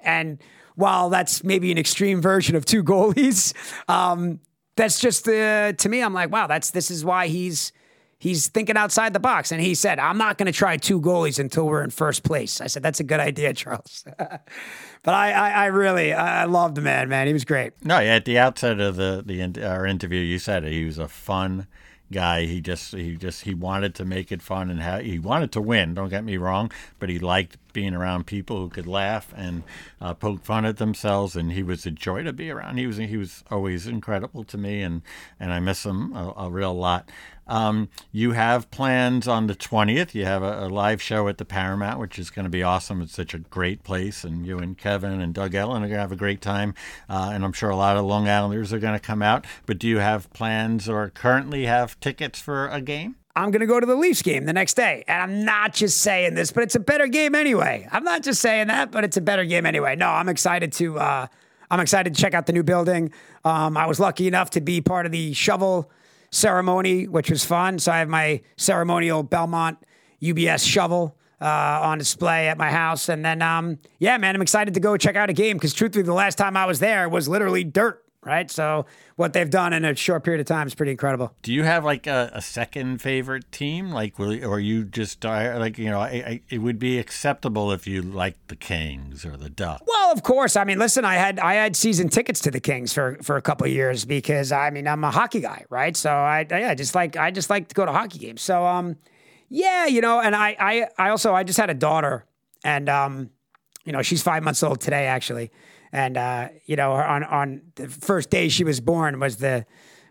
And 0.00 0.38
while 0.76 1.10
that's 1.10 1.44
maybe 1.44 1.70
an 1.72 1.78
extreme 1.78 2.22
version 2.22 2.56
of 2.56 2.64
two 2.64 2.82
goalies, 2.84 3.52
um, 3.88 4.40
that's 4.76 5.00
just 5.00 5.24
the 5.24 5.74
to 5.76 5.88
me. 5.88 6.02
I'm 6.02 6.14
like, 6.14 6.30
wow, 6.30 6.46
that's 6.46 6.70
this 6.70 6.90
is 6.90 7.04
why 7.04 7.26
he's 7.26 7.72
he's 8.18 8.48
thinking 8.48 8.76
outside 8.76 9.12
the 9.12 9.20
box. 9.20 9.52
And 9.52 9.60
he 9.60 9.74
said, 9.74 9.98
I'm 9.98 10.18
not 10.18 10.38
going 10.38 10.46
to 10.46 10.52
try 10.52 10.76
two 10.76 11.00
goalies 11.00 11.38
until 11.38 11.66
we're 11.66 11.82
in 11.82 11.90
first 11.90 12.24
place. 12.24 12.60
I 12.60 12.66
said, 12.66 12.82
that's 12.82 13.00
a 13.00 13.04
good 13.04 13.20
idea, 13.20 13.52
Charles. 13.54 14.04
but 14.16 15.14
I, 15.14 15.32
I, 15.32 15.50
I, 15.50 15.66
really, 15.66 16.12
I 16.12 16.44
loved 16.44 16.74
the 16.74 16.80
man, 16.80 17.08
man. 17.08 17.26
He 17.26 17.32
was 17.32 17.44
great. 17.44 17.72
No, 17.84 17.96
at 17.96 18.24
the 18.24 18.38
outset 18.38 18.80
of 18.80 18.96
the, 18.96 19.22
the 19.24 19.64
our 19.64 19.86
interview, 19.86 20.20
you 20.20 20.38
said. 20.38 20.64
He 20.64 20.84
was 20.84 20.98
a 20.98 21.08
fun 21.08 21.66
guy. 22.12 22.46
He 22.46 22.60
just 22.60 22.94
he 22.94 23.16
just 23.16 23.42
he 23.42 23.54
wanted 23.54 23.94
to 23.96 24.04
make 24.04 24.32
it 24.32 24.42
fun 24.42 24.70
and 24.70 24.82
ha- 24.82 24.98
he 24.98 25.18
wanted 25.18 25.52
to 25.52 25.60
win. 25.60 25.94
Don't 25.94 26.08
get 26.08 26.24
me 26.24 26.36
wrong, 26.36 26.70
but 26.98 27.08
he 27.08 27.18
liked 27.18 27.56
being 27.72 27.94
around 27.94 28.26
people 28.26 28.58
who 28.58 28.68
could 28.68 28.86
laugh 28.86 29.32
and 29.36 29.62
uh, 30.00 30.14
poke 30.14 30.44
fun 30.44 30.64
at 30.64 30.78
themselves. 30.78 31.36
And 31.36 31.52
he 31.52 31.62
was 31.62 31.86
a 31.86 31.90
joy 31.90 32.22
to 32.22 32.32
be 32.32 32.50
around. 32.50 32.78
He 32.78 32.86
was 32.86 32.96
he 32.96 33.16
was 33.16 33.44
always 33.50 33.86
incredible 33.86 34.44
to 34.44 34.58
me, 34.58 34.82
and 34.82 35.02
and 35.38 35.52
I 35.52 35.60
miss 35.60 35.84
him 35.84 36.14
a, 36.14 36.32
a 36.36 36.50
real 36.50 36.74
lot. 36.74 37.08
Um, 37.48 37.88
you 38.12 38.32
have 38.32 38.70
plans 38.70 39.26
on 39.26 39.46
the 39.46 39.54
20th. 39.54 40.14
You 40.14 40.26
have 40.26 40.42
a, 40.42 40.66
a, 40.66 40.68
live 40.68 41.00
show 41.00 41.28
at 41.28 41.38
the 41.38 41.46
Paramount, 41.46 41.98
which 41.98 42.18
is 42.18 42.28
going 42.28 42.44
to 42.44 42.50
be 42.50 42.62
awesome. 42.62 43.00
It's 43.00 43.14
such 43.14 43.32
a 43.32 43.38
great 43.38 43.82
place, 43.82 44.22
and 44.22 44.46
you 44.46 44.58
and 44.58 44.76
Kevin 44.76 45.20
and 45.20 45.32
Doug 45.32 45.54
Ellin 45.54 45.82
are 45.82 45.86
going 45.86 45.96
to 45.96 46.00
have 46.00 46.12
a 46.12 46.16
great 46.16 46.42
time. 46.42 46.74
Uh, 47.08 47.30
and 47.32 47.44
I'm 47.44 47.54
sure 47.54 47.70
a 47.70 47.76
lot 47.76 47.96
of 47.96 48.04
Long 48.04 48.28
Islanders 48.28 48.72
are 48.72 48.78
going 48.78 48.98
to 48.98 49.04
come 49.04 49.22
out. 49.22 49.46
But 49.64 49.78
do 49.78 49.88
you 49.88 49.98
have 49.98 50.30
plans 50.34 50.88
or 50.88 51.08
currently 51.08 51.64
have 51.64 51.98
tickets 52.00 52.38
for 52.38 52.68
a 52.68 52.82
game? 52.82 53.16
I'm 53.38 53.52
going 53.52 53.60
to 53.60 53.66
go 53.66 53.78
to 53.78 53.86
the 53.86 53.94
Leafs 53.94 54.20
game 54.20 54.46
the 54.46 54.52
next 54.52 54.74
day. 54.74 55.04
And 55.06 55.22
I'm 55.22 55.44
not 55.44 55.72
just 55.72 56.00
saying 56.00 56.34
this, 56.34 56.50
but 56.50 56.64
it's 56.64 56.74
a 56.74 56.80
better 56.80 57.06
game 57.06 57.36
anyway. 57.36 57.86
I'm 57.92 58.02
not 58.02 58.24
just 58.24 58.40
saying 58.40 58.66
that, 58.66 58.90
but 58.90 59.04
it's 59.04 59.16
a 59.16 59.20
better 59.20 59.44
game 59.44 59.64
anyway. 59.64 59.94
No, 59.94 60.08
I'm 60.08 60.28
excited 60.28 60.72
to. 60.74 60.98
Uh, 60.98 61.26
I'm 61.70 61.80
excited 61.80 62.14
to 62.14 62.20
check 62.20 62.34
out 62.34 62.46
the 62.46 62.52
new 62.52 62.64
building. 62.64 63.12
Um, 63.44 63.76
I 63.76 63.86
was 63.86 64.00
lucky 64.00 64.26
enough 64.26 64.50
to 64.50 64.60
be 64.60 64.80
part 64.80 65.06
of 65.06 65.12
the 65.12 65.34
shovel 65.34 65.90
ceremony, 66.30 67.06
which 67.06 67.30
was 67.30 67.44
fun. 67.44 67.78
So 67.78 67.92
I 67.92 67.98
have 67.98 68.08
my 68.08 68.40
ceremonial 68.56 69.22
Belmont 69.22 69.78
UBS 70.20 70.66
shovel 70.66 71.16
uh, 71.40 71.46
on 71.82 71.98
display 71.98 72.48
at 72.48 72.58
my 72.58 72.70
house. 72.70 73.08
And 73.08 73.24
then, 73.24 73.40
um, 73.42 73.78
yeah, 74.00 74.16
man, 74.18 74.34
I'm 74.34 74.42
excited 74.42 74.74
to 74.74 74.80
go 74.80 74.96
check 74.96 75.14
out 75.14 75.30
a 75.30 75.34
game 75.34 75.58
because 75.58 75.74
truthfully, 75.74 76.02
the 76.02 76.12
last 76.12 76.38
time 76.38 76.56
I 76.56 76.66
was 76.66 76.80
there 76.80 77.08
was 77.08 77.28
literally 77.28 77.62
dirt 77.62 78.04
right? 78.24 78.50
So 78.50 78.86
what 79.16 79.32
they've 79.32 79.48
done 79.48 79.72
in 79.72 79.84
a 79.84 79.94
short 79.94 80.24
period 80.24 80.40
of 80.40 80.46
time 80.46 80.66
is 80.66 80.74
pretty 80.74 80.92
incredible. 80.92 81.34
Do 81.42 81.52
you 81.52 81.62
have 81.64 81.84
like 81.84 82.06
a, 82.06 82.30
a 82.34 82.42
second 82.42 83.00
favorite 83.00 83.50
team, 83.52 83.90
like, 83.90 84.18
will, 84.18 84.44
or 84.44 84.58
you 84.58 84.84
just 84.84 85.24
like 85.24 85.78
you 85.78 85.90
know, 85.90 86.00
I, 86.00 86.08
I, 86.08 86.40
it 86.48 86.58
would 86.58 86.78
be 86.78 86.98
acceptable 86.98 87.72
if 87.72 87.86
you 87.86 88.02
liked 88.02 88.48
the 88.48 88.56
Kings 88.56 89.24
or 89.24 89.36
the 89.36 89.50
Ducks? 89.50 89.82
Well, 89.86 90.12
of 90.12 90.22
course. 90.22 90.56
I 90.56 90.64
mean, 90.64 90.78
listen, 90.78 91.04
I 91.04 91.14
had 91.14 91.38
I 91.38 91.54
had 91.54 91.76
season 91.76 92.08
tickets 92.08 92.40
to 92.40 92.50
the 92.50 92.60
Kings 92.60 92.92
for 92.92 93.18
for 93.22 93.36
a 93.36 93.42
couple 93.42 93.66
of 93.66 93.72
years 93.72 94.04
because 94.04 94.52
I 94.52 94.70
mean 94.70 94.86
I'm 94.88 95.04
a 95.04 95.10
hockey 95.10 95.40
guy, 95.40 95.64
right? 95.70 95.96
So 95.96 96.10
I 96.10 96.46
yeah, 96.50 96.74
just 96.74 96.94
like 96.94 97.16
I 97.16 97.30
just 97.30 97.50
like 97.50 97.68
to 97.68 97.74
go 97.74 97.86
to 97.86 97.92
hockey 97.92 98.18
games. 98.18 98.42
So 98.42 98.66
um, 98.66 98.96
yeah, 99.48 99.86
you 99.86 100.00
know, 100.00 100.20
and 100.20 100.34
I 100.34 100.56
I 100.58 100.88
I 100.98 101.10
also 101.10 101.34
I 101.34 101.44
just 101.44 101.58
had 101.58 101.70
a 101.70 101.74
daughter, 101.74 102.26
and 102.64 102.88
um, 102.88 103.30
you 103.84 103.92
know, 103.92 104.02
she's 104.02 104.22
five 104.22 104.42
months 104.42 104.62
old 104.62 104.80
today 104.80 105.06
actually 105.06 105.50
and 105.92 106.16
uh, 106.16 106.48
you 106.66 106.76
know, 106.76 106.92
on 106.92 107.24
on 107.24 107.62
the 107.76 107.88
first 107.88 108.30
day 108.30 108.48
she 108.48 108.64
was 108.64 108.80
born 108.80 109.20
was 109.20 109.36
the 109.36 109.66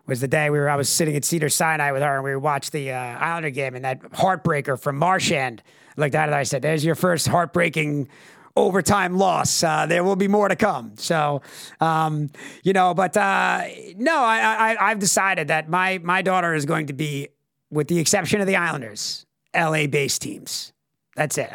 was 0.05 0.21
the 0.21 0.27
day 0.27 0.49
we 0.49 0.57
were. 0.57 0.69
I 0.69 0.75
was 0.75 0.89
sitting 0.89 1.15
at 1.15 1.25
Cedar 1.25 1.49
Sinai 1.49 1.91
with 1.91 2.01
her, 2.01 2.15
and 2.15 2.23
we 2.23 2.35
watched 2.35 2.71
the 2.71 2.91
uh, 2.91 2.97
Islander 2.97 3.49
game, 3.49 3.75
and 3.75 3.85
that 3.85 4.01
heartbreaker 4.13 4.79
from 4.79 4.97
Marchand. 4.97 5.61
I 5.97 6.01
looked 6.01 6.15
at 6.15 6.29
it, 6.29 6.33
I 6.33 6.43
said, 6.43 6.61
"There's 6.61 6.83
your 6.83 6.95
first 6.95 7.27
heartbreaking." 7.27 8.09
overtime 8.55 9.19
loss. 9.19 9.63
Uh, 9.63 9.85
there 9.85 10.03
will 10.03 10.15
be 10.15 10.27
more 10.27 10.47
to 10.47 10.55
come. 10.55 10.93
So, 10.97 11.43
um, 11.79 12.31
you 12.63 12.73
know, 12.73 12.95
but 12.95 13.15
uh, 13.15 13.65
no, 13.97 14.17
I, 14.17 14.73
I, 14.73 14.89
I've 14.89 14.97
decided 14.97 15.49
that 15.49 15.69
my 15.69 15.99
my 15.99 16.23
daughter 16.23 16.55
is 16.55 16.65
going 16.65 16.87
to 16.87 16.93
be, 16.93 17.27
with 17.69 17.87
the 17.87 17.99
exception 17.99 18.41
of 18.41 18.47
the 18.47 18.55
Islanders, 18.55 19.27
LA 19.55 19.85
based 19.85 20.23
teams. 20.23 20.73
That's 21.15 21.37
it. 21.37 21.51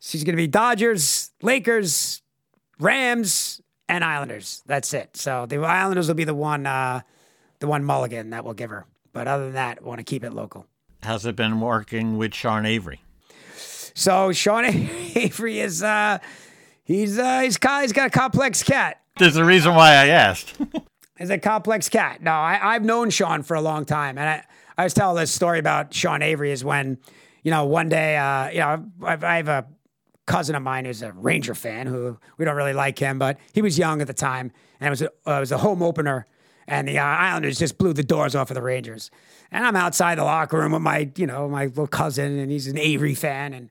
She's 0.00 0.24
going 0.24 0.34
to 0.34 0.42
be 0.42 0.46
Dodgers, 0.46 1.30
Lakers, 1.42 2.22
Rams 2.78 3.60
and 3.88 4.04
Islanders. 4.04 4.62
That's 4.66 4.92
it. 4.94 5.16
So 5.16 5.46
the 5.46 5.58
Islanders 5.58 6.08
will 6.08 6.14
be 6.14 6.24
the 6.24 6.34
one, 6.34 6.66
uh, 6.66 7.02
the 7.60 7.66
one 7.66 7.84
mulligan 7.84 8.30
that 8.30 8.44
we'll 8.44 8.54
give 8.54 8.70
her. 8.70 8.86
But 9.12 9.28
other 9.28 9.44
than 9.44 9.54
that, 9.54 9.82
want 9.82 9.98
to 9.98 10.04
keep 10.04 10.24
it 10.24 10.32
local. 10.32 10.66
How's 11.02 11.26
it 11.26 11.36
been 11.36 11.60
working 11.60 12.16
with 12.16 12.34
Sean 12.34 12.66
Avery? 12.66 13.02
So 13.56 14.32
Sean 14.32 14.64
Avery 15.14 15.60
is 15.60 15.82
uh, 15.82 16.18
he's 16.82 17.18
uh, 17.18 17.40
he's 17.40 17.56
he's 17.56 17.92
got 17.92 18.06
a 18.06 18.10
complex 18.10 18.62
cat. 18.62 19.00
There's 19.18 19.36
a 19.36 19.44
reason 19.44 19.74
why 19.74 19.90
I 19.90 20.06
asked. 20.08 20.56
he's 21.18 21.30
a 21.30 21.38
complex 21.38 21.88
cat. 21.88 22.22
No, 22.22 22.32
I, 22.32 22.74
I've 22.74 22.84
known 22.84 23.10
Sean 23.10 23.42
for 23.42 23.54
a 23.54 23.60
long 23.60 23.84
time, 23.84 24.18
and 24.18 24.28
I 24.28 24.44
I 24.76 24.84
was 24.84 24.94
telling 24.94 25.16
this 25.20 25.30
story 25.30 25.58
about 25.58 25.94
Sean 25.94 26.22
Avery 26.22 26.50
is 26.50 26.64
when, 26.64 26.98
you 27.42 27.50
know, 27.50 27.64
one 27.64 27.88
day, 27.88 28.16
uh, 28.16 28.48
you 28.50 28.58
know, 28.58 28.86
I, 29.04 29.18
I 29.22 29.36
have 29.36 29.48
a 29.48 29.66
cousin 30.26 30.54
of 30.54 30.62
mine 30.62 30.84
who's 30.84 31.02
a 31.02 31.12
Ranger 31.12 31.54
fan 31.54 31.86
who 31.86 32.18
we 32.38 32.44
don't 32.44 32.56
really 32.56 32.72
like 32.72 32.98
him, 32.98 33.18
but 33.18 33.38
he 33.52 33.62
was 33.62 33.78
young 33.78 34.00
at 34.00 34.06
the 34.06 34.14
time, 34.14 34.52
and 34.80 34.88
it 34.88 34.90
was 34.90 35.02
a, 35.02 35.10
uh, 35.26 35.36
it 35.36 35.40
was 35.40 35.52
a 35.52 35.58
home 35.58 35.82
opener, 35.82 36.26
and 36.66 36.88
the 36.88 36.98
uh, 36.98 37.04
Islanders 37.04 37.58
just 37.58 37.78
blew 37.78 37.92
the 37.92 38.02
doors 38.02 38.34
off 38.34 38.50
of 38.50 38.54
the 38.54 38.62
Rangers. 38.62 39.10
And 39.50 39.66
I'm 39.66 39.76
outside 39.76 40.18
the 40.18 40.24
locker 40.24 40.58
room 40.58 40.72
with 40.72 40.82
my 40.82 41.10
you 41.16 41.26
know 41.26 41.48
my 41.48 41.66
little 41.66 41.86
cousin, 41.86 42.38
and 42.38 42.50
he's 42.50 42.66
an 42.66 42.78
Avery 42.78 43.14
fan, 43.14 43.52
and 43.52 43.70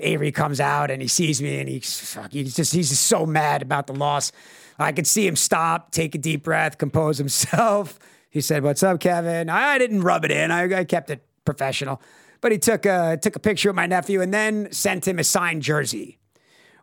Avery 0.00 0.32
comes 0.32 0.60
out 0.60 0.90
and 0.90 1.02
he 1.02 1.08
sees 1.08 1.42
me, 1.42 1.58
and 1.58 1.68
he's 1.68 2.16
he's 2.30 2.54
just 2.54 2.72
he's 2.72 2.90
just 2.90 3.06
so 3.06 3.26
mad 3.26 3.62
about 3.62 3.86
the 3.86 3.94
loss. 3.94 4.32
I 4.78 4.92
could 4.92 5.06
see 5.06 5.26
him 5.26 5.34
stop, 5.34 5.90
take 5.90 6.14
a 6.14 6.18
deep 6.18 6.44
breath, 6.44 6.78
compose 6.78 7.18
himself. 7.18 7.98
He 8.30 8.40
said, 8.40 8.62
"What's 8.62 8.82
up, 8.82 9.00
Kevin?" 9.00 9.48
I, 9.48 9.78
didn't 9.78 10.02
rub 10.02 10.24
it 10.24 10.30
in. 10.30 10.50
I, 10.50 10.80
I 10.80 10.84
kept 10.84 11.10
it 11.10 11.22
professional. 11.44 12.00
But 12.40 12.52
he 12.52 12.58
took 12.58 12.86
a 12.86 13.18
took 13.20 13.36
a 13.36 13.40
picture 13.40 13.70
of 13.70 13.76
my 13.76 13.86
nephew 13.86 14.20
and 14.20 14.32
then 14.32 14.72
sent 14.72 15.06
him 15.06 15.18
a 15.18 15.24
signed 15.24 15.62
jersey, 15.62 16.18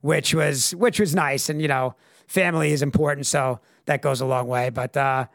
which 0.02 0.34
was 0.34 0.76
which 0.76 1.00
was 1.00 1.16
nice. 1.16 1.50
And 1.50 1.62
you 1.62 1.68
know, 1.68 1.96
family 2.28 2.72
is 2.72 2.82
important, 2.82 3.26
so 3.26 3.60
that 3.86 4.02
goes 4.02 4.22
a 4.22 4.26
long 4.26 4.48
way. 4.48 4.70
But 4.70 4.98
uh, 4.98 5.28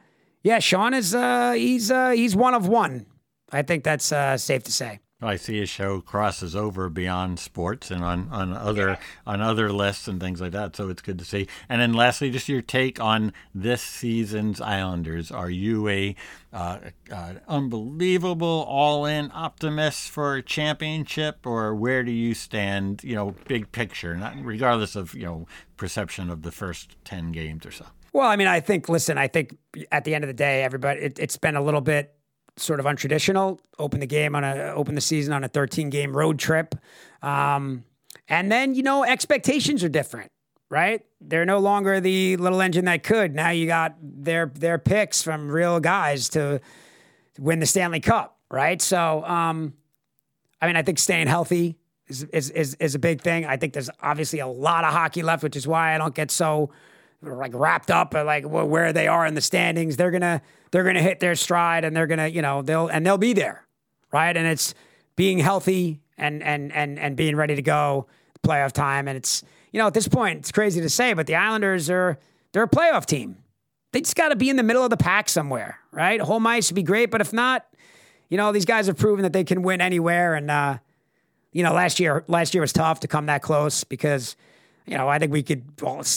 yeah, 0.43 0.59
Sean 0.59 0.95
is 0.95 1.15
uh, 1.15 1.53
he's 1.53 1.91
uh, 1.91 2.11
he's 2.11 2.37
one 2.37 2.55
of 2.55 2.69
one. 2.69 3.07
I 3.53 3.63
think 3.63 3.85
that's 3.85 4.13
uh, 4.13 4.37
safe 4.37 4.63
to 4.65 4.73
say. 4.73 5.01
I 5.23 5.37
see 5.37 5.61
a 5.61 5.67
show 5.67 6.01
crosses 6.01 6.57
over 6.57 6.89
beyond 6.89 7.39
sports 7.39 7.91
and 7.91 8.03
on, 8.03 8.29
on 8.31 8.53
other 8.55 8.99
on 9.27 9.41
other 9.43 9.71
lists 9.71 10.09
and 10.09 10.21
things 10.21 10.41
like 10.41 10.53
that. 10.53 10.75
So 10.77 10.89
it's 10.89 11.03
good 11.03 11.19
to 11.19 11.25
see. 11.25 11.47
And 11.69 11.81
then 11.81 11.93
lastly, 11.93 12.31
just 12.31 12.49
your 12.49 12.63
take 12.63 13.01
on 13.01 13.33
this 13.55 13.83
season's 13.83 14.61
Islanders. 14.61 15.31
Are 15.31 15.51
you 15.51 15.89
a 15.89 16.17
uh, 16.53 16.79
uh, 17.13 17.35
unbelievable 17.49 18.65
all 18.69 19.05
in 19.05 19.31
optimist 19.35 20.11
for 20.11 20.37
a 20.37 20.43
championship, 20.43 21.47
or 21.47 21.75
where 21.75 22.03
do 22.03 22.13
you 22.13 22.35
stand? 22.35 23.05
You 23.05 23.15
know, 23.15 23.35
big 23.47 23.73
picture, 23.73 24.17
not 24.17 24.35
regardless 24.43 24.97
of 24.97 25.15
you 25.15 25.25
know 25.25 25.47
perception 25.77 26.31
of 26.31 26.43
the 26.43 26.53
first 26.53 26.97
ten 27.05 27.31
games 27.33 27.67
or 27.67 27.73
so. 27.73 27.87
Well, 28.13 28.29
I 28.29 28.37
mean, 28.37 28.49
I 28.49 28.61
think. 28.61 28.89
Listen, 28.89 29.19
I 29.19 29.29
think 29.29 29.57
at 29.93 30.05
the 30.05 30.15
end 30.15 30.25
of 30.25 30.29
the 30.29 30.35
day, 30.35 30.65
everybody, 30.65 31.01
it, 31.01 31.19
it's 31.19 31.37
been 31.37 31.57
a 31.57 31.63
little 31.63 31.81
bit 31.81 32.15
sort 32.61 32.81
of 32.81 32.87
untraditional. 32.87 33.59
Open 33.79 34.01
the 34.01 34.07
game 34.07 34.35
on 34.35 34.45
a 34.45 34.73
open 34.75 34.95
the 34.95 35.01
season 35.01 35.33
on 35.33 35.45
a 35.45 35.49
13 35.49 35.91
game 35.91 36.17
road 36.17 36.39
trip, 36.39 36.75
um, 37.23 37.85
and 38.29 38.51
then 38.51 38.75
you 38.75 38.83
know 38.83 39.05
expectations 39.05 39.83
are 39.85 39.89
different, 39.89 40.31
right? 40.69 41.05
They're 41.21 41.47
no 41.47 41.59
longer 41.59 42.01
the 42.01 42.37
little 42.37 42.61
engine 42.61 42.85
that 42.87 43.03
could. 43.03 43.35
Now 43.35 43.51
you 43.51 43.67
got 43.67 43.97
their 44.03 44.47
their 44.47 44.79
picks 44.79 45.23
from 45.23 45.51
real 45.51 45.81
guys 45.81 46.29
to 46.31 46.61
win 47.39 47.61
the 47.61 47.67
Stanley 47.67 48.01
Cup, 48.01 48.39
right? 48.51 48.81
So, 48.81 49.25
um, 49.25 49.75
I 50.61 50.67
mean, 50.67 50.77
I 50.77 50.83
think 50.83 50.99
staying 50.99 51.27
healthy 51.27 51.77
is, 52.09 52.51
is 52.51 52.75
is 52.75 52.95
a 52.95 52.99
big 52.99 53.23
thing. 53.23 53.47
I 53.47 53.57
think 53.57 53.73
there's 53.73 53.91
obviously 54.03 54.41
a 54.41 54.47
lot 54.47 54.85
of 54.85 54.93
hockey 54.93 55.23
left, 55.23 55.43
which 55.43 55.57
is 55.57 55.67
why 55.67 55.95
I 55.95 55.99
don't 55.99 56.15
get 56.15 56.31
so 56.31 56.71
like 57.23 57.53
wrapped 57.55 57.91
up 57.91 58.15
like 58.15 58.45
where 58.45 58.93
they 58.93 59.07
are 59.07 59.27
in 59.27 59.35
the 59.35 59.41
standings. 59.41 59.97
They're 59.97 60.11
gonna 60.11 60.43
they're 60.71 60.85
gonna 60.85 61.03
hit 61.03 61.21
their 61.21 61.35
stride 61.35 61.85
and 61.85 61.97
they're 61.97 62.07
gonna 62.07 62.29
you 62.29 62.43
know 62.43 62.63
they'll 62.63 62.89
and 62.89 63.05
they'll 63.05 63.19
be 63.19 63.33
there, 63.33 63.67
right? 64.13 64.37
And 64.37 64.47
it's 64.47 64.75
being 65.17 65.39
healthy 65.39 66.01
and 66.17 66.43
and 66.43 66.73
and 66.73 66.99
and 66.99 67.17
being 67.17 67.37
ready 67.37 67.57
to 67.57 67.63
go 67.63 68.07
playoff 68.43 68.73
time. 68.73 69.09
And 69.09 69.17
it's 69.17 69.43
you 69.73 69.79
know 69.79 69.87
at 69.87 69.95
this 69.95 70.09
point 70.09 70.41
it's 70.41 70.53
crazy 70.53 70.81
to 70.81 70.91
say, 70.91 71.13
but 71.13 71.27
the 71.27 71.35
Islanders 71.35 71.91
are 71.91 72.19
they're 72.53 72.65
a 72.65 72.69
playoff 72.69 73.07
team. 73.07 73.37
They 73.93 74.01
just 74.01 74.15
got 74.15 74.29
to 74.29 74.37
be 74.37 74.49
in 74.49 74.57
the 74.57 74.63
middle 74.63 74.85
of 74.85 74.91
the 74.91 74.97
pack 74.97 75.29
somewhere, 75.29 75.81
right? 75.91 76.21
Home 76.21 76.47
ice 76.47 76.71
would 76.71 76.77
be 76.77 76.85
great, 76.85 77.11
but 77.11 77.21
if 77.21 77.33
not, 77.33 77.67
you 78.29 78.37
know 78.37 78.53
these 78.53 78.65
guys 78.65 78.87
have 78.87 78.97
proven 78.97 79.25
that 79.25 79.33
they 79.33 79.45
can 79.45 79.63
win 79.63 79.81
anywhere. 79.81 80.35
And 80.35 80.51
uh, 80.51 80.79
you 81.53 81.63
know 81.63 81.73
last 81.73 82.01
year 82.01 82.25
last 82.29 82.55
year 82.55 82.61
was 82.61 82.73
tough 82.73 83.01
to 83.01 83.09
come 83.09 83.27
that 83.27 83.43
close 83.43 83.85
because 83.85 84.37
you 84.91 84.97
know, 84.97 85.09
I 85.09 85.21
think 85.21 85.33
we 85.33 85.45
could 85.45 85.63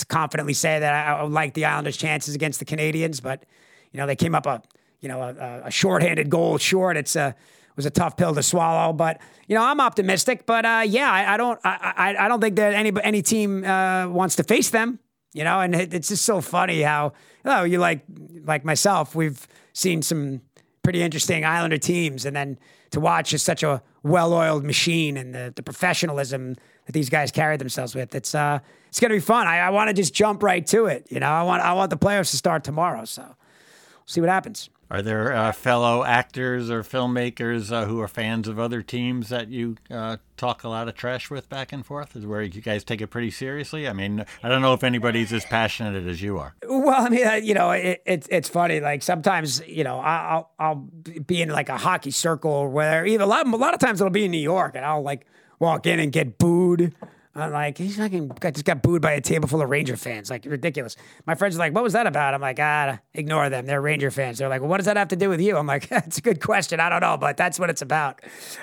confidently 0.07 0.55
say 0.55 0.79
that 0.79 1.07
I, 1.07 1.19
I 1.19 1.23
like 1.23 1.53
the 1.53 1.65
Islanders' 1.65 1.95
chances 1.95 2.33
against 2.33 2.57
the 2.57 2.65
Canadiens, 2.65 3.21
but 3.21 3.43
you 3.93 3.99
know 3.99 4.05
they 4.05 4.17
came 4.17 4.35
up 4.35 4.45
a 4.45 4.61
you 4.99 5.07
know 5.07 5.21
a, 5.21 5.61
a 5.65 5.71
shorthanded 5.71 6.29
goal 6.29 6.57
short. 6.57 6.97
It's 6.97 7.15
a 7.15 7.35
was 7.75 7.85
a 7.85 7.89
tough 7.89 8.17
pill 8.17 8.35
to 8.35 8.43
swallow, 8.43 8.93
but 8.93 9.21
you 9.47 9.55
know 9.55 9.63
I'm 9.63 9.79
optimistic. 9.79 10.45
But 10.45 10.65
uh, 10.65 10.83
yeah, 10.85 11.11
I, 11.11 11.33
I 11.33 11.37
don't 11.37 11.59
I, 11.63 12.15
I, 12.19 12.27
don't 12.27 12.41
think 12.41 12.55
that 12.57 12.73
any 12.73 12.91
any 13.03 13.21
team 13.21 13.63
uh, 13.63 14.07
wants 14.09 14.35
to 14.37 14.43
face 14.43 14.69
them. 14.69 14.99
You 15.33 15.43
know, 15.43 15.61
and 15.61 15.73
it, 15.73 15.93
it's 15.93 16.09
just 16.09 16.25
so 16.25 16.41
funny 16.41 16.81
how 16.81 17.13
oh 17.45 17.63
you 17.63 17.79
like 17.79 18.03
like 18.43 18.65
myself, 18.65 19.15
we've 19.15 19.47
seen 19.73 20.01
some 20.01 20.41
pretty 20.83 21.01
interesting 21.01 21.45
Islander 21.45 21.77
teams, 21.77 22.25
and 22.25 22.35
then 22.35 22.59
to 22.91 22.99
watch 22.99 23.33
is 23.33 23.41
such 23.41 23.63
a 23.63 23.81
well-oiled 24.03 24.63
machine 24.63 25.17
and 25.17 25.33
the, 25.33 25.51
the 25.55 25.63
professionalism 25.63 26.55
that 26.85 26.91
these 26.91 27.09
guys 27.09 27.31
carry 27.31 27.57
themselves 27.57 27.95
with. 27.95 28.13
It's 28.13 28.35
uh, 28.35 28.59
it's 28.89 28.99
gonna 28.99 29.15
be 29.15 29.19
fun. 29.19 29.47
I, 29.47 29.59
I 29.59 29.69
want 29.71 29.87
to 29.87 29.93
just 29.93 30.13
jump 30.13 30.43
right 30.43 30.65
to 30.67 30.85
it. 30.85 31.07
You 31.09 31.19
know, 31.19 31.29
I 31.29 31.43
want 31.43 31.63
I 31.63 31.73
want 31.73 31.89
the 31.89 31.97
playoffs 31.97 32.31
to 32.31 32.37
start 32.37 32.63
tomorrow. 32.63 33.05
So 33.05 33.35
see 34.05 34.21
what 34.21 34.29
happens. 34.29 34.69
Are 34.91 35.01
there 35.01 35.33
uh, 35.33 35.51
fellow 35.53 36.03
actors 36.03 36.69
or 36.69 36.83
filmmakers 36.83 37.71
uh, 37.71 37.85
who 37.85 37.99
are 37.99 38.07
fans 38.07 38.47
of 38.47 38.59
other 38.59 38.83
teams 38.83 39.29
that 39.29 39.47
you 39.47 39.77
uh, 39.89 40.17
talk 40.37 40.63
a 40.63 40.69
lot 40.69 40.87
of 40.87 40.93
trash 40.93 41.31
with 41.31 41.49
back 41.49 41.71
and 41.73 41.83
forth? 41.83 42.15
Is 42.15 42.27
where 42.27 42.43
you 42.43 42.61
guys 42.61 42.83
take 42.83 43.01
it 43.01 43.07
pretty 43.07 43.31
seriously? 43.31 43.87
I 43.87 43.93
mean, 43.93 44.23
I 44.43 44.49
don't 44.49 44.61
know 44.61 44.73
if 44.73 44.83
anybody's 44.83 45.33
as 45.33 45.45
passionate 45.45 46.05
as 46.05 46.21
you 46.21 46.37
are. 46.37 46.53
Well, 46.67 47.07
I 47.07 47.09
mean, 47.09 47.25
uh, 47.25 47.31
you 47.33 47.55
know, 47.55 47.71
it, 47.71 48.03
it, 48.05 48.27
it's 48.29 48.49
funny. 48.49 48.81
Like 48.81 49.01
sometimes, 49.01 49.65
you 49.65 49.83
know, 49.83 49.97
I'll 49.99 50.51
I'll 50.59 50.75
be 50.75 51.41
in 51.41 51.49
like 51.49 51.69
a 51.69 51.77
hockey 51.77 52.11
circle 52.11 52.51
or 52.51 52.69
where 52.69 53.03
even 53.03 53.21
a 53.21 53.25
lot 53.25 53.47
a 53.47 53.55
lot 53.55 53.73
of 53.73 53.79
times 53.79 53.99
it'll 53.99 54.11
be 54.11 54.25
in 54.25 54.31
New 54.31 54.37
York, 54.37 54.75
and 54.75 54.85
I'll 54.85 55.01
like 55.01 55.25
walk 55.57 55.87
in 55.87 55.99
and 55.99 56.11
get 56.11 56.37
booed 56.37 56.93
I'm 57.35 57.51
like, 57.51 57.79
he's 57.79 57.97
fucking 57.97 58.31
just 58.41 58.63
got 58.63 58.83
booed 58.83 59.01
by 59.01 59.13
a 59.13 59.21
table 59.21 59.47
full 59.47 59.61
of 59.61 59.69
Ranger 59.69 59.97
fans. 59.97 60.29
Like, 60.29 60.45
ridiculous. 60.45 60.95
My 61.25 61.33
friends 61.33 61.55
are 61.55 61.59
like, 61.59 61.73
what 61.73 61.83
was 61.83 61.93
that 61.93 62.05
about? 62.05 62.35
I'm 62.35 62.41
like, 62.41 62.59
ah, 62.59 62.99
ignore 63.15 63.49
them. 63.49 63.65
They're 63.65 63.81
Ranger 63.81 64.11
fans. 64.11 64.37
They're 64.37 64.49
like, 64.49 64.61
well, 64.61 64.69
what 64.69 64.77
does 64.77 64.85
that 64.85 64.97
have 64.97 65.07
to 65.07 65.15
do 65.15 65.29
with 65.29 65.41
you? 65.41 65.57
I'm 65.57 65.65
like, 65.65 65.89
that's 65.89 66.19
a 66.19 66.21
good 66.21 66.39
question. 66.41 66.79
I 66.79 66.89
don't 66.89 67.01
know, 67.01 67.17
but 67.17 67.35
that's 67.35 67.59
what 67.59 67.71
it's 67.71 67.81
about. 67.81 68.21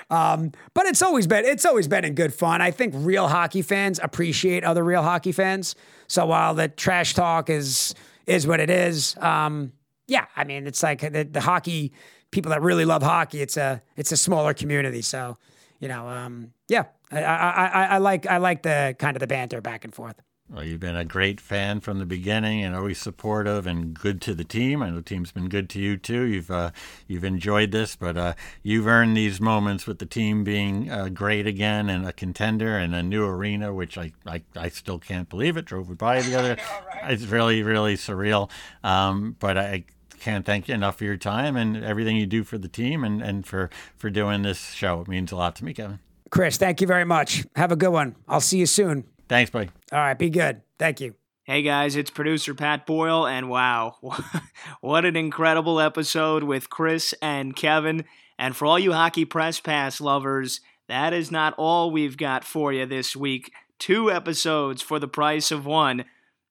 Um, 0.09 0.53
but 0.73 0.85
it's 0.85 1.01
always 1.01 1.27
been, 1.27 1.43
it's 1.43 1.65
always 1.65 1.89
been 1.89 2.05
in 2.05 2.15
good 2.15 2.33
fun. 2.33 2.61
I 2.61 2.71
think 2.71 2.93
real 2.95 3.27
hockey 3.27 3.61
fans 3.61 3.99
appreciate 4.01 4.63
other 4.63 4.85
real 4.85 5.03
hockey 5.03 5.33
fans. 5.33 5.75
So 6.07 6.25
while 6.27 6.53
the 6.53 6.69
trash 6.69 7.13
talk 7.13 7.49
is, 7.49 7.93
is 8.25 8.47
what 8.47 8.61
it 8.61 8.69
is, 8.69 9.17
um, 9.17 9.73
yeah, 10.07 10.27
I 10.37 10.45
mean, 10.45 10.65
it's 10.65 10.81
like 10.81 11.01
the, 11.01 11.27
the 11.29 11.41
hockey 11.41 11.91
people 12.31 12.51
that 12.51 12.61
really 12.61 12.85
love 12.85 13.03
hockey. 13.03 13.41
It's 13.41 13.57
a, 13.57 13.81
it's 13.97 14.13
a 14.13 14.17
smaller 14.17 14.53
community. 14.53 15.01
So, 15.01 15.37
you 15.79 15.89
know, 15.89 16.07
um, 16.07 16.53
yeah, 16.69 16.85
I, 17.11 17.21
I, 17.21 17.83
I, 17.83 17.97
like 17.97 18.25
I 18.27 18.37
like 18.37 18.63
the 18.63 18.95
kind 18.97 19.15
of 19.15 19.19
the 19.19 19.27
banter 19.27 19.61
back 19.61 19.83
and 19.83 19.93
forth. 19.93 20.21
Well, 20.49 20.65
you've 20.65 20.81
been 20.81 20.97
a 20.97 21.05
great 21.05 21.39
fan 21.39 21.79
from 21.79 21.99
the 21.99 22.05
beginning 22.05 22.61
and 22.61 22.75
always 22.75 22.99
supportive 22.99 23.65
and 23.65 23.93
good 23.93 24.19
to 24.23 24.33
the 24.33 24.43
team. 24.43 24.83
I 24.83 24.89
know 24.89 24.97
the 24.97 25.01
team's 25.01 25.31
been 25.31 25.47
good 25.47 25.69
to 25.69 25.79
you 25.79 25.95
too. 25.95 26.23
You've 26.23 26.51
uh, 26.51 26.71
you've 27.07 27.23
enjoyed 27.23 27.71
this, 27.71 27.95
but 27.95 28.17
uh, 28.17 28.33
you've 28.61 28.85
earned 28.85 29.15
these 29.15 29.39
moments 29.39 29.87
with 29.87 29.99
the 29.99 30.05
team 30.05 30.43
being 30.43 30.91
uh, 30.91 31.07
great 31.07 31.47
again 31.47 31.89
and 31.89 32.05
a 32.05 32.11
contender 32.11 32.77
and 32.77 32.93
a 32.93 33.01
new 33.01 33.25
arena, 33.25 33.73
which 33.73 33.97
I, 33.97 34.11
I, 34.25 34.43
I 34.57 34.67
still 34.67 34.99
can't 34.99 35.29
believe 35.29 35.55
it. 35.55 35.63
Drove 35.63 35.97
by 35.97 36.21
the 36.21 36.35
other. 36.37 36.57
right? 36.95 37.13
It's 37.13 37.25
really 37.27 37.63
really 37.63 37.95
surreal. 37.95 38.49
Um, 38.83 39.37
but 39.39 39.57
I 39.57 39.85
can't 40.19 40.45
thank 40.45 40.67
you 40.67 40.75
enough 40.75 40.97
for 40.97 41.05
your 41.05 41.17
time 41.17 41.55
and 41.55 41.83
everything 41.83 42.17
you 42.17 42.25
do 42.25 42.43
for 42.43 42.57
the 42.57 42.67
team 42.67 43.03
and, 43.03 43.21
and 43.21 43.45
for, 43.45 43.69
for 43.97 44.09
doing 44.09 44.43
this 44.43 44.71
show. 44.71 45.01
It 45.01 45.07
means 45.07 45.31
a 45.31 45.35
lot 45.35 45.55
to 45.55 45.65
me, 45.65 45.73
Kevin. 45.73 45.99
Chris, 46.31 46.57
thank 46.57 46.81
you 46.81 46.87
very 46.87 47.05
much. 47.05 47.45
Have 47.55 47.71
a 47.71 47.75
good 47.75 47.89
one. 47.89 48.15
I'll 48.27 48.41
see 48.41 48.57
you 48.57 48.65
soon. 48.65 49.03
Thanks, 49.27 49.51
buddy. 49.51 49.69
All 49.91 49.99
right, 49.99 50.17
be 50.17 50.29
good. 50.29 50.61
Thank 50.79 51.01
you. 51.01 51.15
Hey 51.43 51.63
guys, 51.63 51.95
it's 51.95 52.09
producer 52.09 52.53
Pat 52.53 52.85
Boyle, 52.85 53.27
and 53.27 53.49
wow, 53.49 53.97
what 54.81 55.05
an 55.05 55.17
incredible 55.17 55.81
episode 55.81 56.43
with 56.43 56.69
Chris 56.69 57.13
and 57.21 57.55
Kevin. 57.55 58.05
And 58.39 58.55
for 58.55 58.65
all 58.65 58.79
you 58.79 58.93
Hockey 58.93 59.25
Press 59.25 59.59
Pass 59.59 59.99
lovers, 59.99 60.61
that 60.87 61.13
is 61.13 61.31
not 61.31 61.53
all 61.57 61.91
we've 61.91 62.15
got 62.15 62.43
for 62.45 62.71
you 62.71 62.85
this 62.85 63.15
week. 63.15 63.51
Two 63.79 64.09
episodes 64.09 64.81
for 64.81 64.99
the 64.99 65.07
price 65.07 65.51
of 65.51 65.65
one. 65.65 66.05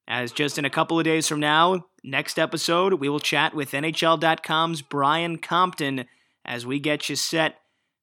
As 0.07 0.33
just 0.33 0.59
in 0.59 0.65
a 0.65 0.71
couple 0.71 0.99
of 0.99 1.05
days 1.05 1.29
from 1.29 1.41
now, 1.41 1.87
next 2.05 2.39
episode, 2.39 2.95
we 2.95 3.09
will 3.09 3.21
chat 3.21 3.55
with 3.55 3.71
NHL.com's 3.71 4.83
Brian 4.83 5.39
Compton 5.39 6.07
as 6.45 6.67
we 6.67 6.81
get 6.81 7.09
you 7.09 7.17
set 7.17 7.57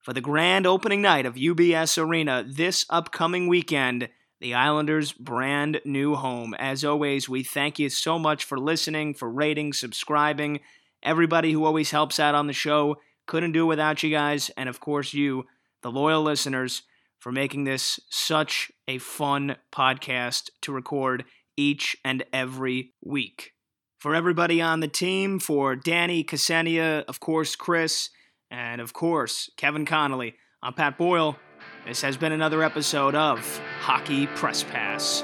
for 0.08 0.14
the 0.14 0.22
grand 0.22 0.66
opening 0.66 1.02
night 1.02 1.26
of 1.26 1.36
UBS 1.36 2.02
Arena 2.02 2.42
this 2.48 2.86
upcoming 2.90 3.50
weekend, 3.50 4.08
the 4.40 4.54
Islanders' 4.54 5.12
brand 5.12 5.82
new 5.84 6.16
home. 6.16 6.54
As 6.54 6.86
always, 6.86 7.28
we 7.28 7.44
thank 7.44 7.78
you 7.78 7.90
so 7.90 8.18
much 8.18 8.46
for 8.46 8.58
listening, 8.58 9.14
for 9.14 9.30
rating, 9.30 9.74
subscribing, 9.74 10.62
everybody 11.04 11.52
who 11.52 11.66
always 11.66 11.92
helps 11.92 12.22
out 12.22 12.36
on 12.36 12.48
the 12.48 12.54
show. 12.54 12.96
Couldn't 13.26 13.52
do 13.52 13.64
it 13.64 13.68
without 13.68 14.02
you 14.02 14.10
guys, 14.10 14.50
and 14.56 14.70
of 14.70 14.80
course, 14.80 15.14
you, 15.14 15.44
the 15.84 15.92
loyal 15.92 16.24
listeners, 16.24 16.84
for 17.20 17.34
making 17.34 17.66
this 17.66 18.00
such 18.10 18.72
a 18.88 19.00
fun 19.00 19.58
podcast 19.74 20.52
to 20.62 20.72
record 20.72 21.26
each 21.58 21.98
and 22.06 22.24
every 22.32 22.94
week. 23.04 23.52
For 24.00 24.16
everybody 24.16 24.62
on 24.62 24.80
the 24.80 24.88
team, 24.88 25.38
for 25.38 25.76
Danny, 25.76 26.24
Ksenia, 26.24 27.04
of 27.10 27.20
course, 27.20 27.58
Chris, 27.58 28.10
and 28.52 28.82
of 28.82 28.94
course, 28.94 29.50
Kevin 29.58 29.86
Connolly. 29.86 30.36
I'm 30.62 30.74
Pat 30.74 30.98
Boyle. 30.98 31.38
This 31.86 32.02
has 32.02 32.18
been 32.18 32.32
another 32.32 32.64
episode 32.64 33.16
of 33.16 33.62
Hockey 33.82 34.28
Press 34.28 34.64
Pass. 34.64 35.24